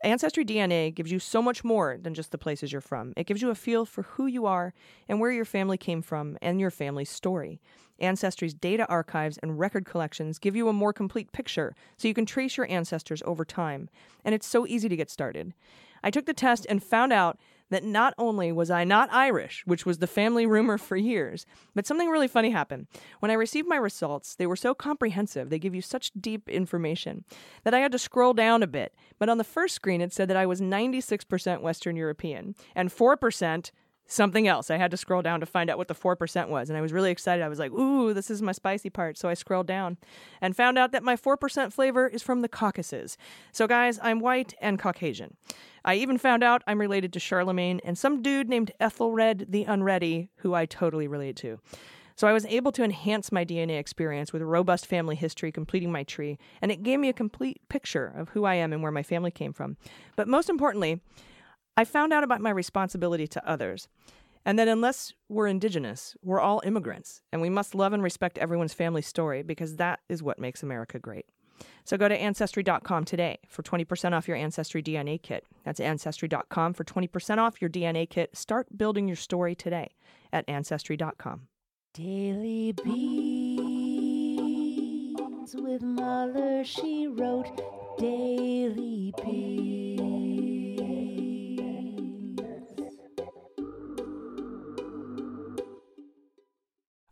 Ancestry 0.02 0.44
DNA 0.44 0.92
gives 0.92 1.12
you 1.12 1.20
so 1.20 1.40
much 1.40 1.62
more 1.62 1.96
than 1.96 2.12
just 2.12 2.32
the 2.32 2.38
places 2.38 2.72
you're 2.72 2.80
from. 2.80 3.12
It 3.16 3.28
gives 3.28 3.40
you 3.40 3.50
a 3.50 3.54
feel 3.54 3.84
for 3.84 4.02
who 4.02 4.26
you 4.26 4.46
are 4.46 4.74
and 5.08 5.20
where 5.20 5.30
your 5.30 5.44
family 5.44 5.78
came 5.78 6.02
from 6.02 6.38
and 6.42 6.58
your 6.58 6.72
family's 6.72 7.10
story. 7.10 7.60
Ancestry's 8.00 8.54
data 8.54 8.86
archives 8.88 9.38
and 9.38 9.60
record 9.60 9.84
collections 9.84 10.40
give 10.40 10.56
you 10.56 10.68
a 10.68 10.72
more 10.72 10.92
complete 10.92 11.30
picture 11.30 11.76
so 11.98 12.08
you 12.08 12.14
can 12.14 12.26
trace 12.26 12.56
your 12.56 12.68
ancestors 12.68 13.22
over 13.24 13.44
time. 13.44 13.88
And 14.24 14.34
it's 14.34 14.46
so 14.46 14.66
easy 14.66 14.88
to 14.88 14.96
get 14.96 15.10
started. 15.10 15.54
I 16.02 16.10
took 16.10 16.26
the 16.26 16.34
test 16.34 16.66
and 16.68 16.82
found 16.82 17.12
out 17.12 17.38
that 17.70 17.84
not 17.84 18.14
only 18.18 18.52
was 18.52 18.70
I 18.70 18.84
not 18.84 19.12
Irish, 19.12 19.62
which 19.66 19.86
was 19.86 19.98
the 19.98 20.06
family 20.06 20.46
rumor 20.46 20.78
for 20.78 20.96
years, 20.96 21.46
but 21.74 21.86
something 21.86 22.08
really 22.08 22.28
funny 22.28 22.50
happened. 22.50 22.86
When 23.20 23.30
I 23.30 23.34
received 23.34 23.68
my 23.68 23.76
results, 23.76 24.34
they 24.34 24.46
were 24.46 24.56
so 24.56 24.74
comprehensive, 24.74 25.50
they 25.50 25.58
give 25.58 25.74
you 25.74 25.82
such 25.82 26.12
deep 26.20 26.48
information, 26.48 27.24
that 27.64 27.74
I 27.74 27.78
had 27.78 27.92
to 27.92 27.98
scroll 27.98 28.34
down 28.34 28.62
a 28.62 28.66
bit. 28.66 28.94
But 29.18 29.28
on 29.28 29.38
the 29.38 29.44
first 29.44 29.74
screen, 29.74 30.00
it 30.00 30.12
said 30.12 30.28
that 30.28 30.36
I 30.36 30.46
was 30.46 30.60
96% 30.60 31.62
Western 31.62 31.96
European 31.96 32.54
and 32.74 32.90
4% 32.90 33.70
something 34.10 34.48
else. 34.48 34.70
I 34.70 34.76
had 34.76 34.90
to 34.90 34.96
scroll 34.96 35.22
down 35.22 35.40
to 35.40 35.46
find 35.46 35.70
out 35.70 35.78
what 35.78 35.88
the 35.88 35.94
4% 35.94 36.48
was. 36.48 36.68
And 36.68 36.76
I 36.76 36.80
was 36.80 36.92
really 36.92 37.12
excited. 37.12 37.44
I 37.44 37.48
was 37.48 37.60
like, 37.60 37.70
ooh, 37.70 38.12
this 38.12 38.28
is 38.28 38.42
my 38.42 38.52
spicy 38.52 38.90
part. 38.90 39.16
So 39.16 39.28
I 39.28 39.34
scrolled 39.34 39.68
down 39.68 39.98
and 40.40 40.56
found 40.56 40.78
out 40.78 40.90
that 40.92 41.04
my 41.04 41.16
4% 41.16 41.72
flavor 41.72 42.08
is 42.08 42.22
from 42.22 42.42
the 42.42 42.48
Caucasus. 42.48 43.16
So, 43.52 43.68
guys, 43.68 44.00
I'm 44.02 44.18
white 44.18 44.54
and 44.60 44.78
Caucasian. 44.78 45.36
I 45.84 45.94
even 45.94 46.18
found 46.18 46.42
out 46.42 46.62
I'm 46.66 46.80
related 46.80 47.12
to 47.14 47.20
Charlemagne 47.20 47.80
and 47.84 47.96
some 47.96 48.20
dude 48.20 48.48
named 48.48 48.72
Ethelred 48.80 49.46
the 49.48 49.64
Unready, 49.64 50.28
who 50.36 50.54
I 50.54 50.66
totally 50.66 51.06
relate 51.06 51.36
to. 51.36 51.60
So 52.16 52.26
I 52.26 52.34
was 52.34 52.44
able 52.46 52.70
to 52.72 52.84
enhance 52.84 53.32
my 53.32 53.46
DNA 53.46 53.78
experience 53.78 54.30
with 54.30 54.42
a 54.42 54.46
robust 54.46 54.84
family 54.84 55.16
history 55.16 55.50
completing 55.50 55.90
my 55.90 56.02
tree, 56.02 56.36
and 56.60 56.70
it 56.70 56.82
gave 56.82 57.00
me 57.00 57.08
a 57.08 57.14
complete 57.14 57.66
picture 57.70 58.12
of 58.14 58.28
who 58.30 58.44
I 58.44 58.56
am 58.56 58.74
and 58.74 58.82
where 58.82 58.92
my 58.92 59.02
family 59.02 59.30
came 59.30 59.54
from. 59.54 59.78
But 60.16 60.28
most 60.28 60.50
importantly, 60.50 61.00
I 61.80 61.84
found 61.84 62.12
out 62.12 62.22
about 62.22 62.42
my 62.42 62.50
responsibility 62.50 63.26
to 63.28 63.48
others, 63.48 63.88
and 64.44 64.58
that 64.58 64.68
unless 64.68 65.14
we're 65.30 65.46
indigenous, 65.46 66.14
we're 66.22 66.38
all 66.38 66.60
immigrants, 66.62 67.22
and 67.32 67.40
we 67.40 67.48
must 67.48 67.74
love 67.74 67.94
and 67.94 68.02
respect 68.02 68.36
everyone's 68.36 68.74
family 68.74 69.00
story 69.00 69.42
because 69.42 69.76
that 69.76 70.00
is 70.06 70.22
what 70.22 70.38
makes 70.38 70.62
America 70.62 70.98
great. 70.98 71.24
So 71.86 71.96
go 71.96 72.06
to 72.06 72.14
ancestry.com 72.14 73.06
today 73.06 73.38
for 73.48 73.62
20% 73.62 74.12
off 74.12 74.28
your 74.28 74.36
Ancestry 74.36 74.82
DNA 74.82 75.22
kit. 75.22 75.46
That's 75.64 75.80
ancestry.com 75.80 76.74
for 76.74 76.84
20% 76.84 77.38
off 77.38 77.62
your 77.62 77.70
DNA 77.70 78.06
kit. 78.06 78.36
Start 78.36 78.76
building 78.76 79.08
your 79.08 79.16
story 79.16 79.54
today 79.54 79.94
at 80.34 80.46
ancestry.com. 80.50 81.48
Daily 81.94 82.72
Beans 82.72 83.96
with 85.54 85.80
Mueller, 85.80 86.62
she 86.62 87.06
wrote 87.08 87.58
Daily 87.98 89.14
Beans. 89.24 90.09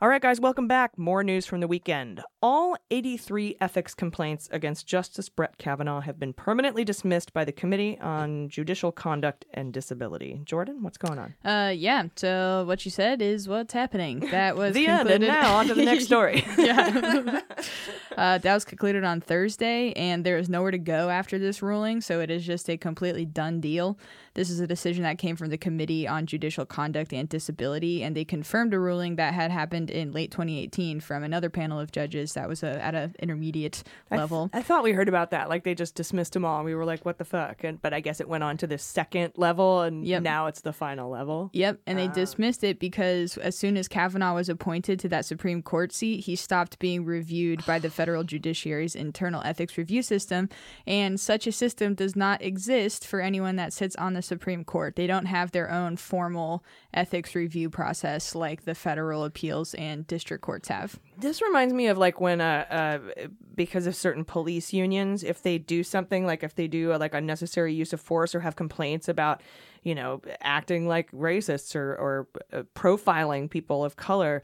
All 0.01 0.09
right, 0.09 0.23
guys, 0.23 0.41
welcome 0.41 0.69
back. 0.69 0.97
More 0.97 1.25
news 1.25 1.45
from 1.45 1.59
the 1.59 1.67
weekend. 1.67 2.23
All 2.41 2.77
83 2.89 3.57
ethics 3.61 3.97
complaints 3.97 4.49
against 4.53 4.87
Justice 4.87 5.29
Brett 5.29 5.59
Kavanaugh 5.59 6.03
have 6.03 6.21
been 6.21 6.33
permanently 6.33 6.85
dismissed 6.85 7.33
by 7.33 7.45
the 7.45 7.51
Committee 7.51 7.99
on 7.99 8.49
Judicial 8.49 8.93
Conduct 8.93 9.45
and 9.55 9.73
Disability. 9.73 10.41
Jordan, 10.45 10.85
what's 10.85 10.99
going 10.99 11.19
on? 11.19 11.35
Uh, 11.45 11.71
yeah. 11.71 12.05
So 12.15 12.63
what 12.69 12.85
you 12.85 12.93
said 12.93 13.21
is 13.21 13.49
what's 13.49 13.73
happening. 13.73 14.21
That 14.31 14.57
was 14.57 14.75
the 14.75 14.87
end. 14.87 15.11
And 15.11 15.25
now 15.25 15.57
on 15.57 15.67
to 15.67 15.75
the 15.75 15.85
next 15.85 16.05
story. 16.05 16.45
yeah. 16.59 17.41
uh, 18.19 18.39
that 18.39 18.53
was 18.55 18.65
concluded 18.65 19.05
on 19.05 19.21
Thursday, 19.21 19.93
and 19.93 20.25
there 20.25 20.39
is 20.39 20.49
nowhere 20.49 20.73
to 20.73 20.79
go 20.79 21.09
after 21.09 21.39
this 21.39 21.63
ruling, 21.63 22.01
so 22.01 22.21
it 22.21 22.31
is 22.31 22.45
just 22.45 22.69
a 22.69 22.77
completely 22.77 23.25
done 23.25 23.61
deal. 23.61 23.97
This 24.35 24.51
is 24.51 24.61
a 24.61 24.67
decision 24.67 25.05
that 25.05 25.19
came 25.19 25.37
from 25.37 25.51
the 25.51 25.59
Committee 25.59 26.07
on 26.07 26.27
Judicial 26.27 26.65
Conduct 26.67 27.13
and 27.13 27.29
Disability, 27.29 28.03
and 28.03 28.17
they 28.17 28.25
confirmed 28.25 28.75
a 28.75 28.79
ruling 28.79 29.17
that 29.17 29.35
had 29.35 29.51
happened 29.51 29.91
in 29.91 30.13
late 30.13 30.31
2018 30.31 31.01
from 31.01 31.23
another 31.23 31.49
panel 31.51 31.79
of 31.81 31.91
judges 31.93 32.35
that 32.35 32.49
was 32.49 32.63
a, 32.63 32.81
at 32.85 32.95
an 32.95 33.15
intermediate 33.21 33.83
I 34.11 34.17
th- 34.17 34.21
level. 34.21 34.51
I, 34.53 34.63
thought 34.63 34.83
we 34.85 34.93
heard 34.93 35.09
about 35.09 35.31
that. 35.31 35.49
Like 35.49 35.65
they 35.65 35.75
just 35.75 35.95
dismissed 35.95 36.33
them 36.33 36.45
all. 36.45 36.57
And 36.57 36.65
we 36.65 36.75
were 36.75 36.85
like, 36.85 37.05
what 37.05 37.19
the 37.19 37.25
fuck? 37.25 37.65
And 37.65 37.81
but 37.83 37.93
I 37.93 38.01
guess 38.01 38.21
it 38.21 38.29
went 38.29 38.45
on 38.45 38.57
to 38.59 38.67
the 38.67 38.79
second 38.79 39.33
level, 39.37 39.83
and 39.83 40.05
Yep. 40.07 40.23
now 40.23 40.47
it's 40.47 40.61
the 40.61 40.73
final 40.73 41.11
level. 41.11 41.51
Yep, 41.53 41.81
and 41.87 41.99
they 41.99 42.09
dismissed 42.09 42.63
it 42.65 42.79
because 42.79 43.37
as 43.39 43.57
soon 43.57 43.77
as 43.77 43.89
Kavanaugh 43.89 44.35
was 44.35 44.49
appointed 44.49 44.99
to 45.01 45.09
that 45.09 45.25
Supreme 45.25 45.63
Court 45.63 45.93
seat, 45.93 46.21
he 46.25 46.37
stopped 46.37 46.79
being 46.79 47.05
reviewed 47.05 47.65
by 47.67 47.79
the 47.79 47.91
federal 47.91 48.08
judiciary's 48.25 48.95
internal 48.95 49.43
ethics 49.45 49.77
review 49.77 50.03
system, 50.03 50.49
and 50.87 51.21
such 51.21 51.47
a 51.47 51.53
system 51.53 51.95
does 51.95 52.17
not 52.17 52.43
exist 52.43 53.07
for 53.07 53.21
anyone 53.21 53.57
that 53.57 53.73
sits 53.73 53.97
on 53.97 54.15
the 54.15 54.23
Supreme 54.23 54.65
Court. 54.65 54.97
They 54.97 55.07
don't 55.07 55.27
have 55.27 55.53
their 55.53 55.71
own 55.71 55.97
formal 55.97 56.65
ethics 56.95 57.35
review 57.35 57.71
process 57.71 58.35
like 58.35 58.65
the 58.65 58.75
federal 58.75 59.25
appeals 59.25 59.75
and 59.75 60.07
district 60.07 60.43
courts 60.43 60.69
have. 60.69 60.99
This 61.17 61.43
reminds 61.43 61.75
me 61.75 61.89
of 61.89 61.99
like 61.99 62.21
when, 62.21 62.41
uh, 62.41 62.65
uh, 62.71 63.27
because 63.55 63.87
of 63.87 63.97
certain 63.97 64.25
police 64.25 64.73
unions, 64.73 65.23
if 65.25 65.43
they 65.43 65.59
do 65.59 65.83
something 65.83 66.25
like 66.25 66.43
if 66.43 66.55
they 66.55 66.69
do 66.69 66.93
uh, 66.93 66.99
like 66.99 67.15
unnecessary 67.15 67.75
use 67.75 67.93
of 67.93 68.01
force 68.01 68.35
or 68.35 68.41
have 68.41 68.57
complaints 68.57 69.09
about, 69.09 69.43
you 69.83 69.95
know, 69.95 70.21
acting 70.41 70.87
like 70.89 71.11
racists 71.13 71.75
or 71.75 71.95
or 71.95 72.29
uh, 72.53 72.63
profiling 72.75 73.49
people 73.49 73.85
of 73.85 73.97
color, 73.97 74.43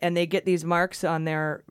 and 0.00 0.16
they 0.16 0.26
get 0.26 0.44
these 0.44 0.64
marks 0.64 1.04
on 1.04 1.24
their, 1.24 1.62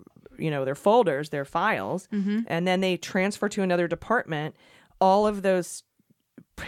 you 0.42 0.52
know, 0.52 0.66
their 0.66 0.76
folders, 0.76 1.30
their 1.30 1.46
files, 1.46 2.08
and 2.48 2.68
then 2.68 2.82
they 2.82 2.98
transfer 2.98 3.48
to 3.50 3.62
another 3.62 3.88
department, 3.88 4.56
all 5.00 5.26
of 5.28 5.42
those 5.42 5.84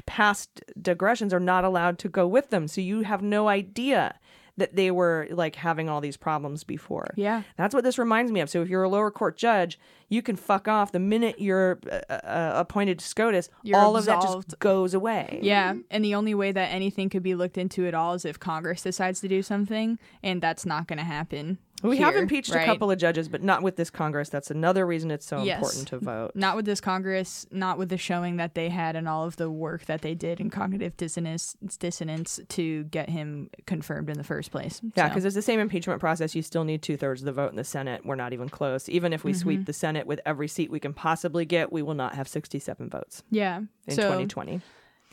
past 0.06 0.62
digressions 0.82 1.34
are 1.34 1.40
not 1.40 1.64
allowed 1.64 2.00
to 2.00 2.10
go 2.10 2.28
with 2.28 2.50
them. 2.50 2.68
So 2.68 2.82
you 2.82 3.02
have 3.02 3.22
no 3.22 3.48
idea 3.48 4.20
that 4.56 4.76
they 4.76 4.92
were 4.92 5.28
like 5.32 5.56
having 5.56 5.90
all 5.90 6.00
these 6.00 6.18
problems 6.18 6.64
before. 6.64 7.14
Yeah. 7.16 7.42
That's 7.58 7.74
what 7.74 7.84
this 7.84 7.98
reminds 7.98 8.32
me 8.32 8.40
of. 8.40 8.50
So 8.50 8.62
if 8.62 8.70
you're 8.70 8.84
a 8.84 8.90
lower 8.90 9.10
court 9.10 9.36
judge, 9.36 9.80
you 10.10 10.22
can 10.22 10.36
fuck 10.36 10.68
off 10.68 10.92
the 10.92 11.00
minute 11.00 11.40
you're 11.40 11.80
uh, 11.92 12.14
uh, 12.14 12.52
appointed 12.56 13.00
to 13.00 13.06
SCOTUS. 13.06 13.50
You're 13.64 13.80
all 13.80 13.98
of 13.98 14.06
that 14.06 14.22
just 14.22 14.60
goes 14.60 14.94
away. 14.94 15.40
Yeah, 15.42 15.74
and 15.90 16.06
the 16.06 16.14
only 16.14 16.36
way 16.36 16.52
that 16.52 16.68
anything 16.72 17.10
could 17.10 17.24
be 17.24 17.34
looked 17.34 17.58
into 17.58 17.88
at 17.88 17.96
all 17.96 18.14
is 18.14 18.26
if 18.26 18.40
Congress 18.40 18.84
decides 18.84 19.22
to 19.22 19.28
do 19.28 19.42
something, 19.42 19.98
and 20.22 20.40
that's 20.40 20.68
not 20.68 20.88
going 20.88 21.00
to 21.00 21.04
happen. 21.04 21.58
We 21.84 21.98
have 21.98 22.14
here, 22.14 22.24
impeached 22.24 22.54
a 22.56 22.66
couple 22.66 22.90
of 22.90 22.98
judges, 22.98 23.28
but 23.28 23.44
not 23.44 23.62
with 23.62 23.76
this 23.76 23.90
Congress. 23.90 24.30
That's 24.30 24.50
another 24.50 24.86
reason 24.88 25.12
it's 25.12 25.26
so 25.26 25.44
Yes. 25.44 25.58
important 25.58 25.88
to 25.90 26.00
vote. 26.00 26.32
not 26.36 26.56
with 26.56 26.66
this 26.66 26.80
Congress, 26.82 27.46
not 27.52 27.78
with 27.78 27.90
the 27.90 27.98
showing 27.98 28.38
that 28.38 28.56
they 28.56 28.70
had 28.70 28.96
and 28.96 29.08
all 29.08 29.26
of 29.26 29.36
the 29.36 29.52
work 29.52 29.86
that 29.86 30.02
they 30.02 30.16
did 30.16 30.40
in 30.40 30.50
cognitive 30.50 30.96
dissonance, 30.98 31.56
dissonance 31.80 32.40
to 32.50 32.86
get 32.86 33.10
him 33.10 33.50
confirmed 33.66 34.10
in 34.10 34.18
the 34.18 34.24
first 34.24 34.52
place. 34.52 34.82
Yeah, 34.96 35.06
So, 35.06 35.10
because 35.10 35.26
it's 35.26 35.36
the 35.36 35.42
same 35.42 35.60
impeachment 35.60 36.00
process. 36.00 36.34
You 36.36 36.42
still 36.42 36.64
need 36.64 36.82
two 36.82 36.96
thirds 36.98 37.22
of 37.22 37.26
the 37.26 37.34
vote 37.34 37.52
in 37.52 37.58
the 37.58 37.64
Senate. 37.64 38.06
We're 38.06 38.16
not 38.16 38.34
even 38.34 38.50
close. 38.50 38.88
Even 38.90 39.12
if 39.14 39.24
we 39.24 39.32
Mm-hmm. 39.34 39.42
sweep 39.42 39.66
the 39.66 39.74
Senate 39.74 40.08
with 40.08 40.22
every 40.26 40.48
seat 40.48 40.72
we 40.72 40.80
can 40.80 40.94
possibly 40.94 41.44
get, 41.46 41.72
we 41.74 41.82
will 41.82 41.96
not 41.96 42.16
have 42.16 42.28
67 42.28 42.90
votes 42.90 43.24
yeah. 43.30 43.58
in 43.88 43.96
so, 43.96 44.04
2020. 44.04 44.62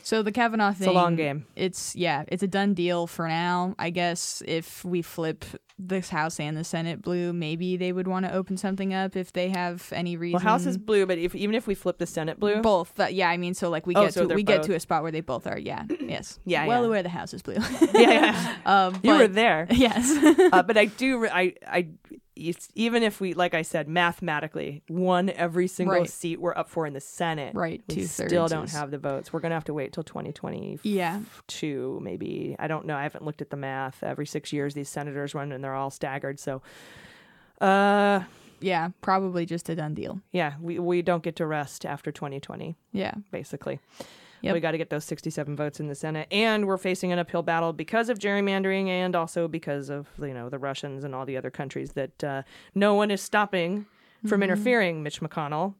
So 0.03 0.21
the 0.23 0.31
Kavanaugh 0.31 0.71
thing, 0.73 0.87
It's 0.87 0.87
a 0.87 0.91
long 0.91 1.15
game. 1.15 1.45
It's 1.55 1.95
yeah, 1.95 2.23
it's 2.27 2.43
a 2.43 2.47
done 2.47 2.73
deal 2.73 3.07
for 3.07 3.27
now. 3.27 3.75
I 3.79 3.89
guess 3.89 4.41
if 4.45 4.83
we 4.85 5.01
flip 5.01 5.45
this 5.83 6.09
House 6.09 6.39
and 6.39 6.55
the 6.55 6.63
Senate 6.63 7.01
blue, 7.01 7.33
maybe 7.33 7.75
they 7.75 7.91
would 7.91 8.07
want 8.07 8.25
to 8.25 8.33
open 8.33 8.55
something 8.57 8.93
up 8.93 9.15
if 9.15 9.33
they 9.33 9.49
have 9.49 9.91
any 9.93 10.15
reason. 10.17 10.33
Well, 10.33 10.43
House 10.43 10.65
is 10.67 10.77
blue, 10.77 11.05
but 11.07 11.17
if 11.17 11.33
even 11.35 11.55
if 11.55 11.65
we 11.65 11.73
flip 11.75 11.97
the 11.97 12.05
Senate 12.05 12.39
blue, 12.39 12.61
both. 12.61 12.99
Uh, 12.99 13.05
yeah, 13.05 13.29
I 13.29 13.37
mean, 13.37 13.53
so 13.53 13.69
like 13.69 13.87
we 13.87 13.95
Oh, 13.95 14.03
get 14.03 14.13
so 14.13 14.27
to 14.27 14.35
we 14.35 14.43
get 14.43 14.63
to 14.63 14.75
a 14.75 14.79
spot 14.79 15.01
where 15.03 15.11
they 15.11 15.21
both 15.21 15.47
are. 15.47 15.57
Yeah. 15.57 15.85
Yes. 16.01 16.39
Yeah, 16.45 16.65
Well 16.67 16.81
yeah. 16.81 16.87
aware 16.87 17.03
the 17.03 17.09
House 17.09 17.33
is 17.33 17.41
blue. 17.41 17.55
yeah, 17.93 17.99
yeah. 18.01 18.55
um, 18.65 18.99
you 19.03 19.13
were 19.15 19.27
there. 19.27 19.65
Yes. 19.71 20.11
uh, 20.51 20.61
but 20.63 20.77
I 20.77 20.85
do. 20.85 21.19
re- 21.19 21.29
I 21.31 21.53
I 21.65 21.87
even 22.75 23.03
if 23.03 23.21
we, 23.21 23.33
like 23.33 23.53
I 23.53 23.61
said, 23.61 23.87
mathematically 23.87 24.83
won 24.89 25.29
every 25.29 25.67
single 25.67 25.95
Right. 25.99 26.09
seat 26.09 26.39
we're 26.41 26.55
up 26.55 26.69
for 26.69 26.85
in 26.87 26.93
the 26.93 26.99
Senate, 27.01 27.53
Right, 27.55 27.81
We 27.87 28.03
still 28.05 28.47
don't 28.47 28.69
have 28.71 28.91
the 28.91 28.97
votes. 28.97 29.31
We're 29.31 29.39
gonna 29.41 29.55
have 29.55 29.65
to 29.65 29.73
wait 29.73 29.93
till 29.93 30.03
2022, 30.03 30.87
yeah. 30.87 31.21
maybe. 32.01 32.55
I 32.59 32.67
don't 32.67 32.85
know. 32.85 32.95
I 32.95 33.03
haven't 33.03 33.23
looked 33.25 33.41
at 33.41 33.49
the 33.49 33.57
math. 33.57 34.03
Every 34.03 34.25
six 34.25 34.51
years, 34.53 34.73
these 34.73 34.89
senators 34.89 35.33
run, 35.35 35.51
and 35.51 35.63
they're 35.63 35.75
all 35.75 35.89
staggered. 35.91 36.39
So, 36.39 36.61
uh, 37.59 38.21
Yeah. 38.59 38.89
Probably 39.01 39.45
just 39.45 39.69
a 39.69 39.75
done 39.75 39.93
deal. 39.95 40.21
yeah, 40.31 40.53
we 40.61 40.77
we 40.79 41.01
don't 41.01 41.23
get 41.23 41.35
to 41.37 41.45
rest 41.47 41.85
after 41.85 42.11
2020, 42.11 42.75
Yeah. 42.91 43.13
basically. 43.31 43.79
Yep. 44.41 44.53
We 44.53 44.59
got 44.59 44.71
to 44.71 44.77
get 44.77 44.89
those 44.89 45.05
67 45.05 45.55
votes 45.55 45.79
in 45.79 45.87
the 45.87 45.95
Senate, 45.95 46.27
and 46.31 46.65
we're 46.65 46.77
facing 46.77 47.11
an 47.11 47.19
uphill 47.19 47.43
battle 47.43 47.73
because 47.73 48.09
of 48.09 48.17
gerrymandering 48.17 48.87
and 48.87 49.15
also 49.15 49.47
because 49.47 49.89
of 49.89 50.07
you 50.19 50.33
know 50.33 50.49
the 50.49 50.59
Russians 50.59 51.03
and 51.03 51.13
all 51.13 51.25
the 51.25 51.37
other 51.37 51.51
countries 51.51 51.93
that 51.93 52.23
uh, 52.23 52.41
no 52.73 52.95
one 52.95 53.11
is 53.11 53.21
stopping 53.21 53.85
from 54.27 54.43
interfering. 54.43 55.03
Mitch 55.03 55.21
McConnell. 55.21 55.75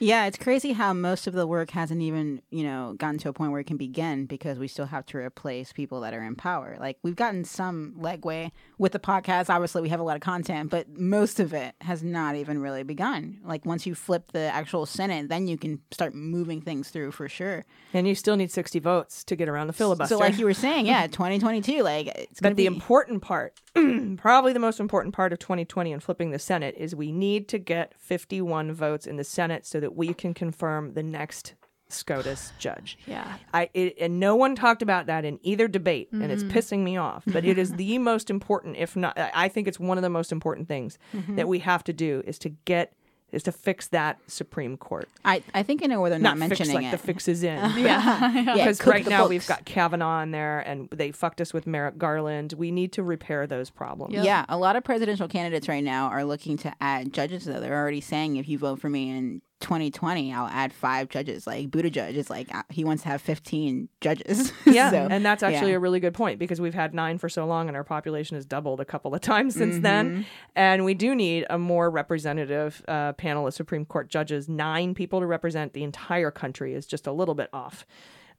Yeah, 0.00 0.24
it's 0.24 0.38
crazy 0.38 0.72
how 0.72 0.94
most 0.94 1.26
of 1.26 1.34
the 1.34 1.46
work 1.46 1.70
hasn't 1.70 2.00
even, 2.00 2.40
you 2.50 2.64
know, 2.64 2.94
gotten 2.96 3.18
to 3.18 3.28
a 3.28 3.32
point 3.34 3.52
where 3.52 3.60
it 3.60 3.64
can 3.64 3.76
begin 3.76 4.24
because 4.24 4.58
we 4.58 4.66
still 4.66 4.86
have 4.86 5.04
to 5.06 5.18
replace 5.18 5.72
people 5.74 6.00
that 6.00 6.14
are 6.14 6.22
in 6.22 6.36
power. 6.36 6.78
Like 6.80 6.98
we've 7.02 7.14
gotten 7.14 7.44
some 7.44 7.94
legway 7.98 8.50
with 8.78 8.92
the 8.92 8.98
podcast. 8.98 9.50
Obviously, 9.50 9.82
we 9.82 9.90
have 9.90 10.00
a 10.00 10.02
lot 10.02 10.16
of 10.16 10.22
content, 10.22 10.70
but 10.70 10.88
most 10.98 11.38
of 11.38 11.52
it 11.52 11.74
has 11.82 12.02
not 12.02 12.34
even 12.34 12.60
really 12.60 12.82
begun. 12.82 13.40
Like 13.44 13.66
once 13.66 13.84
you 13.84 13.94
flip 13.94 14.32
the 14.32 14.40
actual 14.54 14.86
Senate, 14.86 15.28
then 15.28 15.46
you 15.46 15.58
can 15.58 15.80
start 15.90 16.14
moving 16.14 16.62
things 16.62 16.88
through 16.88 17.12
for 17.12 17.28
sure. 17.28 17.66
And 17.92 18.08
you 18.08 18.14
still 18.14 18.36
need 18.36 18.50
60 18.50 18.78
votes 18.78 19.22
to 19.24 19.36
get 19.36 19.50
around 19.50 19.66
the 19.66 19.74
filibuster. 19.74 20.14
So, 20.14 20.18
like 20.18 20.38
you 20.38 20.46
were 20.46 20.54
saying, 20.54 20.86
yeah, 20.86 21.08
2022, 21.08 21.82
like 21.82 22.06
it's 22.06 22.40
But 22.40 22.50
the 22.50 22.54
be 22.54 22.66
important 22.66 23.20
part, 23.20 23.60
probably 24.16 24.52
the 24.52 24.58
most 24.58 24.80
important 24.80 25.14
part 25.14 25.32
of 25.32 25.38
2020 25.38 25.92
and 25.92 26.02
flipping 26.02 26.30
the 26.30 26.38
Senate, 26.38 26.74
is 26.76 26.94
we 26.94 27.12
need 27.12 27.48
to 27.48 27.58
get 27.58 27.94
51 27.98 28.72
votes 28.72 29.06
in 29.06 29.16
the 29.16 29.24
Senate 29.24 29.66
so 29.66 29.80
that 29.80 29.96
we 29.96 30.14
can 30.14 30.34
confirm 30.34 30.94
the 30.94 31.02
next 31.02 31.54
SCOTUS 31.92 32.52
judge. 32.58 32.98
Yeah. 33.06 33.36
I 33.52 33.68
it, 33.74 33.96
and 34.00 34.20
no 34.20 34.36
one 34.36 34.54
talked 34.54 34.82
about 34.82 35.06
that 35.06 35.24
in 35.24 35.38
either 35.42 35.68
debate, 35.68 36.08
and 36.12 36.30
it's 36.30 36.42
mm-hmm. 36.42 36.56
pissing 36.56 36.78
me 36.80 36.96
off. 36.96 37.24
But 37.26 37.44
it 37.44 37.58
is 37.58 37.72
the 37.72 37.98
most 38.10 38.30
important, 38.30 38.76
if 38.76 38.96
not, 38.96 39.18
I 39.18 39.30
I 39.34 39.48
think 39.48 39.68
it's 39.68 39.80
one 39.80 39.98
of 39.98 40.02
the 40.02 40.10
most 40.10 40.32
important 40.32 40.68
things 40.68 40.98
mm-hmm. 41.14 41.36
that 41.36 41.48
we 41.48 41.58
have 41.60 41.82
to 41.84 41.92
do 41.92 42.22
is 42.26 42.38
to 42.40 42.50
get 42.50 42.92
is 43.32 43.42
to 43.44 43.52
fix 43.52 43.88
that 43.88 44.18
Supreme 44.26 44.76
Court. 44.76 45.08
I, 45.24 45.42
I 45.54 45.62
think 45.62 45.82
I 45.82 45.86
know 45.86 46.00
where 46.00 46.10
they're 46.10 46.18
not, 46.18 46.36
Not, 46.38 46.48
fix 46.48 46.60
mentioning 46.60 46.84
like 46.84 46.92
it. 46.94 46.98
the 47.00 47.06
fixes 47.06 47.42
in. 47.42 47.58
Yeah. 47.80 48.32
yeah, 48.32 48.54
Because 48.54 48.78
cook 48.80 48.92
right 48.92 49.06
now 49.06 49.28
we've 49.28 49.46
got 49.46 49.64
Kavanaugh 49.64 50.22
in 50.22 50.30
there, 50.32 50.60
and 50.60 50.88
they 50.90 51.12
fucked 51.12 51.40
us 51.40 51.52
with 51.54 51.66
Merrick 51.66 51.98
Garland. 51.98 52.52
We 52.54 52.70
need 52.70 52.92
to 52.92 53.02
repair 53.02 53.46
those 53.46 53.70
problems. 53.70 54.14
Yep. 54.14 54.24
Yeah, 54.24 54.44
a 54.48 54.56
lot 54.56 54.76
of 54.76 54.84
presidential 54.84 55.28
candidates 55.28 55.68
right 55.68 55.84
now 55.84 56.08
are 56.08 56.24
looking 56.24 56.56
to 56.58 56.74
add 56.80 57.12
judges. 57.12 57.44
Though 57.44 57.60
they're 57.60 57.78
already 57.78 58.00
saying, 58.00 58.36
if 58.36 58.48
you 58.48 58.58
vote 58.58 58.80
for 58.80 58.88
me 58.90 59.10
in 59.10 59.42
2020, 59.60 60.32
I'll 60.32 60.46
add 60.46 60.72
five 60.72 61.08
judges. 61.08 61.46
Like 61.46 61.70
Buttigieg 61.70 62.14
is 62.14 62.30
like 62.30 62.52
uh, 62.54 62.62
he 62.70 62.84
wants 62.84 63.02
to 63.04 63.08
have 63.10 63.20
15 63.22 63.88
judges. 64.00 64.52
Yeah, 64.66 64.90
So, 64.90 65.08
and 65.10 65.24
that's 65.24 65.42
actually 65.42 65.70
yeah. 65.72 65.76
a 65.76 65.80
really 65.80 66.00
good 66.00 66.14
point 66.14 66.38
because 66.38 66.60
we've 66.60 66.74
had 66.74 66.94
nine 66.94 67.18
for 67.18 67.28
so 67.28 67.44
long, 67.46 67.68
and 67.68 67.76
our 67.76 67.84
population 67.84 68.36
has 68.36 68.46
doubled 68.46 68.80
a 68.80 68.84
couple 68.84 69.14
of 69.14 69.20
times 69.32 69.54
since 69.54 69.74
Mm-hmm. 69.74 69.82
then. 69.82 70.26
And 70.56 70.84
we 70.84 70.94
do 70.94 71.14
need 71.14 71.46
a 71.50 71.58
more 71.58 71.90
representative 71.90 72.82
uh, 72.88 73.12
panel 73.14 73.46
of 73.46 73.54
Supreme 73.54 73.84
Court 73.84 74.08
judges. 74.08 74.48
Nine 74.48 74.94
people 74.94 75.20
to 75.20 75.26
represent 75.26 75.72
the 75.72 75.82
entire 75.84 76.30
country 76.30 76.74
is 76.74 76.86
just 76.86 77.06
a 77.06 77.12
little 77.12 77.34
bit 77.34 77.48
off. 77.52 77.86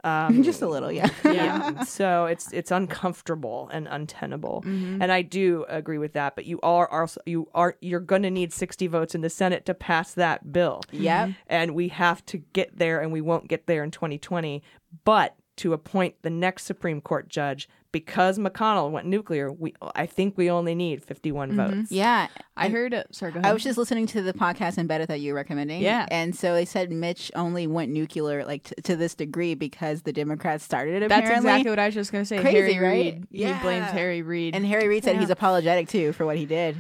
Um, 0.03 0.43
just 0.49 0.61
a 0.61 0.67
little. 0.67 0.91
Yeah. 0.91 1.09
yeah. 1.25 1.83
so 1.83 2.25
it's 2.25 2.51
it's 2.53 2.71
uncomfortable 2.71 3.69
and 3.71 3.87
untenable, 3.89 4.63
Mm-hmm. 4.65 5.01
and 5.01 5.11
I 5.11 5.21
do 5.21 5.65
agree 5.69 5.97
with 5.97 6.13
that. 6.13 6.35
But 6.35 6.45
you 6.45 6.59
are 6.63 6.89
also 6.91 7.21
you 7.25 7.47
are 7.53 7.75
you're 7.81 7.99
going 7.99 8.23
to 8.23 8.31
need 8.31 8.53
60 8.53 8.87
votes 8.87 9.15
in 9.15 9.21
the 9.21 9.29
Senate 9.29 9.65
to 9.65 9.73
pass 9.73 10.13
that 10.13 10.51
bill 10.51 10.81
Yeah. 10.91 11.33
and 11.47 11.73
we 11.75 11.87
have 11.89 12.25
to 12.27 12.37
get 12.53 12.77
there 12.77 12.99
and 13.01 13.11
we 13.11 13.21
won't 13.21 13.47
get 13.47 13.67
there 13.67 13.83
in 13.83 13.91
2020 13.91 14.61
but 15.05 15.35
to 15.57 15.73
appoint 15.73 16.15
the 16.21 16.29
next 16.29 16.63
supreme 16.63 17.01
court 17.01 17.27
judge 17.29 17.67
because 17.91 18.39
mcconnell 18.39 18.89
went 18.89 19.05
nuclear 19.05 19.51
we 19.51 19.73
i 19.95 20.05
think 20.05 20.37
we 20.37 20.49
only 20.49 20.73
need 20.73 21.03
51 21.03 21.51
votes 21.55 21.91
Yeah. 21.91 22.27
I 22.55 22.69
heard 22.69 22.93
it. 22.93 23.07
Sorry, 23.11 23.31
go 23.31 23.39
ahead. 23.39 23.49
I 23.49 23.53
was 23.53 23.63
just 23.63 23.75
listening 23.77 24.05
to 24.07 24.21
the 24.21 24.33
podcast 24.33 24.77
embedded 24.77 25.07
that 25.07 25.19
you 25.19 25.33
were 25.33 25.37
recommending. 25.37 25.81
Yeah. 25.81 26.05
And 26.11 26.35
so 26.35 26.53
they 26.53 26.65
said 26.65 26.91
Mitch 26.91 27.31
only 27.35 27.65
went 27.65 27.91
nuclear 27.91 28.45
like 28.45 28.63
t- 28.65 28.75
to 28.83 28.95
this 28.95 29.15
degree 29.15 29.55
because 29.55 30.03
the 30.03 30.13
Democrats 30.13 30.63
started 30.63 31.01
it. 31.01 31.09
That's 31.09 31.21
apparently. 31.25 31.49
exactly 31.49 31.69
what 31.71 31.79
I 31.79 31.87
was 31.87 31.95
just 31.95 32.11
gonna 32.11 32.23
say. 32.25 32.39
Crazy, 32.39 32.73
Harry 32.73 32.77
right? 32.77 32.91
Reid. 33.15 33.27
Yeah. 33.31 33.57
He 33.57 33.63
blames 33.63 33.87
Harry 33.91 34.21
Reid. 34.21 34.55
And 34.55 34.63
Harry 34.63 34.87
Reid 34.87 35.03
said 35.03 35.17
he's 35.17 35.31
apologetic 35.31 35.87
too 35.89 36.13
for 36.13 36.23
what 36.25 36.37
he 36.37 36.45
did. 36.45 36.77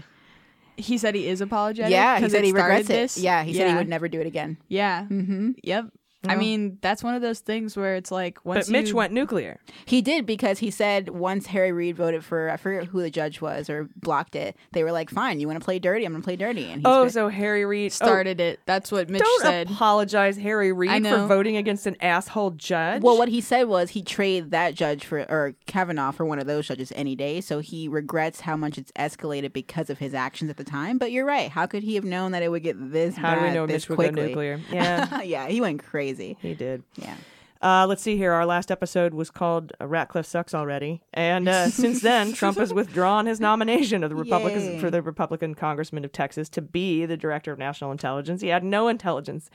he 0.77 0.99
said 0.99 1.15
he 1.15 1.27
is 1.27 1.41
apologetic. 1.41 1.91
yeah, 1.91 2.17
he 2.17 2.21
'cause 2.23 2.31
said 2.31 2.43
he 2.43 2.51
started 2.51 2.67
regrets 2.73 2.87
this. 2.87 3.17
it. 3.17 3.21
Yeah, 3.23 3.43
he 3.43 3.53
said 3.55 3.69
he 3.69 3.75
would 3.75 3.89
never 3.89 4.07
do 4.07 4.19
it 4.21 4.27
again. 4.27 4.57
Yeah. 4.67 5.05
Mm-hmm. 5.09 5.51
Yep. 5.63 5.85
I 6.27 6.35
mean, 6.35 6.77
that's 6.81 7.03
one 7.03 7.15
of 7.15 7.21
those 7.21 7.39
things 7.39 7.75
where 7.75 7.95
it's 7.95 8.11
like 8.11 8.39
once 8.45 8.67
but 8.67 8.71
mitch 8.71 8.89
you- 8.89 8.95
went 8.95 9.11
nuclear 9.13 9.59
He 9.85 10.01
did 10.01 10.25
because 10.25 10.59
he 10.59 10.69
said 10.69 11.09
once 11.09 11.47
Harry 11.47 11.71
Reid 11.71 11.95
voted 11.95 12.23
for 12.23 12.49
I 12.49 12.57
forget 12.57 12.85
who 12.85 13.01
the 13.01 13.09
judge 13.09 13.41
was 13.41 13.69
or 13.69 13.89
blocked 13.95 14.35
it, 14.35 14.55
they 14.73 14.83
were 14.83 14.91
like, 14.91 15.09
"Fine, 15.09 15.39
you 15.39 15.47
want 15.47 15.59
to 15.59 15.65
play 15.65 15.79
dirty? 15.79 16.05
I'm 16.05 16.11
going 16.11 16.21
to 16.21 16.25
play 16.25 16.35
dirty." 16.35 16.65
And 16.65 16.75
he's 16.75 16.85
oh 16.85 17.03
been- 17.05 17.11
so 17.11 17.29
harry 17.29 17.65
reid 17.65 17.91
oh, 17.91 17.95
started 17.95 18.39
it. 18.39 18.59
That's 18.65 18.91
what 18.91 19.09
Mitch 19.09 19.21
said. 19.21 19.25
don't 19.25 19.41
said. 19.41 19.69
apologize 19.71 20.37
harry 20.37 20.71
reid 20.71 20.91
for 20.91 20.99
know. 20.99 21.27
voting 21.27 21.57
against 21.57 21.87
an 21.87 21.95
asshole 22.01 22.51
judge 22.51 23.01
well, 23.01 23.17
what 23.17 23.29
he 23.29 23.41
said 23.41 23.63
was 23.63 23.91
he 23.91 24.03
traded 24.03 24.51
that 24.51 24.75
judge 24.75 25.05
for 25.05 25.19
or 25.21 25.55
Kavanaugh 25.65 26.11
for 26.11 26.25
one 26.25 26.39
of 26.39 26.45
those 26.45 26.67
judges 26.67 26.91
any 26.95 27.15
day. 27.15 27.41
So 27.41 27.59
he 27.59 27.87
regrets 27.87 28.41
how 28.41 28.55
much 28.55 28.77
it's 28.77 28.91
escalated 28.93 29.53
because 29.53 29.89
of 29.89 29.97
his 29.97 30.13
actions 30.13 30.49
at 30.49 30.57
the 30.57 30.63
time. 30.63 30.97
But 30.97 31.11
you're 31.11 31.25
right. 31.25 31.49
How 31.49 31.65
could 31.65 31.83
he 31.83 31.95
have 31.95 32.03
known 32.03 32.31
that 32.33 32.43
it 32.43 32.49
would 32.49 32.63
get 32.63 32.75
this 32.91 33.15
how 33.15 33.35
do 33.35 33.41
we 33.41 33.47
bad 33.47 33.53
know 33.55 33.65
this 33.67 33.89
mitch 33.89 33.97
would 33.97 33.97
go 33.97 34.03
quickly? 34.11 34.27
nuclear 34.27 34.59
yeah 34.71 35.21
yeah, 35.21 35.47
he 35.47 35.61
went 35.61 35.83
crazy. 36.15 36.37
he 36.41 36.53
did 36.53 36.83
Yeah. 36.95 37.15
Uh, 37.61 37.85
let's 37.87 38.01
see 38.01 38.17
here. 38.17 38.31
Our 38.31 38.45
last 38.47 38.71
episode 38.71 39.13
was 39.13 39.29
called 39.29 39.71
uh, 39.79 39.85
"Ratcliffe 39.85 40.25
Sucks 40.25 40.55
Already," 40.55 41.03
and 41.13 41.47
uh, 41.47 41.69
since 41.69 42.01
then, 42.01 42.33
Trump 42.33 42.57
has 42.57 42.73
withdrawn 42.73 43.27
his 43.27 43.39
nomination 43.39 44.03
of 44.03 44.09
the 44.09 44.15
Republicans 44.15 44.65
Yay. 44.65 44.79
for 44.79 44.89
the 44.89 45.03
Republican 45.03 45.53
congressman 45.53 46.03
of 46.03 46.11
Texas 46.11 46.49
to 46.49 46.61
be 46.61 47.05
the 47.05 47.15
director 47.17 47.51
of 47.51 47.59
national 47.59 47.91
intelligence. 47.91 48.41
He 48.41 48.47
had 48.47 48.63
no 48.63 48.87
intelligence 48.87 49.51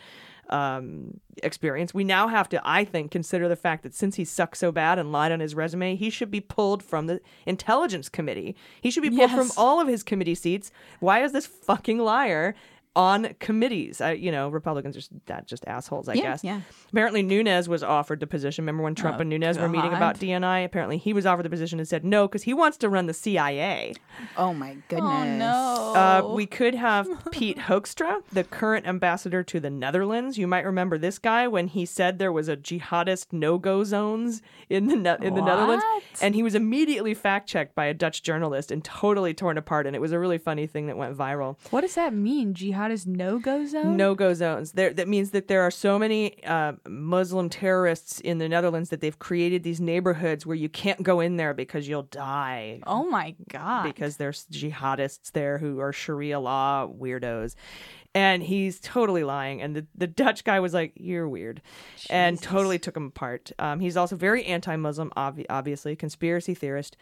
um, 0.51 1.21
experience. 1.43 1.93
We 1.93 2.05
now 2.05 2.29
have 2.29 2.49
to, 2.51 2.61
I 2.65 2.85
think, 2.85 3.11
consider 3.11 3.49
the 3.49 3.57
fact 3.57 3.83
that 3.83 3.95
since 3.95 4.17
he 4.17 4.25
sucks 4.25 4.59
so 4.59 4.71
bad 4.71 4.99
and 4.99 5.11
lied 5.11 5.33
on 5.33 5.41
his 5.41 5.55
resume, 5.55 5.97
he 5.97 6.11
should 6.11 6.31
be 6.31 6.41
pulled 6.41 6.83
from 6.83 7.07
the 7.07 7.21
intelligence 7.45 8.09
committee. 8.09 8.55
He 8.81 8.91
should 8.91 9.03
be 9.03 9.11
pulled 9.11 9.31
from 9.33 9.51
all 9.57 9.81
of 9.81 9.89
his 9.89 10.03
committee 10.03 10.35
seats. 10.35 10.71
Why 11.01 11.23
is 11.23 11.33
this 11.33 11.47
fucking 11.47 11.99
liar? 11.99 12.55
On 12.97 13.29
committees, 13.41 14.01
I, 14.01 14.13
you 14.13 14.33
know, 14.33 14.49
Republicans 14.49 14.97
are 14.97 15.01
that 15.27 15.47
just 15.47 15.65
assholes, 15.69 16.09
I 16.09 16.15
Yeah, 16.15 16.23
guess. 16.23 16.43
yeah. 16.43 16.63
Apparently, 16.91 17.23
Nunes 17.23 17.69
was 17.69 17.83
offered 17.83 18.21
the 18.21 18.27
position. 18.27 18.65
Remember 18.65 18.83
when 18.83 18.95
Trump 18.95 19.19
Oh, 19.19 19.21
and 19.21 19.29
Nunes 19.31 19.59
were 19.59 19.69
meeting 19.69 19.93
about 19.93 20.19
DNI? 20.19 20.65
Apparently, 20.65 20.97
he 20.97 21.13
was 21.13 21.27
offered 21.27 21.43
the 21.45 21.51
position 21.51 21.79
and 21.79 21.87
said 21.87 22.07
no 22.07 22.27
because 22.27 22.45
he 22.45 22.55
wants 22.55 22.79
to 22.79 22.89
run 22.89 23.05
the 23.07 23.13
CIA. 23.13 23.93
Oh 24.39 24.55
my 24.55 24.79
goodness. 24.89 25.03
oh 25.13 25.25
no. 25.37 25.93
Uh, 25.95 26.35
we 26.35 26.47
could 26.47 26.75
have 26.75 27.07
Pete 27.31 27.59
Hoekstra, 27.59 28.23
the 28.33 28.45
current 28.45 28.87
ambassador 28.87 29.43
to 29.43 29.61
the 29.61 29.69
Netherlands. 29.69 30.39
You 30.39 30.47
might 30.47 30.65
remember 30.65 30.97
this 30.97 31.19
guy 31.19 31.47
when 31.47 31.69
he 31.69 31.85
said 31.85 32.19
there 32.19 32.33
was 32.33 32.49
a 32.49 32.57
jihadist 32.57 33.27
no-go 33.31 33.85
zones 33.85 34.41
in 34.71 34.87
the 34.87 34.97
ne- 34.97 35.19
in 35.21 35.35
the 35.35 35.43
Netherlands, 35.43 35.85
and 36.23 36.35
he 36.35 36.43
was 36.43 36.55
immediately 36.55 37.13
fact-checked 37.13 37.75
by 37.75 37.85
a 37.85 37.93
Dutch 37.95 38.23
journalist 38.23 38.71
and 38.73 38.83
totally 38.83 39.35
torn 39.35 39.59
apart. 39.59 39.87
And 39.87 39.95
it 39.95 40.01
was 40.01 40.13
a 40.13 40.19
really 40.19 40.39
funny 40.39 40.67
thing 40.67 40.87
that 40.87 40.97
went 40.97 41.15
viral. 41.15 41.57
what 41.71 41.83
does 41.83 41.95
that 41.97 42.15
mean? 42.15 42.55
Jihadist 42.87 43.07
no 43.07 43.39
go 43.39 43.67
zone? 43.67 43.97
no 43.97 44.15
go 44.15 44.35
zones. 44.35 44.73
There, 44.73 44.93
that 44.93 45.09
means 45.09 45.31
that 45.31 45.49
there 45.49 45.63
are 45.63 45.71
so 45.71 45.99
many 45.99 46.43
uh, 46.45 46.73
Muslim 46.89 47.49
terrorists 47.49 48.21
in 48.21 48.39
the 48.39 48.49
Netherlands 48.49 48.91
that 48.91 49.01
they've 49.01 49.19
created 49.19 49.63
these 49.63 49.81
neighborhoods 49.81 50.47
where 50.47 50.57
you 50.57 50.69
can't 50.69 51.03
go 51.03 51.21
in 51.21 51.37
there 51.37 51.55
because 51.55 51.89
you'll 51.89 52.03
die. 52.05 52.81
Oh 52.87 53.09
my 53.09 53.35
god. 53.51 53.85
Because 53.85 54.17
there's 54.17 54.47
jihadists 54.51 55.33
there 55.33 55.59
who 55.59 55.81
are 55.81 55.93
Sharia 55.93 56.41
law 56.41 56.89
weirdos. 56.89 57.55
And 58.15 58.43
he's 58.43 58.81
totally 58.81 59.25
lying. 59.25 59.61
And 59.61 59.77
the, 59.77 59.87
the 59.95 60.07
Dutch 60.07 60.43
guy 60.45 60.59
was 60.61 60.73
like, 60.73 60.93
You're 60.97 61.29
weird. 61.29 61.61
And 62.09 62.41
totally 62.41 62.79
took 62.79 62.97
him 62.97 63.07
apart. 63.07 63.53
Um, 63.59 63.81
he's 63.81 63.97
also 63.97 64.17
very 64.17 64.45
anti 64.47 64.75
Muslim, 64.77 65.13
obvi- 65.17 65.47
obviously, 65.51 65.97
conspiracy 65.97 66.55
theorist. 66.55 66.97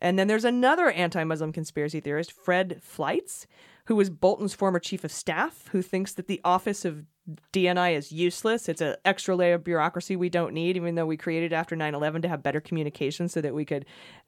And 0.00 0.18
then 0.18 0.26
there's 0.26 0.44
another 0.44 0.90
anti 0.90 1.22
Muslim 1.24 1.52
conspiracy 1.52 2.00
theorist, 2.00 2.32
Fred 2.32 2.80
Fleitz, 2.82 3.46
who 3.86 3.96
was 3.96 4.10
Bolton's 4.10 4.54
former 4.54 4.78
chief 4.78 5.04
of 5.04 5.12
staff, 5.12 5.68
who 5.72 5.82
thinks 5.82 6.12
that 6.14 6.26
the 6.26 6.40
office 6.44 6.84
of 6.84 7.04
DNI 7.52 7.96
is 7.96 8.12
useless. 8.12 8.68
It's 8.68 8.80
an 8.80 8.96
extra 9.04 9.34
layer 9.34 9.54
of 9.54 9.64
bureaucracy 9.64 10.16
we 10.16 10.28
don't 10.28 10.52
need, 10.52 10.76
even 10.76 10.94
though 10.94 11.06
we 11.06 11.16
created 11.16 11.52
after 11.52 11.74
9 11.74 11.94
11 11.94 12.22
to 12.22 12.28
have 12.28 12.42
better 12.42 12.60
communication 12.60 13.28
so 13.28 13.40
that 13.40 13.54
we 13.54 13.64
could 13.64 13.86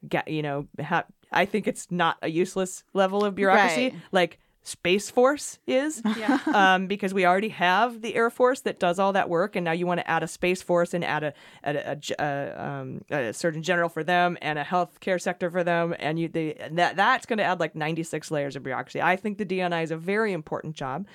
get, 0.09 0.29
you 0.29 0.43
know, 0.43 0.67
have. 0.79 1.07
I 1.31 1.45
think 1.45 1.69
it's 1.69 1.91
not 1.91 2.17
a 2.23 2.29
useless 2.29 2.85
level 2.95 3.25
of 3.25 3.35
bureaucracy. 3.35 3.91
Right. 3.91 3.95
Like, 4.13 4.39
Space 4.69 5.11
Force 5.11 5.59
is, 5.67 6.03
Yeah. 6.19 6.39
um, 6.47 6.87
because 6.87 7.13
we 7.15 7.25
already 7.27 7.49
have 7.51 8.03
the 8.03 8.15
Air 8.15 8.31
Force 8.31 8.61
that 8.61 8.79
does 8.79 8.99
all 8.99 9.13
that 9.15 9.29
work, 9.29 9.57
and 9.57 9.65
now 9.65 9.73
you 9.73 9.87
want 9.87 10.01
to 10.01 10.09
add 10.11 10.23
a 10.23 10.29
Space 10.29 10.63
Force 10.63 10.95
and 10.95 11.05
add 11.05 11.25
a 11.25 11.33
add 11.65 11.77
a, 11.77 11.99
a 12.19 12.23
uh, 12.23 12.63
um, 12.81 13.05
a 13.11 13.33
Surgeon 13.33 13.63
General 13.63 13.89
for 13.89 14.05
them 14.05 14.37
and 14.43 14.59
a 14.59 14.65
healthcare 14.65 15.21
sector 15.21 15.51
for 15.51 15.65
them, 15.65 15.95
and 15.99 16.19
you 16.19 16.29
they, 16.29 16.55
and 16.55 16.79
that 16.79 16.97
that's 16.97 17.27
going 17.27 17.39
to 17.39 17.45
add 17.45 17.61
like 17.61 17.75
ninety 17.75 18.03
six 18.03 18.31
layers 18.31 18.57
of 18.57 18.63
bureaucracy. 18.63 19.01
I 19.03 19.17
think 19.17 19.39
the 19.39 19.47
DNI 19.47 19.83
is 19.83 19.91
a 19.91 19.97
very 19.97 20.33
important 20.33 20.77
job, 20.77 21.07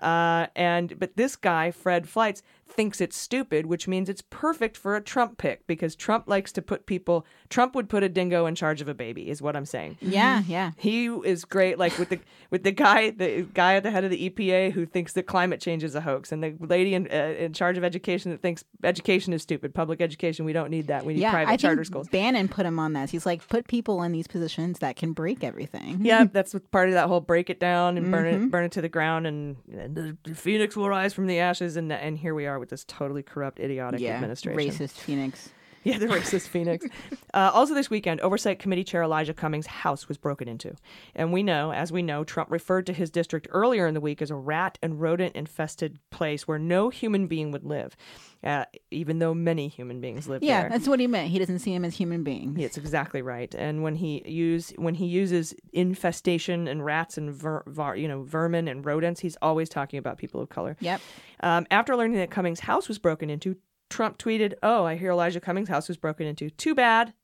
uh, 0.00 0.46
and 0.56 0.98
but 0.98 1.16
this 1.16 1.36
guy 1.36 1.70
Fred 1.70 2.06
Fleitz 2.06 2.42
thinks 2.68 3.00
it's 3.00 3.16
stupid, 3.16 3.66
which 3.66 3.88
means 3.88 4.08
it's 4.08 4.22
perfect 4.30 4.76
for 4.76 4.94
a 4.94 5.00
Trump 5.00 5.38
pick 5.38 5.66
because 5.66 5.96
Trump 5.96 6.28
likes 6.28 6.52
to 6.52 6.62
put 6.62 6.86
people. 6.86 7.26
Trump 7.48 7.74
would 7.74 7.88
put 7.88 8.02
a 8.02 8.08
dingo 8.08 8.46
in 8.46 8.54
charge 8.54 8.80
of 8.80 8.88
a 8.88 8.94
baby, 8.94 9.30
is 9.30 9.40
what 9.42 9.56
I'm 9.56 9.64
saying. 9.64 9.96
Yeah, 10.00 10.42
yeah. 10.46 10.72
He 10.76 11.06
is 11.06 11.44
great, 11.44 11.78
like 11.78 11.98
with 11.98 12.10
the 12.10 12.20
with 12.50 12.62
the 12.62 12.72
guy 12.72 13.10
the 13.10 13.42
guy 13.54 13.74
at 13.74 13.82
the 13.82 13.90
head 13.90 14.04
of 14.04 14.10
the 14.10 14.30
EPA 14.30 14.72
who 14.72 14.86
thinks 14.86 15.14
that 15.14 15.24
climate 15.24 15.60
change 15.60 15.82
is 15.82 15.94
a 15.94 16.00
hoax, 16.00 16.30
and 16.30 16.42
the 16.42 16.54
lady 16.60 16.94
in, 16.94 17.08
uh, 17.10 17.34
in 17.38 17.52
charge 17.52 17.78
of 17.78 17.84
education 17.84 18.30
that 18.30 18.42
thinks 18.42 18.64
education 18.84 19.32
is 19.32 19.42
stupid. 19.42 19.74
Public 19.74 20.00
education, 20.00 20.44
we 20.44 20.52
don't 20.52 20.70
need 20.70 20.86
that. 20.88 21.04
We 21.04 21.14
need 21.14 21.20
yeah, 21.20 21.30
private 21.32 21.50
I 21.52 21.56
charter 21.56 21.76
think 21.76 21.86
schools. 21.86 22.08
Bannon 22.08 22.48
put 22.48 22.66
him 22.66 22.78
on 22.78 22.92
that. 22.92 23.10
He's 23.10 23.26
like, 23.26 23.46
put 23.48 23.66
people 23.68 24.02
in 24.02 24.12
these 24.12 24.26
positions 24.26 24.78
that 24.80 24.96
can 24.96 25.12
break 25.12 25.42
everything. 25.42 25.98
Yeah, 26.08 26.24
that's 26.24 26.54
part 26.70 26.88
of 26.88 26.94
that 26.94 27.08
whole 27.08 27.20
break 27.20 27.50
it 27.50 27.60
down 27.60 27.96
and 27.98 28.10
burn 28.10 28.24
Mm-hmm. 28.24 28.44
it, 28.46 28.50
burn 28.50 28.64
it 28.64 28.72
to 28.72 28.80
the 28.82 28.88
ground, 28.88 29.26
and, 29.26 29.56
and 29.72 29.94
the, 29.94 30.16
the 30.24 30.34
phoenix 30.34 30.76
will 30.76 30.88
rise 30.88 31.12
from 31.14 31.26
the 31.26 31.38
ashes. 31.38 31.76
And 31.76 31.92
and 31.92 32.16
here 32.18 32.34
we 32.34 32.46
are 32.46 32.57
with 32.58 32.70
this 32.70 32.84
totally 32.84 33.22
corrupt, 33.22 33.60
idiotic 33.60 34.00
administration. 34.02 34.52
yeah, 34.52 34.62
administration. 34.62 34.86
racist 34.88 34.98
Phoenix. 35.00 35.50
Yeah, 35.84 35.98
the 35.98 36.06
racist 36.06 36.48
Phoenix. 36.48 36.84
Uh, 37.32 37.50
also, 37.54 37.72
this 37.72 37.88
weekend, 37.88 38.20
Oversight 38.20 38.58
Committee 38.58 38.84
Chair 38.84 39.04
Elijah 39.04 39.32
Cummings' 39.32 39.66
house 39.66 40.08
was 40.08 40.18
broken 40.18 40.48
into. 40.48 40.74
And 41.14 41.32
we 41.32 41.42
know, 41.42 41.72
as 41.72 41.92
we 41.92 42.02
know, 42.02 42.24
Trump 42.24 42.50
referred 42.50 42.84
to 42.86 42.92
his 42.92 43.10
district 43.10 43.46
earlier 43.50 43.86
in 43.86 43.94
the 43.94 44.00
week 44.00 44.20
as 44.20 44.30
a 44.30 44.34
rat 44.34 44.76
and 44.82 45.00
rodent 45.00 45.36
infested 45.36 45.98
place 46.10 46.48
where 46.48 46.58
no 46.58 46.90
human 46.90 47.26
being 47.26 47.52
would 47.52 47.64
live, 47.64 47.96
uh, 48.44 48.64
even 48.90 49.18
though 49.18 49.34
many 49.34 49.68
human 49.68 50.00
beings 50.00 50.28
live 50.28 50.42
Yeah, 50.42 50.60
there. 50.62 50.70
Yeah, 50.70 50.76
that's 50.76 50.88
what 50.88 51.00
he 51.00 51.06
meant. 51.06 51.30
He 51.30 51.38
doesn't 51.38 51.58
see 51.58 51.74
him 51.74 51.84
as 51.84 51.94
human 51.96 52.22
beings. 52.22 52.58
It's 52.60 52.76
exactly 52.78 53.20
right. 53.22 53.52
And 53.54 53.82
when 53.82 53.96
he 53.96 54.22
use 54.28 54.72
when 54.76 54.94
he 54.94 55.06
uses 55.06 55.54
infestation 55.72 56.68
and 56.68 56.84
rats 56.84 57.18
and 57.18 57.32
ver, 57.32 57.62
var, 57.66 57.96
you 57.96 58.06
know 58.08 58.22
vermin 58.22 58.68
and 58.68 58.84
rodents, 58.84 59.20
he's 59.20 59.36
always 59.42 59.68
talking 59.68 59.98
about 59.98 60.18
people 60.18 60.40
of 60.40 60.48
color. 60.48 60.76
Yep. 60.80 61.00
Um, 61.40 61.66
after 61.70 61.96
learning 61.96 62.18
that 62.18 62.30
Cummings' 62.30 62.60
house 62.60 62.88
was 62.88 62.98
broken 62.98 63.30
into, 63.30 63.56
Trump 63.90 64.18
tweeted, 64.18 64.54
"Oh, 64.62 64.84
I 64.84 64.96
hear 64.96 65.10
Elijah 65.10 65.40
Cummings' 65.40 65.68
house 65.68 65.88
was 65.88 65.96
broken 65.96 66.26
into. 66.26 66.50
Too 66.50 66.74
bad." 66.74 67.14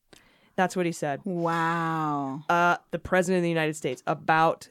That's 0.56 0.76
what 0.76 0.86
he 0.86 0.92
said. 0.92 1.20
Wow. 1.24 2.44
Uh, 2.48 2.76
the 2.92 2.98
president 3.00 3.38
of 3.38 3.42
the 3.42 3.48
United 3.48 3.74
States 3.76 4.02
about 4.06 4.68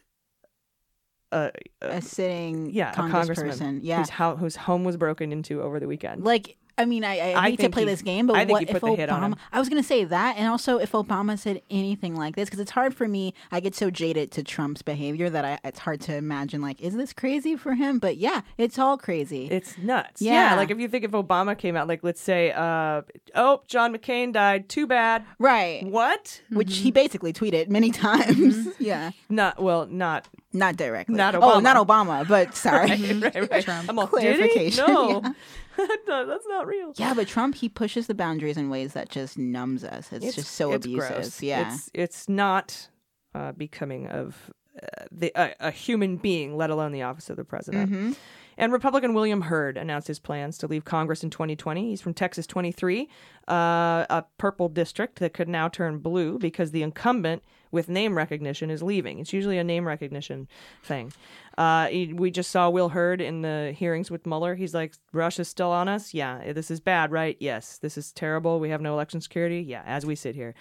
uh, 1.33 1.49
A 1.81 2.01
sitting 2.01 2.69
yeah, 2.71 2.91
a 2.91 2.93
congressman 2.93 3.79
Yeah. 3.83 3.97
whose, 3.99 4.09
ho- 4.09 4.35
whose 4.35 4.55
home 4.55 4.83
was 4.83 4.97
broken 4.97 5.31
into 5.31 5.61
over 5.61 5.79
the 5.79 5.87
weekend. 5.87 6.23
Like, 6.23 6.57
I 6.77 6.85
mean, 6.85 7.03
I, 7.03 7.19
I 7.33 7.33
I 7.45 7.49
hate 7.51 7.59
to 7.59 7.69
play 7.69 7.83
he- 7.83 7.89
this 7.89 8.01
game, 8.01 8.25
but 8.27 8.47
what 8.47 8.63
if 8.63 8.81
the 8.81 8.95
hit 8.95 9.09
on 9.09 9.23
him. 9.23 9.33
Obama? 9.33 9.37
I 9.51 9.59
was 9.59 9.69
going 9.69 9.81
to 9.81 9.87
say 9.87 10.03
that, 10.05 10.37
and 10.37 10.47
also 10.47 10.77
if 10.79 10.91
Obama 10.93 11.37
said 11.37 11.61
anything 11.69 12.15
like 12.15 12.35
this, 12.35 12.49
because 12.49 12.59
it's 12.59 12.71
hard 12.71 12.95
for 12.95 13.07
me. 13.07 13.33
I 13.51 13.59
get 13.59 13.75
so 13.75 13.89
jaded 13.91 14.31
to 14.31 14.43
Trump's 14.43 14.81
behavior 14.81 15.29
that 15.29 15.45
I, 15.45 15.59
it's 15.63 15.79
hard 15.79 16.01
to 16.01 16.15
imagine. 16.15 16.61
Like, 16.61 16.81
is 16.81 16.95
this 16.95 17.13
crazy 17.13 17.55
for 17.55 17.73
him? 17.75 17.99
But 17.99 18.17
yeah, 18.17 18.41
it's 18.57 18.79
all 18.79 18.97
crazy. 18.97 19.47
It's 19.51 19.77
nuts. 19.77 20.21
Yeah. 20.21 20.55
Like 20.55 20.71
if 20.71 20.79
you 20.79 20.87
think 20.87 21.03
if 21.05 21.11
Obama 21.11 21.57
came 21.57 21.75
out, 21.75 21.87
like 21.87 22.03
let's 22.03 22.21
say, 22.21 22.51
uh, 22.51 23.01
oh, 23.35 23.61
John 23.67 23.95
McCain 23.95 24.33
died. 24.33 24.67
Too 24.69 24.87
bad. 24.87 25.25
right. 25.39 25.85
What? 25.85 26.41
Which 26.49 26.77
he 26.77 26.89
basically 26.91 27.33
tweeted 27.33 27.67
many 27.69 27.91
times. 28.07 28.67
yeah. 28.79 29.11
Not 29.29 29.61
well, 29.61 29.85
not 29.85 30.27
Not 30.53 30.75
directly. 30.75 31.15
Not 31.15 31.33
Obama. 31.35 31.39
Oh, 31.43 31.59
Obama. 31.59 31.63
not 31.63 31.87
Obama, 31.87 32.27
but 32.27 32.55
sorry. 32.65 32.89
right, 32.89 33.35
right, 33.35 33.51
right. 33.51 33.63
Trump. 33.63 33.89
I'm 33.89 33.99
all? 33.99 34.07
Clarification, 34.07 34.85
No, 34.87 35.21
No, 36.07 36.25
that's 36.27 36.45
not 36.47 36.67
real. 36.67 36.93
Yeah, 36.95 37.13
but 37.13 37.27
Trump 37.27 37.55
he 37.55 37.69
pushes 37.69 38.07
the 38.07 38.13
boundaries 38.13 38.57
in 38.57 38.69
ways 38.69 38.93
that 38.93 39.09
just 39.09 39.37
numbs 39.37 39.83
us. 39.83 40.11
It's, 40.11 40.35
just 40.35 40.51
so 40.51 40.73
it's 40.73 40.85
abusive. 40.85 41.09
gross. 41.09 41.41
Yeah. 41.41 41.73
it's 41.73 41.89
it's 41.93 42.29
not 42.29 42.89
uh, 43.33 43.51
becoming 43.53 44.07
of 44.07 44.51
uh, 44.81 45.05
the 45.11 45.33
uh, 45.35 45.49
a 45.59 45.71
human 45.71 46.17
being, 46.17 46.55
let 46.55 46.69
alone 46.69 46.91
the 46.91 47.01
office 47.01 47.29
of 47.29 47.37
the 47.37 47.43
president. 47.43 47.91
Mm-hmm. 47.91 48.11
And 48.57 48.71
Republican 48.71 49.13
William 49.13 49.41
Hurd 49.41 49.77
announced 49.77 50.07
his 50.07 50.19
plans 50.19 50.57
to 50.59 50.67
leave 50.67 50.85
Congress 50.85 51.23
in 51.23 51.29
2020. 51.29 51.89
He's 51.89 52.01
from 52.01 52.13
Texas 52.13 52.45
23, 52.45 53.09
uh, 53.47 54.05
a 54.09 54.25
purple 54.37 54.69
district 54.69 55.19
that 55.19 55.33
could 55.33 55.49
now 55.49 55.67
turn 55.67 55.97
blue 55.99 56.37
because 56.37 56.71
the 56.71 56.83
incumbent 56.83 57.43
with 57.73 57.89
name 57.89 58.15
recognition 58.15 58.69
is 58.71 58.81
leaving. 58.81 59.19
It's 59.19 59.33
usually 59.33 59.57
a 59.57 59.63
name 59.63 59.85
recognition 59.85 60.47
thing. 60.83 61.11
Uh, 61.57 61.87
he- 61.87 62.13
we 62.13 62.31
just 62.31 62.49
saw 62.51 62.69
Will 62.69 62.89
Hurd 62.89 63.19
in 63.19 63.41
the 63.41 63.73
hearings 63.77 64.09
with 64.09 64.25
Mueller. 64.25 64.55
He's 64.55 64.73
like, 64.73 64.93
Russia's 65.11 65.49
still 65.49 65.71
on 65.71 65.89
us? 65.89 66.13
Yeah. 66.13 66.53
This 66.53 66.71
is 66.71 66.79
bad, 66.79 67.11
right? 67.11 67.35
Yes. 67.39 67.79
This 67.79 67.97
is 67.97 68.13
terrible. 68.13 68.59
We 68.61 68.69
have 68.69 68.79
no 68.81 68.93
election 68.93 69.19
security? 69.19 69.59
Yeah, 69.61 69.83
as 69.85 70.05
we 70.05 70.15
sit 70.15 70.35
here. 70.35 70.53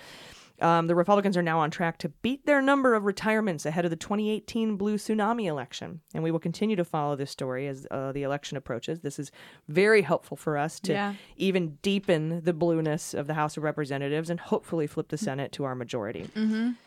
Um, 0.60 0.86
the 0.86 0.94
Republicans 0.94 1.36
are 1.36 1.42
now 1.42 1.58
on 1.58 1.72
track 1.72 1.98
to 1.98 2.08
beat 2.08 2.46
their 2.46 2.62
number 2.62 2.94
of 2.94 3.04
retirements 3.04 3.66
ahead 3.66 3.84
of 3.84 3.90
the 3.90 3.96
2018 3.96 4.76
blue 4.76 4.96
tsunami 4.96 5.46
election. 5.46 6.02
And 6.14 6.22
we 6.22 6.30
will 6.30 6.38
continue 6.38 6.76
to 6.76 6.84
follow 6.84 7.16
this 7.16 7.32
story 7.32 7.66
as 7.66 7.84
uh, 7.90 8.12
the 8.12 8.22
election 8.22 8.56
approaches. 8.56 9.00
This 9.00 9.18
is 9.18 9.32
very 9.66 10.02
helpful 10.02 10.36
for 10.36 10.56
us 10.56 10.78
to 10.80 10.92
Yeah. 10.92 11.14
even 11.36 11.78
deepen 11.82 12.42
the 12.44 12.52
blueness 12.52 13.12
of 13.12 13.26
the 13.26 13.34
House 13.34 13.56
of 13.56 13.64
Representatives 13.64 14.30
and 14.30 14.38
hopefully 14.38 14.86
flip 14.86 15.08
the 15.08 15.18
Senate 15.18 15.50
to 15.52 15.64
our 15.64 15.74
majority. 15.74 16.28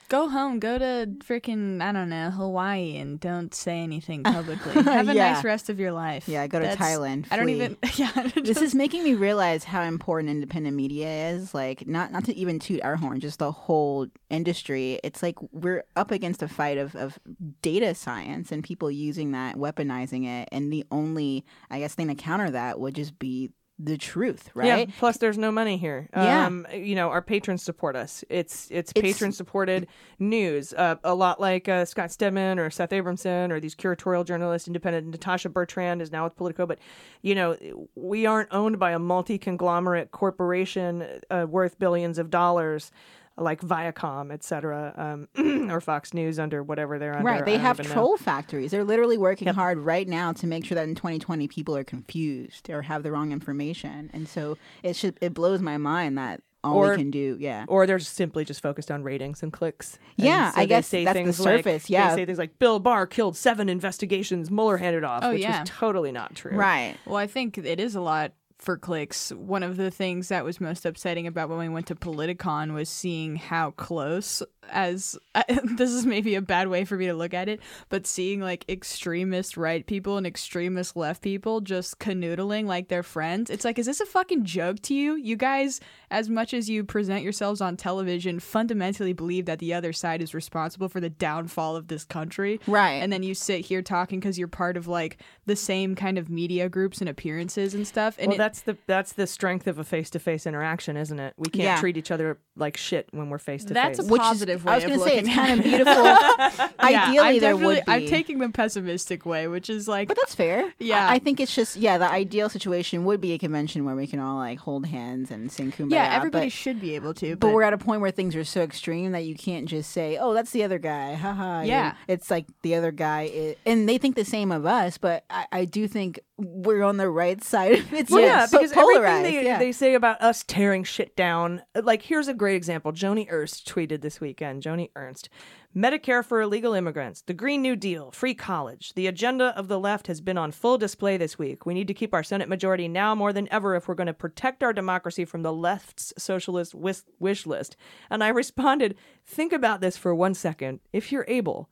Go 0.07 0.29
home. 0.29 0.59
Go 0.59 0.77
to 0.77 1.07
freaking 1.25 1.81
I 1.81 1.91
don't 1.91 2.09
know 2.09 2.29
Hawaii 2.29 2.97
and 2.97 3.19
don't 3.19 3.53
say 3.55 3.79
anything 3.79 4.21
publicly. 4.23 4.73
Have 4.83 5.09
a 5.09 5.15
Yeah. 5.15 5.33
nice 5.33 5.43
rest 5.43 5.69
of 5.69 5.79
your 5.79 5.91
life. 5.91 6.27
Yeah, 6.27 6.45
go 6.47 6.59
to 6.59 6.65
That's- 6.67 6.97
Thailand, 6.97 7.25
I 7.31 7.37
don't 7.37 7.45
flee. 7.45 7.55
even. 7.55 7.77
Yeah. 7.95 8.29
this 8.35 8.61
is 8.61 8.75
making 8.75 9.03
me 9.03 9.15
realize 9.15 9.63
how 9.63 9.81
important 9.81 10.29
independent 10.29 10.75
media 10.75 11.29
is. 11.31 11.53
Like, 11.53 11.87
not 11.87 12.11
not 12.11 12.25
to 12.25 12.35
even 12.35 12.59
toot 12.59 12.81
our 12.83 12.95
horn, 12.97 13.19
just 13.19 13.39
the 13.39 13.51
whole 13.51 14.07
industry. 14.29 14.99
It's 15.03 15.23
like 15.23 15.35
we're 15.51 15.83
up 15.95 16.11
against 16.11 16.43
a 16.43 16.47
fight 16.47 16.77
of, 16.77 16.95
of 16.95 17.17
data 17.61 17.95
science 17.95 18.51
and 18.51 18.63
people 18.63 18.91
using 18.91 19.31
that, 19.31 19.55
weaponizing 19.55 20.25
it, 20.27 20.49
and 20.51 20.71
the 20.71 20.85
only, 20.91 21.45
I 21.71 21.79
guess, 21.79 21.95
thing 21.95 22.07
to 22.09 22.15
counter 22.15 22.51
that 22.51 22.79
would 22.79 22.93
just 22.95 23.17
be 23.17 23.49
the 23.77 23.97
truth, 23.97 24.49
right? 24.53 24.87
Yeah. 24.87 24.95
Plus, 24.99 25.17
there's 25.17 25.37
no 25.37 25.51
money 25.51 25.75
here. 25.77 26.07
Yeah. 26.13 26.45
Um, 26.45 26.65
you 26.73 26.95
know, 26.95 27.09
our 27.09 27.21
patrons 27.21 27.61
support 27.61 27.95
us. 27.97 28.23
It's 28.29 28.67
it's, 28.71 28.91
It's- 28.95 29.01
patron 29.13 29.33
supported 29.33 29.87
news. 30.17 30.73
Uh, 30.73 30.95
a 31.03 31.13
lot 31.13 31.41
like 31.41 31.67
uh, 31.67 31.83
Scott 31.83 32.09
Stedman 32.11 32.57
or 32.57 32.69
Seth 32.69 32.91
Abramson 32.91 33.51
or 33.51 33.59
these 33.59 33.75
curatorial 33.75 34.25
journalists, 34.25 34.67
independent. 34.67 35.07
Natasha 35.07 35.49
Bertrand 35.49 36.01
is 36.01 36.09
now 36.11 36.23
with 36.23 36.37
Politico, 36.37 36.65
but 36.65 36.79
you 37.21 37.35
know, 37.35 37.57
we 37.95 38.25
aren't 38.25 38.47
owned 38.53 38.79
by 38.79 38.91
a 38.91 38.99
multi 38.99 39.37
conglomerate 39.37 40.11
corporation 40.11 41.05
uh, 41.29 41.45
worth 41.49 41.77
billions 41.77 42.17
of 42.17 42.29
dollars. 42.29 42.91
Like 43.37 43.59
Viacom, 43.61 44.31
et 44.31 44.43
cetera, 44.45 44.93
um, 45.35 45.69
or 45.69 45.81
Fox 45.81 46.13
News 46.13 46.39
under 46.39 46.63
whatever 46.63 46.97
they're 46.97 47.13
under. 47.17 47.25
Right. 47.25 47.43
They 47.43 47.57
have 47.57 47.77
even 47.79 47.89
know. 47.89 47.93
troll 47.93 48.17
factories. 48.17 48.71
They're 48.71 48.85
literally 48.85 49.17
working 49.17 49.49
hard 49.49 49.77
right 49.79 50.07
now 50.07 50.31
to 50.33 50.47
make 50.47 50.63
sure 50.65 50.75
that 50.75 50.87
in 50.87 50.95
2020 50.95 51.47
people 51.49 51.75
are 51.75 51.83
confused 51.83 52.69
or 52.69 52.81
have 52.83 53.03
the 53.03 53.11
wrong 53.11 53.33
information. 53.33 54.09
And 54.13 54.27
so 54.29 54.57
it 54.83 54.95
should 54.95 55.17
it 55.21 55.33
blows 55.33 55.61
my 55.61 55.75
mind 55.77 56.17
that 56.17 56.41
all 56.63 56.77
Or- 56.77 56.91
we 56.91 56.97
can 56.97 57.11
do, 57.11 57.35
yeah. 57.39 57.65
or 57.67 57.85
they're 57.85 57.99
simply 57.99 58.43
just 58.45 58.61
focused 58.61 58.89
on 58.89 59.03
ratings 59.03 59.43
and 59.43 59.51
clicks. 59.53 59.99
And 60.17 60.25
Yeah, 60.27 60.51
so 60.51 60.61
I 60.61 60.65
guess 60.65 60.87
say 60.87 61.03
that's 61.03 61.13
the 61.15 61.23
things 61.23 61.39
like- 61.41 61.57
surface, 61.57 61.89
yeah. 61.89 62.11
they 62.11 62.21
say 62.21 62.25
things 62.25 62.39
like 62.39 62.57
Bill 62.57 62.79
Barr 62.79 63.05
killed 63.05 63.35
seven 63.37 63.67
investigations, 63.69 64.49
Mueller 64.49 64.77
handed 64.77 65.03
off, 65.03 65.23
Oh, 65.23 65.31
which 65.33 65.41
yeah. 65.41 65.59
was 65.59 65.69
totally 65.69 66.11
not 66.13 66.33
true. 66.35 66.55
Right. 66.55 66.95
Well, 67.05 67.17
I 67.17 67.27
think 67.27 67.57
it 67.57 67.79
is 67.81 67.95
a 67.95 68.01
lot 68.01 68.31
for 68.65 68.77
clicks. 68.77 69.29
One 69.31 69.61
of 69.63 69.77
the 69.77 69.91
things 69.91 70.29
that 70.29 70.43
was 70.43 70.59
most 70.59 70.85
upsetting 70.85 71.27
about 71.27 71.49
when 71.49 71.59
we 71.59 71.69
went 71.69 71.85
to 71.87 71.95
Politicon 71.95 72.73
was 72.73 72.89
seeing 72.89 73.35
how 73.35 73.71
close, 73.71 74.41
as 74.71 75.15
this 75.77 75.91
is 75.91 76.05
maybe 76.05 76.33
a 76.33 76.41
bad 76.41 76.67
way 76.67 76.83
for 76.83 76.97
me 76.97 77.05
to 77.05 77.13
look 77.13 77.35
at 77.35 77.47
it, 77.47 77.61
but 77.89 78.07
seeing 78.07 78.41
like 78.41 78.65
extremist 78.67 79.55
right 79.55 79.85
people 79.85 80.17
and 80.17 80.25
extremist 80.25 80.95
left 80.97 81.21
people 81.21 81.61
just 81.61 81.99
canoodling 81.99 82.65
like 82.65 82.87
they're 82.87 83.03
friends. 83.03 83.49
It's 83.51 83.63
like, 83.63 83.77
is 83.77 83.85
this 83.85 84.01
a 84.01 84.05
fucking 84.05 84.45
joke 84.45 84.81
to 84.83 84.95
you? 84.95 85.15
You 85.15 85.35
guys, 85.35 85.79
as 86.09 86.27
much 86.27 86.53
as 86.53 86.67
you 86.67 86.83
present 86.83 87.21
yourselves 87.23 87.61
on 87.61 87.77
television, 87.77 88.39
fundamentally 88.39 89.13
believe 89.13 89.45
that 89.45 89.59
the 89.59 89.75
other 89.75 89.93
side 89.93 90.23
is 90.23 90.33
responsible 90.33 90.89
for 90.89 90.99
the 90.99 91.09
downfall 91.11 91.75
of 91.75 91.87
this 91.87 92.03
country. 92.03 92.59
Right. 92.65 92.93
And 92.95 93.13
then 93.13 93.21
you 93.21 93.35
sit 93.35 93.63
here 93.63 93.83
talking 93.83 94.19
because 94.19 94.39
you're 94.39 94.47
part 94.47 94.75
of 94.75 94.87
like 94.87 95.17
the 95.45 95.55
same 95.55 95.93
kind 95.93 96.17
of 96.17 96.29
media 96.29 96.67
groups 96.67 96.99
and 96.99 97.07
appearances 97.07 97.75
and 97.75 97.85
stuff. 97.85 98.15
And 98.17 98.29
Well, 98.29 98.35
it- 98.35 98.37
that's 98.55 98.61
the 98.61 98.77
that's 98.87 99.13
the 99.13 99.27
strength 99.27 99.67
of 99.67 99.79
a 99.79 99.83
face 99.83 100.09
to 100.11 100.19
face 100.19 100.45
interaction, 100.45 100.95
isn't 100.97 101.19
it? 101.19 101.33
We 101.37 101.49
can't 101.49 101.63
Yeah. 101.63 101.79
treat 101.79 101.97
each 101.97 102.11
other 102.11 102.37
like 102.55 102.77
shit 102.77 103.07
when 103.11 103.29
we're 103.29 103.37
face 103.37 103.63
to 103.65 103.73
face. 103.73 103.97
That's 103.97 103.99
a 103.99 104.03
Which 104.03 104.21
is- 104.21 104.27
positive 104.27 104.63
way 104.65 104.71
I 104.71 104.75
was 104.75 104.83
of 104.85 104.89
gonna 104.91 105.03
say 105.03 105.17
it's 105.17 105.27
looking 105.27 105.39
at 105.39 105.47
kind 105.47 105.59
of 105.59 105.65
it. 105.65 105.69
beautiful. 105.69 106.71
Yeah, 106.85 107.07
Ideally, 107.09 107.19
I'm 107.19 107.39
there 107.39 107.57
would 107.57 107.85
be. 107.85 107.91
I'm 107.91 108.05
taking 108.05 108.37
the 108.39 108.49
pessimistic 108.49 109.25
way, 109.25 109.47
which 109.47 109.69
is 109.69 109.87
like, 109.87 110.07
But 110.07 110.17
that's 110.17 110.35
fair. 110.35 110.71
Yeah. 110.79 111.09
I, 111.09 111.15
I 111.15 111.19
think 111.19 111.39
it's 111.39 111.53
just 111.55 111.75
yeah. 111.77 111.97
The 111.97 112.09
ideal 112.09 112.47
situation 112.49 113.05
would 113.05 113.19
be 113.21 113.33
a 113.33 113.37
convention 113.39 113.85
where 113.85 113.95
we 113.95 114.05
can 114.07 114.19
all 114.19 114.37
like 114.37 114.59
hold 114.59 114.85
hands 114.85 115.31
and 115.31 115.51
sing 115.51 115.71
kumbaya. 115.71 115.91
yeah, 115.93 116.15
everybody 116.15 116.45
But, 116.47 116.51
should 116.53 116.79
be 116.79 116.95
able 116.95 117.13
to. 117.15 117.31
but 117.35 117.47
But, 117.47 117.53
we're 117.53 117.63
at 117.63 117.73
a 117.73 117.77
point 117.77 118.01
where 118.01 118.11
things 118.11 118.35
are 118.35 118.43
so 118.43 118.61
extreme 118.61 119.11
that 119.13 119.25
you 119.25 119.35
can't 119.35 119.65
just 119.67 119.91
say, 119.91 120.17
"Oh, 120.17 120.33
that's 120.33 120.51
the 120.51 120.63
other 120.63 120.77
guy." 120.79 121.15
Haha. 121.15 121.61
Yeah. 121.63 121.95
It's 122.07 122.29
like 122.29 122.45
the 122.61 122.75
other 122.75 122.91
guy, 122.91 123.23
is, 123.33 123.55
and 123.65 123.89
they 123.89 123.97
think 123.97 124.15
the 124.15 124.25
same 124.25 124.51
of 124.51 124.65
us. 124.65 124.97
But 124.97 125.23
I, 125.29 125.45
I 125.51 125.65
do 125.65 125.87
think 125.87 126.19
we're 126.37 126.83
on 126.83 126.97
the 126.97 127.09
right 127.09 127.43
side. 127.43 127.83
It's 127.91 128.11
Well, 128.11 128.21
yeah, 128.21 128.44
so 128.49 128.59
because 128.59 128.73
polarized. 128.73 129.05
everything 129.05 129.43
they, 129.43 129.45
yeah. 129.45 129.59
they 129.59 129.71
say 129.71 129.93
about 129.93 130.21
us 130.21 130.43
tearing 130.43 130.83
shit 130.83 131.15
down, 131.15 131.61
uh, 131.75 131.81
like 131.83 132.01
here's 132.01 132.27
a 132.27 132.33
great 132.33 132.55
example. 132.55 132.91
Joni 132.91 133.27
Ernst 133.29 133.67
tweeted 133.67 134.01
this 134.01 134.19
weekend. 134.19 134.63
Joni 134.63 134.89
Ernst, 134.95 135.29
Medicare 135.75 136.23
for 136.23 136.41
illegal 136.41 136.73
immigrants, 136.73 137.21
the 137.21 137.33
Green 137.33 137.61
New 137.61 137.75
Deal, 137.75 138.11
free 138.11 138.33
college. 138.33 138.93
The 138.95 139.07
agenda 139.07 139.53
of 139.57 139.67
the 139.67 139.79
left 139.79 140.07
has 140.07 140.21
been 140.21 140.37
on 140.37 140.51
full 140.51 140.77
display 140.77 141.17
this 141.17 141.37
week. 141.37 141.65
We 141.65 141.73
need 141.73 141.87
to 141.87 141.93
keep 141.93 142.13
our 142.13 142.23
Senate 142.23 142.49
majority 142.49 142.87
now 142.87 143.15
more 143.15 143.33
than 143.33 143.51
ever 143.51 143.75
if 143.75 143.87
we're 143.87 143.95
going 143.95 144.07
to 144.07 144.13
protect 144.13 144.63
our 144.63 144.73
democracy 144.73 145.25
from 145.25 145.43
the 145.43 145.53
left's 145.53 146.13
socialist 146.17 146.73
wish, 146.73 147.01
wish 147.19 147.45
list. 147.45 147.75
And 148.09 148.23
I 148.23 148.29
responded, 148.29 148.95
think 149.25 149.51
about 149.53 149.81
this 149.81 149.97
for 149.97 150.15
one 150.15 150.33
second, 150.33 150.79
if 150.93 151.11
you're 151.11 151.25
able 151.27 151.69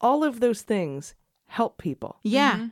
all 0.00 0.22
of 0.22 0.40
those 0.40 0.62
things 0.62 1.14
help 1.46 1.78
people. 1.78 2.18
Yeah. 2.22 2.54
Mm-hmm. 2.54 2.66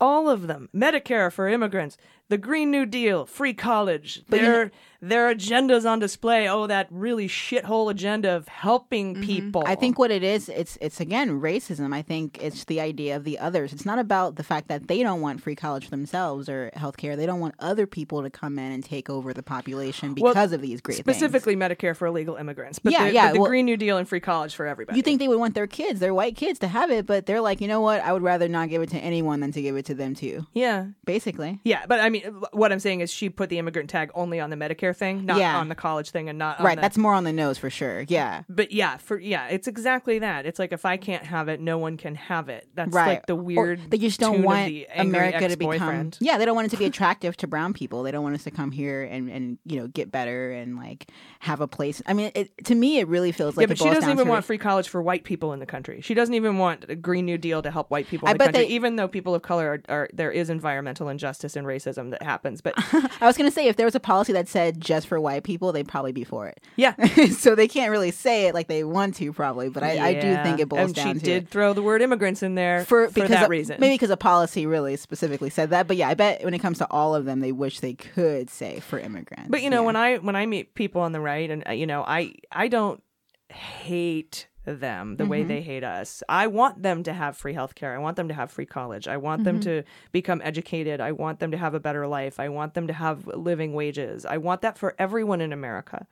All 0.00 0.28
of 0.28 0.46
them. 0.46 0.68
Medicare 0.74 1.32
for 1.32 1.48
immigrants, 1.48 1.96
the 2.28 2.38
Green 2.38 2.70
New 2.70 2.86
Deal, 2.86 3.26
free 3.26 3.54
college, 3.54 4.22
But 4.28 4.40
you 4.40 4.46
their 4.46 4.70
their 5.00 5.32
agendas 5.32 5.88
on 5.88 6.00
display. 6.00 6.48
Oh, 6.48 6.66
that 6.66 6.88
really 6.90 7.28
shithole 7.28 7.90
agenda 7.90 8.34
of 8.34 8.48
helping 8.48 9.14
mm-hmm. 9.14 9.22
people. 9.22 9.62
I 9.64 9.76
think 9.76 9.98
what 9.98 10.10
it 10.10 10.22
is, 10.22 10.48
it's 10.48 10.76
it's 10.80 11.00
again 11.00 11.40
racism. 11.40 11.94
I 11.94 12.02
think 12.02 12.38
it's 12.42 12.64
the 12.64 12.80
idea 12.80 13.16
of 13.16 13.24
the 13.24 13.38
others. 13.38 13.72
It's 13.72 13.86
not 13.86 13.98
about 13.98 14.36
the 14.36 14.42
fact 14.42 14.68
that 14.68 14.88
they 14.88 15.02
don't 15.02 15.20
want 15.20 15.40
free 15.40 15.54
college 15.54 15.84
for 15.84 15.90
themselves 15.90 16.48
or 16.48 16.70
healthcare. 16.76 17.16
They 17.16 17.26
don't 17.26 17.40
want 17.40 17.54
other 17.60 17.86
people 17.86 18.22
to 18.22 18.30
come 18.30 18.58
in 18.58 18.72
and 18.72 18.84
take 18.84 19.08
over 19.08 19.32
the 19.32 19.42
population 19.42 20.14
Well, 20.18 20.32
because 20.32 20.52
of 20.52 20.60
these 20.60 20.80
great 20.80 20.96
things. 20.96 21.04
specifically 21.04 21.56
Medicare 21.56 21.96
for 21.96 22.08
illegal 22.08 22.36
immigrants. 22.36 22.78
But 22.78 22.92
Yeah, 22.92 23.08
the, 23.08 23.14
yeah, 23.14 23.26
but 23.28 23.34
the 23.34 23.40
well- 23.40 23.50
Green 23.50 23.66
New 23.66 23.76
Deal 23.76 23.96
and 23.96 24.08
free 24.08 24.20
college 24.20 24.54
for 24.54 24.66
everybody. 24.66 24.96
You 24.96 25.02
think 25.02 25.20
they 25.20 25.28
would 25.28 25.38
want 25.38 25.54
their 25.54 25.66
kids, 25.66 26.00
their 26.00 26.14
white 26.14 26.36
kids, 26.36 26.58
to 26.58 26.68
have 26.68 26.90
it, 26.90 27.06
but 27.06 27.26
they're 27.26 27.40
like, 27.40 27.60
you 27.60 27.68
know 27.68 27.80
what? 27.80 28.00
I 28.02 28.12
would 28.12 28.22
rather 28.22 28.48
not 28.48 28.68
give 28.68 28.82
it 28.82 28.90
to 28.90 28.98
anyone 28.98 29.40
than 29.40 29.52
to 29.52 29.62
give 29.62 29.76
it 29.76 29.86
to 29.88 29.94
them 29.94 30.14
too. 30.14 30.46
Yeah. 30.54 30.86
Basically. 31.04 31.60
Yeah, 31.64 31.84
but 31.86 32.00
I 32.00 32.08
mean, 32.08 32.22
what 32.52 32.72
I'm 32.72 32.78
saying 32.80 33.00
is 33.00 33.12
she 33.12 33.28
put 33.28 33.50
the 33.50 33.58
immigrant 33.58 33.90
tag 33.90 34.10
only 34.14 34.40
on 34.40 34.50
the 34.50 34.56
Medicare 34.56 34.96
thing, 34.96 35.26
not 35.26 35.38
Yeah. 35.38 35.58
on 35.58 35.68
the 35.68 35.74
college 35.74 36.10
thing, 36.10 36.28
and 36.28 36.38
not 36.38 36.60
on 36.60 36.66
Right. 36.66 36.74
the- 36.76 36.82
That's 36.82 36.96
more 36.98 37.14
on 37.14 37.24
the 37.24 37.32
nose 37.32 37.58
for 37.58 37.70
sure. 37.70 38.04
Yeah. 38.08 38.42
But 38.48 38.70
yeah, 38.72 38.96
for 38.98 39.18
yeah, 39.18 39.48
it's 39.48 39.66
exactly 39.68 40.18
that. 40.20 40.46
It's 40.46 40.58
like 40.58 40.72
if 40.72 40.84
I 40.84 40.96
can't 40.96 41.24
have 41.24 41.48
it, 41.48 41.60
no 41.60 41.78
one 41.78 41.96
can 41.96 42.14
have 42.14 42.48
it. 42.48 42.68
That's 42.74 42.92
right. 42.94 43.08
like 43.08 43.26
the 43.26 43.34
Or 43.34 43.42
weird. 43.42 43.90
they 43.90 43.98
just 43.98 44.20
don't 44.20 44.42
want 44.42 44.72
America 44.94 45.48
to 45.48 45.56
become. 45.56 46.10
Yeah, 46.20 46.38
they 46.38 46.44
don't 46.44 46.54
want 46.54 46.66
it 46.66 46.70
to 46.70 46.76
be 46.76 46.84
attractive 46.92 47.36
to 47.38 47.46
brown 47.46 47.72
people. 47.72 48.02
They 48.02 48.10
don't 48.12 48.22
want 48.22 48.34
us 48.34 48.44
to 48.44 48.50
come 48.50 48.70
here 48.70 49.02
and 49.02 49.28
and 49.30 49.58
you 49.64 49.78
know 49.80 49.88
get 49.88 50.10
better 50.12 50.52
and 50.52 50.76
like 50.76 51.06
have 51.40 51.60
a 51.60 51.66
place. 51.68 52.02
I 52.06 52.12
mean, 52.12 52.30
it, 52.34 52.50
to 52.64 52.74
me, 52.74 52.98
it 52.98 53.08
really 53.08 53.32
feels 53.32 53.56
like 53.56 53.64
yeah, 53.64 53.68
but 53.68 53.78
she 53.78 53.84
doesn't 53.84 54.10
even 54.10 54.28
want 54.28 54.44
free 54.44 54.58
college 54.58 54.88
for 54.88 55.02
white 55.02 55.24
people 55.24 55.52
in 55.52 55.60
the 55.60 55.66
country. 55.66 56.00
She 56.00 56.14
doesn't 56.14 56.34
even 56.34 56.58
want 56.58 56.84
a 56.88 56.94
Green 56.94 57.24
New 57.24 57.38
Deal 57.38 57.62
to 57.62 57.70
help 57.70 57.90
white 57.90 58.06
people 58.08 58.26
in 58.26 58.30
I 58.30 58.32
the 58.34 58.38
bet 58.38 58.46
country. 58.52 58.64
they- 58.68 58.74
even 58.74 58.96
though 58.96 59.08
people 59.08 59.34
of 59.34 59.42
color 59.42 59.68
are, 59.74 59.77
are 59.88 60.08
there 60.12 60.30
is 60.30 60.50
environmental 60.50 61.08
injustice 61.08 61.56
and 61.56 61.66
racism 61.66 62.10
that 62.10 62.22
happens. 62.22 62.60
But 62.60 62.74
I 63.20 63.26
was 63.26 63.36
gonna 63.36 63.50
say 63.50 63.68
if 63.68 63.76
there 63.76 63.86
was 63.86 63.94
a 63.94 64.00
policy 64.00 64.32
that 64.32 64.48
said 64.48 64.80
just 64.80 65.06
for 65.06 65.20
white 65.20 65.44
people, 65.44 65.72
they'd 65.72 65.86
probably 65.88 66.12
be 66.12 66.24
for 66.24 66.46
it. 66.48 66.60
yeah, 66.76 66.94
so 67.30 67.54
they 67.54 67.68
can't 67.68 67.90
really 67.90 68.10
say 68.10 68.46
it 68.46 68.54
like 68.54 68.68
they 68.68 68.84
want 68.84 69.14
to, 69.16 69.32
probably. 69.32 69.68
But 69.68 69.82
I, 69.82 70.08
I 70.08 70.14
do 70.14 70.36
think 70.42 70.60
it 70.60 70.68
boils 70.68 70.86
and 70.86 70.94
down 70.94 71.14
she 71.14 71.20
to 71.20 71.24
did 71.24 71.42
it. 71.44 71.48
throw 71.48 71.72
the 71.72 71.82
word 71.82 72.02
immigrants 72.02 72.42
in 72.42 72.54
there 72.54 72.84
for 72.84 73.08
for, 73.08 73.26
that 73.28 73.44
of- 73.44 73.50
reason. 73.50 73.76
Maybe 73.80 73.94
because 73.94 74.10
a 74.10 74.16
policy 74.16 74.66
really 74.66 74.96
specifically 74.96 75.50
said 75.50 75.70
that. 75.70 75.86
But 75.86 75.96
yeah, 75.96 76.08
I 76.08 76.14
bet 76.14 76.44
when 76.44 76.54
it 76.54 76.58
comes 76.60 76.78
to 76.78 76.86
all 76.90 77.14
of 77.14 77.24
them, 77.24 77.40
they 77.40 77.52
wish 77.52 77.80
they 77.80 77.94
could 77.94 78.50
say 78.50 78.80
for 78.80 78.98
immigrants. 78.98 79.48
But 79.50 79.62
you 79.62 79.70
know, 79.70 79.80
Yeah. 79.82 79.86
when 79.86 79.96
I 79.96 80.16
when 80.18 80.36
I 80.36 80.46
meet 80.46 80.74
people 80.74 81.02
on 81.02 81.12
the 81.12 81.20
right, 81.20 81.50
and 81.50 81.66
uh, 81.68 81.72
you 81.72 81.86
know, 81.86 82.02
I 82.06 82.34
I 82.52 82.68
don't 82.68 83.02
hate 83.50 84.46
them 84.74 85.16
the 85.16 85.26
way 85.26 85.42
they 85.42 85.62
hate 85.62 85.84
us. 85.84 86.22
I 86.28 86.46
want 86.46 86.82
them 86.82 87.02
to 87.04 87.12
have 87.12 87.36
free 87.36 87.54
healthcare. 87.54 87.94
I 87.94 87.98
want 87.98 88.16
them 88.16 88.28
to 88.28 88.34
have 88.34 88.50
free 88.50 88.66
college. 88.66 89.08
I 89.08 89.16
want 89.16 89.44
them 89.44 89.60
to 89.60 89.82
become 90.12 90.40
educated. 90.44 91.00
I 91.00 91.12
want 91.12 91.40
them 91.40 91.50
to 91.50 91.56
have 91.56 91.74
a 91.74 91.80
better 91.80 92.06
life. 92.06 92.38
I 92.40 92.48
want 92.48 92.74
them 92.74 92.86
to 92.86 92.92
have 92.92 93.26
living 93.26 93.72
wages. 93.72 94.24
I 94.24 94.38
want 94.38 94.62
that 94.62 94.78
for 94.78 94.94
everyone 94.98 95.40
in 95.40 95.52
America, 95.52 96.06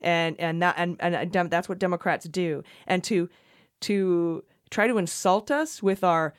and 0.00 0.38
and 0.38 0.62
that 0.62 0.74
and 0.78 0.96
and 1.00 1.36
uh, 1.36 1.44
that's 1.44 1.68
what 1.68 1.78
Democrats 1.78 2.26
do. 2.26 2.62
And 2.86 3.02
to 3.04 3.28
to 3.80 4.44
try 4.70 4.86
to 4.86 4.98
insult 4.98 5.50
us 5.50 5.82
with 5.82 6.02
our 6.04 6.34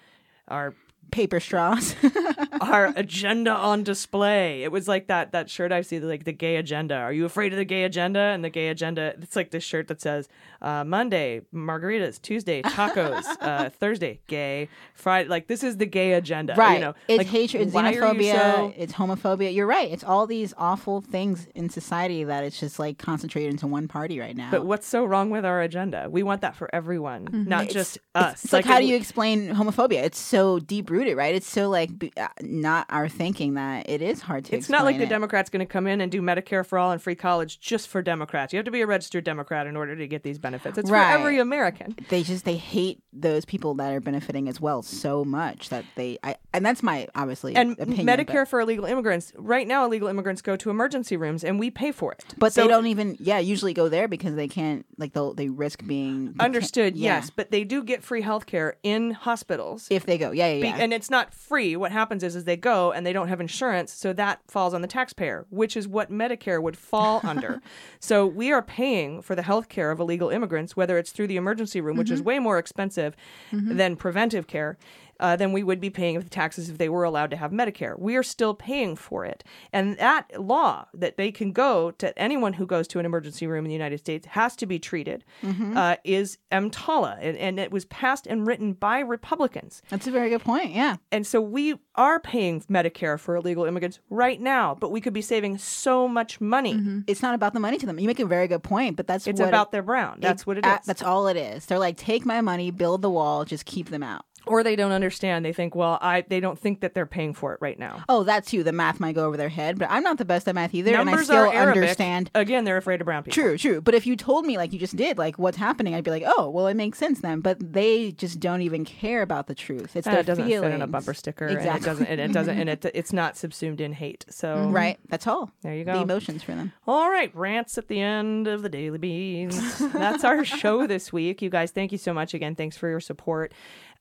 our 0.47 0.75
paper 1.11 1.39
straws. 1.39 1.95
our 2.61 2.93
agenda 2.95 3.51
on 3.51 3.83
display. 3.83 4.63
It 4.63 4.71
was 4.71 4.87
like 4.87 5.07
that 5.07 5.31
that 5.31 5.49
shirt 5.49 5.71
I 5.71 5.81
see, 5.81 5.99
like 5.99 6.23
the 6.23 6.31
gay 6.31 6.55
agenda. 6.55 6.95
Are 6.95 7.13
you 7.13 7.25
afraid 7.25 7.53
of 7.53 7.57
the 7.57 7.65
gay 7.65 7.83
agenda? 7.83 8.19
And 8.19 8.43
the 8.43 8.49
gay 8.49 8.69
agenda, 8.69 9.13
it's 9.21 9.35
like 9.35 9.51
this 9.51 9.63
shirt 9.63 9.87
that 9.89 10.01
says 10.01 10.27
uh, 10.61 10.83
Monday 10.83 11.41
margaritas, 11.53 12.21
Tuesday 12.21 12.61
tacos, 12.61 13.23
uh, 13.41 13.69
Thursday 13.69 14.21
gay, 14.27 14.69
Friday. 14.93 15.29
Like 15.29 15.47
this 15.47 15.63
is 15.63 15.77
the 15.77 15.85
gay 15.85 16.13
agenda, 16.13 16.55
right. 16.55 16.75
You 16.75 16.79
know, 16.79 16.93
it's 17.07 17.17
like, 17.19 17.27
hatred, 17.27 17.63
it's 17.67 17.75
xenophobia, 17.75 18.33
so- 18.33 18.73
it's 18.77 18.93
homophobia. 18.93 19.53
You're 19.53 19.67
right. 19.67 19.91
It's 19.91 20.03
all 20.03 20.25
these 20.27 20.53
awful 20.57 21.01
things 21.01 21.47
in 21.55 21.69
society 21.69 22.23
that 22.23 22.43
it's 22.43 22.59
just 22.59 22.79
like 22.79 22.97
concentrated 22.97 23.51
into 23.51 23.67
one 23.67 23.87
party 23.87 24.19
right 24.19 24.35
now. 24.35 24.51
But 24.51 24.65
what's 24.65 24.87
so 24.87 25.05
wrong 25.05 25.29
with 25.29 25.45
our 25.45 25.61
agenda? 25.61 26.07
We 26.09 26.23
want 26.23 26.41
that 26.41 26.55
for 26.55 26.73
everyone, 26.73 27.27
not 27.47 27.69
just 27.69 27.97
us. 28.15 28.43
It's 28.43 28.53
like, 28.53 28.65
how 28.65 28.77
it- 28.77 28.81
do 28.81 28.87
you 28.87 28.95
explain 28.95 29.49
homophobia? 29.53 30.03
It's 30.03 30.19
so 30.19 30.59
deep 30.59 30.89
rooted, 30.93 31.17
right? 31.17 31.35
It's 31.35 31.49
so 31.49 31.69
like 31.69 31.97
b- 31.97 32.11
uh, 32.17 32.27
not 32.41 32.85
our 32.89 33.09
thinking 33.09 33.55
that 33.55 33.89
it 33.89 34.01
is 34.01 34.21
hard 34.21 34.45
to. 34.45 34.55
It's 34.55 34.69
not 34.69 34.85
like 34.85 34.97
the 34.97 35.03
it. 35.03 35.09
Democrats 35.09 35.49
going 35.49 35.59
to 35.65 35.71
come 35.71 35.87
in 35.87 35.99
and 36.01 36.11
do 36.11 36.21
Medicare 36.21 36.65
for 36.65 36.77
all 36.77 36.91
and 36.91 37.01
free 37.01 37.15
college 37.15 37.59
just 37.59 37.87
for 37.87 38.01
Democrats. 38.01 38.53
You 38.53 38.57
have 38.57 38.65
to 38.65 38.71
be 38.71 38.81
a 38.81 38.87
registered 38.87 39.23
Democrat 39.23 39.67
in 39.67 39.75
order 39.75 39.95
to 39.95 40.07
get 40.07 40.23
these 40.23 40.37
benefits. 40.39 40.77
It's 40.77 40.89
Right. 40.89 41.13
for 41.13 41.19
every 41.19 41.39
American. 41.39 41.95
They 42.09 42.23
just 42.23 42.45
they 42.45 42.55
hate 42.57 43.01
those 43.11 43.45
people 43.45 43.73
that 43.75 43.91
are 43.93 43.99
benefiting 43.99 44.47
as 44.47 44.61
well 44.61 44.81
so 44.81 45.25
much 45.25 45.69
that 45.69 45.85
they. 45.95 46.17
I, 46.23 46.35
and 46.53 46.65
that's 46.65 46.83
my 46.83 47.07
obviously 47.15 47.55
and 47.55 47.73
opinion, 47.79 48.05
but- 48.05 48.19
Medicare 48.19 48.47
for 48.47 48.59
illegal 48.61 48.85
immigrants. 48.85 49.33
Right 49.37 49.67
now, 49.67 49.85
illegal 49.85 50.07
immigrants 50.07 50.41
go 50.41 50.55
to 50.55 50.69
emergency 50.69 51.17
rooms, 51.17 51.43
and 51.43 51.59
we 51.59 51.71
pay 51.71 51.91
for 51.91 52.11
it. 52.11 52.23
But 52.37 52.53
So- 52.53 52.61
they 52.61 52.67
don't 52.67 52.87
even, 52.87 53.17
yeah, 53.19 53.39
usually 53.39 53.73
go 53.73 53.89
there 53.89 54.07
because 54.07 54.35
they 54.35 54.47
can't, 54.47 54.85
like, 54.97 55.13
they'll, 55.13 55.33
they 55.33 55.49
risk 55.49 55.85
being. 55.85 56.35
Understood, 56.39 56.95
yeah. 56.95 57.15
yes, 57.15 57.29
but 57.29 57.49
they 57.51 57.63
do 57.63 57.83
get 57.83 58.03
free 58.03 58.21
health 58.21 58.45
care 58.45 58.77
in 58.83 59.11
hospitals. 59.11 59.87
If 59.89 60.05
they 60.05 60.17
go, 60.17 60.31
yeah, 60.31 60.51
yeah, 60.53 60.61
Be- 60.61 60.67
yeah. 60.67 60.82
And 60.83 60.93
it's 60.93 61.09
not 61.09 61.33
free. 61.33 61.75
What 61.75 61.91
happens 61.91 62.23
is, 62.23 62.35
is 62.35 62.43
they 62.43 62.57
go 62.57 62.91
and 62.91 63.05
they 63.05 63.13
don't 63.13 63.29
have 63.29 63.39
insurance, 63.41 63.91
so 63.93 64.11
that 64.13 64.39
falls 64.47 64.73
on 64.73 64.81
the 64.81 64.87
taxpayer, 64.87 65.45
which 65.49 65.77
is 65.77 65.87
what 65.87 66.11
Medicare 66.11 66.61
would 66.61 66.77
fall 66.77 67.21
under. 67.33 67.61
So 67.99 68.25
we 68.25 68.51
are 68.51 68.61
paying 68.61 69.21
for 69.21 69.35
the 69.35 69.43
health 69.43 69.69
care 69.69 69.91
of 69.91 69.99
illegal 69.99 70.29
immigrants, 70.29 70.75
whether 70.75 70.97
it's 70.97 71.11
through 71.11 71.27
the 71.27 71.37
emergency 71.37 71.79
room, 71.81 71.97
which 71.97 72.11
is 72.11 72.19
Mm-hmm. 72.19 72.27
way 72.27 72.39
more 72.39 72.57
expensive 72.59 73.15
than 73.51 73.95
preventive 73.95 74.45
care. 74.47 74.77
Uh, 75.23 75.37
than 75.37 75.53
we 75.53 75.63
would 75.63 75.79
be 75.79 75.89
paying 75.89 76.17
with 76.17 76.29
taxes 76.29 76.69
if 76.69 76.77
they 76.77 76.89
were 76.89 77.05
allowed 77.05 77.31
to 77.31 77.37
have 77.37 77.51
Medicare. 77.51 77.97
We 77.97 78.17
are 78.17 78.23
still 78.23 78.53
paying 78.53 78.97
for 78.97 79.23
it. 79.23 79.41
And 79.71 79.97
that 79.97 80.23
law 80.37 80.85
that 80.93 81.15
they 81.15 81.31
can 81.31 81.53
go 81.53 81.91
to 81.91 82.07
anyone 82.19 82.51
who 82.51 82.65
goes 82.65 82.89
to 82.89 82.99
an 82.99 83.05
emergency 83.05 83.47
room 83.47 83.63
in 83.63 83.69
the 83.69 83.73
United 83.83 83.99
States 83.99 84.25
has 84.27 84.55
to 84.57 84.65
be 84.65 84.79
treated 84.79 85.23
Mm-hmm. 85.41 85.77
uh, 85.77 85.95
is 86.03 86.37
EMTALA. 86.51 87.19
And, 87.21 87.37
and 87.37 87.57
it 87.57 87.71
was 87.71 87.85
passed 87.85 88.27
and 88.27 88.45
written 88.45 88.73
by 88.73 88.99
Republicans. 88.99 89.81
That's 89.89 90.07
a 90.07 90.11
very 90.11 90.29
good 90.29 90.41
point. 90.43 90.71
Yeah. 90.71 90.97
And 91.11 91.25
so 91.25 91.39
we 91.39 91.75
are 91.95 92.19
paying 92.19 92.59
Medicare 92.69 93.17
for 93.17 93.35
illegal 93.37 93.63
immigrants 93.63 93.99
right 94.09 94.41
now, 94.41 94.75
but 94.75 94.91
we 94.91 94.99
could 94.99 95.13
be 95.13 95.21
saving 95.21 95.57
so 95.57 96.05
much 96.07 96.41
money. 96.41 97.03
It's 97.07 97.21
not 97.21 97.33
about 97.33 97.53
the 97.53 97.61
money 97.61 97.77
to 97.77 97.85
them. 97.85 97.97
You 97.97 98.07
make 98.07 98.19
a 98.19 98.25
very 98.25 98.47
good 98.49 98.63
point, 98.63 98.97
but 98.97 99.07
that's 99.07 99.25
It's 99.25 99.39
about 99.39 99.71
their 99.71 99.83
brown. 99.83 100.17
That's 100.19 100.45
what 100.45 100.57
it 100.57 100.65
is. 100.65 100.79
That's 100.85 101.01
all 101.03 101.27
it 101.27 101.37
is. 101.37 101.65
They're 101.65 101.79
like, 101.79 101.95
take 101.95 102.25
my 102.25 102.41
money, 102.41 102.71
build 102.71 103.01
the 103.01 103.09
wall, 103.09 103.45
just 103.45 103.65
keep 103.65 103.89
them 103.89 104.03
out. 104.03 104.25
Or 104.45 104.63
they 104.63 104.75
don't 104.75 104.91
understand. 104.91 105.45
They 105.45 105.53
think, 105.53 105.75
well, 105.75 105.97
I 106.01 106.21
they 106.27 106.39
don't 106.39 106.59
think 106.59 106.81
that 106.81 106.93
they're 106.93 107.05
paying 107.05 107.33
for 107.33 107.53
it 107.53 107.59
right 107.61 107.77
now. 107.79 108.03
Oh, 108.09 108.23
that's 108.23 108.51
you. 108.53 108.63
The 108.63 108.71
math 108.71 108.99
might 108.99 109.15
go 109.15 109.25
over 109.25 109.37
their 109.37 109.49
head, 109.49 109.79
but 109.79 109.89
I'm 109.89 110.03
not 110.03 110.17
the 110.17 110.25
best 110.25 110.47
at 110.47 110.55
math 110.55 110.73
either, 110.73 110.95
and 110.95 111.09
I 111.09 111.23
still 111.23 111.51
Arabic. 111.51 111.81
understand. 111.81 112.31
Again, 112.35 112.63
they're 112.65 112.77
afraid 112.77 113.01
of 113.01 113.05
brown 113.05 113.23
people. 113.23 113.41
True, 113.41 113.57
true. 113.57 113.81
But 113.81 113.95
if 113.95 114.05
you 114.05 114.15
told 114.15 114.45
me 114.45 114.57
like 114.57 114.73
you 114.73 114.79
just 114.79 114.95
did, 114.95 115.17
like 115.17 115.37
what's 115.39 115.57
happening, 115.57 115.95
I'd 115.95 116.03
be 116.03 116.11
like, 116.11 116.23
oh, 116.25 116.49
well, 116.49 116.67
it 116.67 116.75
makes 116.75 116.97
sense 116.97 117.21
then. 117.21 117.39
But 117.39 117.73
they 117.73 118.11
just 118.11 118.39
don't 118.39 118.61
even 118.61 118.85
care 118.85 119.21
about 119.21 119.47
the 119.47 119.55
truth. 119.55 119.95
It's 119.95 120.07
Uh, 120.07 120.11
their 120.11 120.19
it 120.21 120.25
doesn't 120.25 120.45
feelings. 120.47 120.65
fit 120.71 120.75
in 120.75 120.81
a 120.81 120.87
bumper 120.87 121.13
sticker, 121.13 121.45
and 121.47 121.55
it 121.55 121.59
Exactly. 121.59 121.85
doesn't. 121.85 122.05
And 122.07 122.19
it 122.21 122.31
doesn't. 122.33 122.57
And 122.59 122.69
it 122.69 122.85
it's 122.93 123.13
not 123.13 123.37
subsumed 123.37 123.79
in 123.81 123.93
hate. 123.93 124.25
So 124.29 124.67
Right. 124.69 124.99
That's 125.09 125.27
all. 125.27 125.51
There 125.61 125.73
you 125.73 125.85
The 125.85 125.93
go. 125.93 126.01
emotions 126.01 126.43
for 126.43 126.53
them. 126.53 126.73
All 126.87 127.09
right, 127.09 127.33
rants 127.35 127.77
at 127.77 127.87
the 127.87 127.99
end 128.01 128.47
of 128.47 128.61
the 128.61 128.69
Daily 128.69 128.97
Beans. 128.97 129.79
That's 129.93 130.23
our 130.23 130.43
show 130.45 130.85
this 130.87 131.13
week. 131.13 131.41
You 131.41 131.49
guys, 131.49 131.71
thank 131.71 131.91
you 131.91 131.97
so 131.97 132.13
much 132.13 132.33
again. 132.33 132.55
Thanks 132.55 132.75
for 132.77 132.89
your 132.89 132.99
support. 132.99 133.53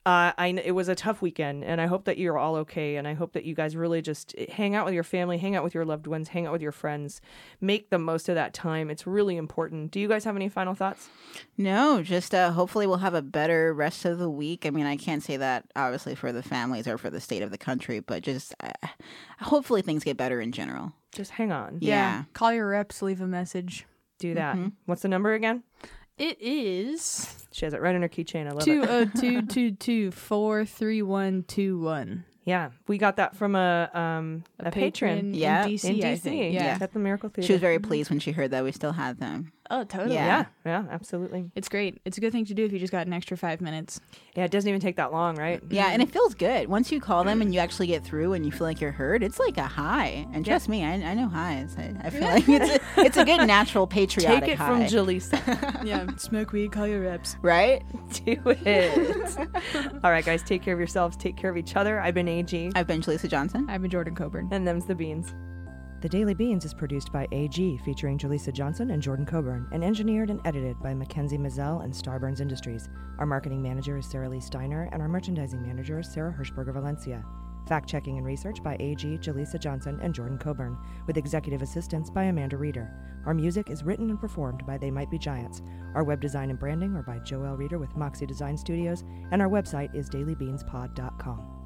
Uh, 0.04 0.32
I 0.36 0.48
it 0.48 0.72
was 0.72 0.88
a 0.88 0.96
tough 0.96 1.22
weekend, 1.22 1.62
and 1.62 1.80
I 1.80 1.86
hope 1.86 2.06
that 2.06 2.18
you're 2.18 2.36
all 2.36 2.56
okay. 2.56 2.96
And 2.96 3.06
I 3.06 3.14
hope 3.14 3.34
that 3.34 3.44
you 3.44 3.54
guys 3.54 3.76
really 3.76 4.02
just 4.02 4.34
eh, 4.36 4.46
hang 4.50 4.74
out 4.74 4.84
with 4.84 4.94
your 4.94 5.04
family, 5.04 5.38
hang 5.38 5.54
out 5.54 5.62
with 5.62 5.74
your 5.74 5.84
loved 5.84 6.08
ones, 6.08 6.28
hang 6.28 6.46
out 6.46 6.52
with 6.52 6.62
your 6.62 6.72
friends, 6.72 7.20
make 7.60 7.90
the 7.90 7.98
most 7.98 8.28
of 8.28 8.34
that 8.34 8.52
time. 8.52 8.90
It's 8.90 9.06
really 9.06 9.36
important. 9.36 9.92
Do 9.92 10.00
you 10.00 10.08
guys 10.08 10.24
have 10.24 10.34
any 10.34 10.48
final 10.48 10.74
thoughts? 10.74 11.08
No, 11.56 12.02
just 12.02 12.34
uh, 12.34 12.50
hopefully 12.50 12.86
we'll 12.86 12.96
have 12.96 13.14
a 13.14 13.22
better 13.22 13.72
rest 13.72 14.04
of 14.04 14.18
the 14.18 14.30
week. 14.30 14.66
I 14.66 14.70
mean, 14.70 14.86
I 14.86 14.96
can't 14.96 15.22
say 15.22 15.36
that 15.36 15.66
obviously 15.76 16.16
for 16.16 16.32
the 16.32 16.42
families 16.42 16.88
or 16.88 16.98
for 16.98 17.08
the 17.08 17.20
state 17.20 17.42
of 17.42 17.52
the 17.52 17.58
country, 17.58 18.00
but 18.00 18.24
just 18.24 18.54
uh, 18.60 18.88
hopefully 19.38 19.82
things 19.82 20.02
get 20.02 20.16
better 20.16 20.40
in 20.40 20.50
general. 20.50 20.92
Just 21.14 21.32
hang 21.32 21.52
on. 21.52 21.78
Yeah. 21.80 22.24
Call 22.32 22.52
your 22.52 22.68
reps, 22.68 23.02
leave 23.02 23.20
a 23.20 23.26
message. 23.26 23.86
Do 24.18 24.34
that. 24.34 24.56
Mm-hmm. 24.56 24.68
What's 24.86 25.02
the 25.02 25.08
number 25.08 25.32
again? 25.34 25.62
It 26.18 26.40
is 26.40 27.46
She 27.52 27.64
has 27.64 27.74
it 27.74 27.80
right 27.80 27.94
on 27.94 28.02
her 28.02 28.08
keychain. 28.08 28.46
I 28.46 28.50
love 28.50 28.64
two 28.64 28.82
it. 28.82 28.88
oh 28.90 29.04
two 29.20 29.42
two 29.46 29.72
two 29.72 30.10
four 30.10 30.64
three 30.64 31.02
one 31.02 31.44
two 31.48 31.78
one. 31.80 32.24
Yeah, 32.44 32.70
we 32.88 32.98
got 32.98 33.16
that 33.16 33.36
from 33.36 33.54
a 33.54 33.88
um 33.94 34.42
a, 34.58 34.70
patron. 34.72 35.32
patron 35.32 35.34
Yeah. 35.34 35.64
in 35.64 35.70
DC, 35.72 35.84
in 35.90 35.96
DC, 35.96 36.04
I 36.04 36.16
think. 36.16 36.54
yeah, 36.54 36.64
Yeah. 36.64 36.78
at 36.80 36.92
the 36.92 36.98
Miracle 36.98 37.28
Theater. 37.28 37.46
She 37.46 37.52
was 37.52 37.60
very 37.60 37.78
pleased 37.78 38.10
when 38.10 38.18
she 38.18 38.32
heard 38.32 38.50
that 38.50 38.64
we 38.64 38.72
still 38.72 38.92
had 38.92 39.18
them. 39.20 39.52
Oh, 39.74 39.84
totally. 39.84 40.16
Yeah. 40.16 40.44
yeah, 40.66 40.82
yeah, 40.84 40.92
absolutely. 40.92 41.50
It's 41.56 41.70
great. 41.70 41.98
It's 42.04 42.18
a 42.18 42.20
good 42.20 42.30
thing 42.30 42.44
to 42.44 42.52
do 42.52 42.62
if 42.66 42.72
you 42.74 42.78
just 42.78 42.92
got 42.92 43.06
an 43.06 43.14
extra 43.14 43.38
five 43.38 43.62
minutes. 43.62 44.00
Yeah, 44.36 44.44
it 44.44 44.50
doesn't 44.50 44.68
even 44.68 44.82
take 44.82 44.96
that 44.96 45.12
long, 45.12 45.36
right? 45.36 45.62
Yeah, 45.70 45.88
and 45.92 46.02
it 46.02 46.10
feels 46.10 46.34
good. 46.34 46.68
Once 46.68 46.92
you 46.92 47.00
call 47.00 47.24
them 47.24 47.40
and 47.40 47.54
you 47.54 47.58
actually 47.58 47.86
get 47.86 48.04
through 48.04 48.34
and 48.34 48.44
you 48.44 48.52
feel 48.52 48.66
like 48.66 48.82
you're 48.82 48.92
heard, 48.92 49.22
it's 49.22 49.38
like 49.38 49.56
a 49.56 49.62
high. 49.66 50.26
And 50.34 50.44
trust 50.44 50.68
me, 50.68 50.84
I, 50.84 50.92
I 50.92 51.14
know 51.14 51.26
highs. 51.26 51.74
I, 51.78 51.94
I 52.04 52.10
feel 52.10 52.20
like 52.20 52.44
it's 52.46 52.70
a, 52.70 53.00
it's 53.00 53.16
a 53.16 53.24
good 53.24 53.46
natural 53.46 53.86
patriotic 53.86 54.42
Take 54.44 54.50
it 54.52 54.58
high. 54.58 54.66
from 54.66 54.80
Jaleesa. 54.82 55.84
yeah, 55.86 56.06
smoke 56.18 56.52
weed, 56.52 56.70
call 56.70 56.86
your 56.86 57.00
reps. 57.00 57.36
right? 57.40 57.82
Do 58.26 58.36
it. 58.46 59.38
All 60.04 60.10
right, 60.10 60.24
guys, 60.24 60.42
take 60.42 60.60
care 60.60 60.74
of 60.74 60.80
yourselves. 60.80 61.16
Take 61.16 61.38
care 61.38 61.48
of 61.50 61.56
each 61.56 61.76
other. 61.76 61.98
I've 61.98 62.14
been 62.14 62.28
AG, 62.28 62.72
I've 62.74 62.86
been 62.86 63.00
Jaleesa 63.00 63.26
Johnson. 63.30 63.66
I'm 63.70 63.82
a 63.86 63.88
Jordan 63.88 64.14
Coburn. 64.14 64.48
and 64.52 64.68
them's 64.68 64.84
the 64.84 64.94
beans. 64.94 65.32
The 66.02 66.08
Daily 66.08 66.34
Beans 66.34 66.64
is 66.64 66.74
produced 66.74 67.12
by 67.12 67.28
AG, 67.30 67.78
featuring 67.84 68.18
Jaleesa 68.18 68.52
Johnson 68.52 68.90
and 68.90 69.00
Jordan 69.00 69.24
Coburn, 69.24 69.68
and 69.70 69.84
engineered 69.84 70.30
and 70.30 70.40
edited 70.44 70.76
by 70.82 70.94
Mackenzie 70.94 71.38
Mazzell 71.38 71.84
and 71.84 71.94
Starburns 71.94 72.40
Industries. 72.40 72.88
Our 73.20 73.26
marketing 73.26 73.62
manager 73.62 73.96
is 73.96 74.06
Sarah 74.06 74.28
Lee 74.28 74.40
Steiner, 74.40 74.88
and 74.90 75.00
our 75.00 75.06
merchandising 75.06 75.62
manager 75.62 76.00
is 76.00 76.08
Sarah 76.08 76.34
Hirschberger 76.36 76.72
Valencia. 76.72 77.24
Fact 77.68 77.88
checking 77.88 78.16
and 78.16 78.26
research 78.26 78.60
by 78.64 78.76
AG, 78.80 79.18
Jaleesa 79.18 79.60
Johnson, 79.60 80.00
and 80.02 80.12
Jordan 80.12 80.38
Coburn, 80.38 80.76
with 81.06 81.18
executive 81.18 81.62
assistance 81.62 82.10
by 82.10 82.24
Amanda 82.24 82.56
Reeder. 82.56 82.90
Our 83.24 83.32
music 83.32 83.70
is 83.70 83.84
written 83.84 84.10
and 84.10 84.20
performed 84.20 84.66
by 84.66 84.78
They 84.78 84.90
Might 84.90 85.08
Be 85.08 85.18
Giants. 85.18 85.62
Our 85.94 86.02
web 86.02 86.20
design 86.20 86.50
and 86.50 86.58
branding 86.58 86.96
are 86.96 87.04
by 87.04 87.20
Joel 87.20 87.56
Reeder 87.56 87.78
with 87.78 87.94
Moxie 87.94 88.26
Design 88.26 88.56
Studios, 88.56 89.04
and 89.30 89.40
our 89.40 89.48
website 89.48 89.94
is 89.94 90.10
dailybeanspod.com. 90.10 91.61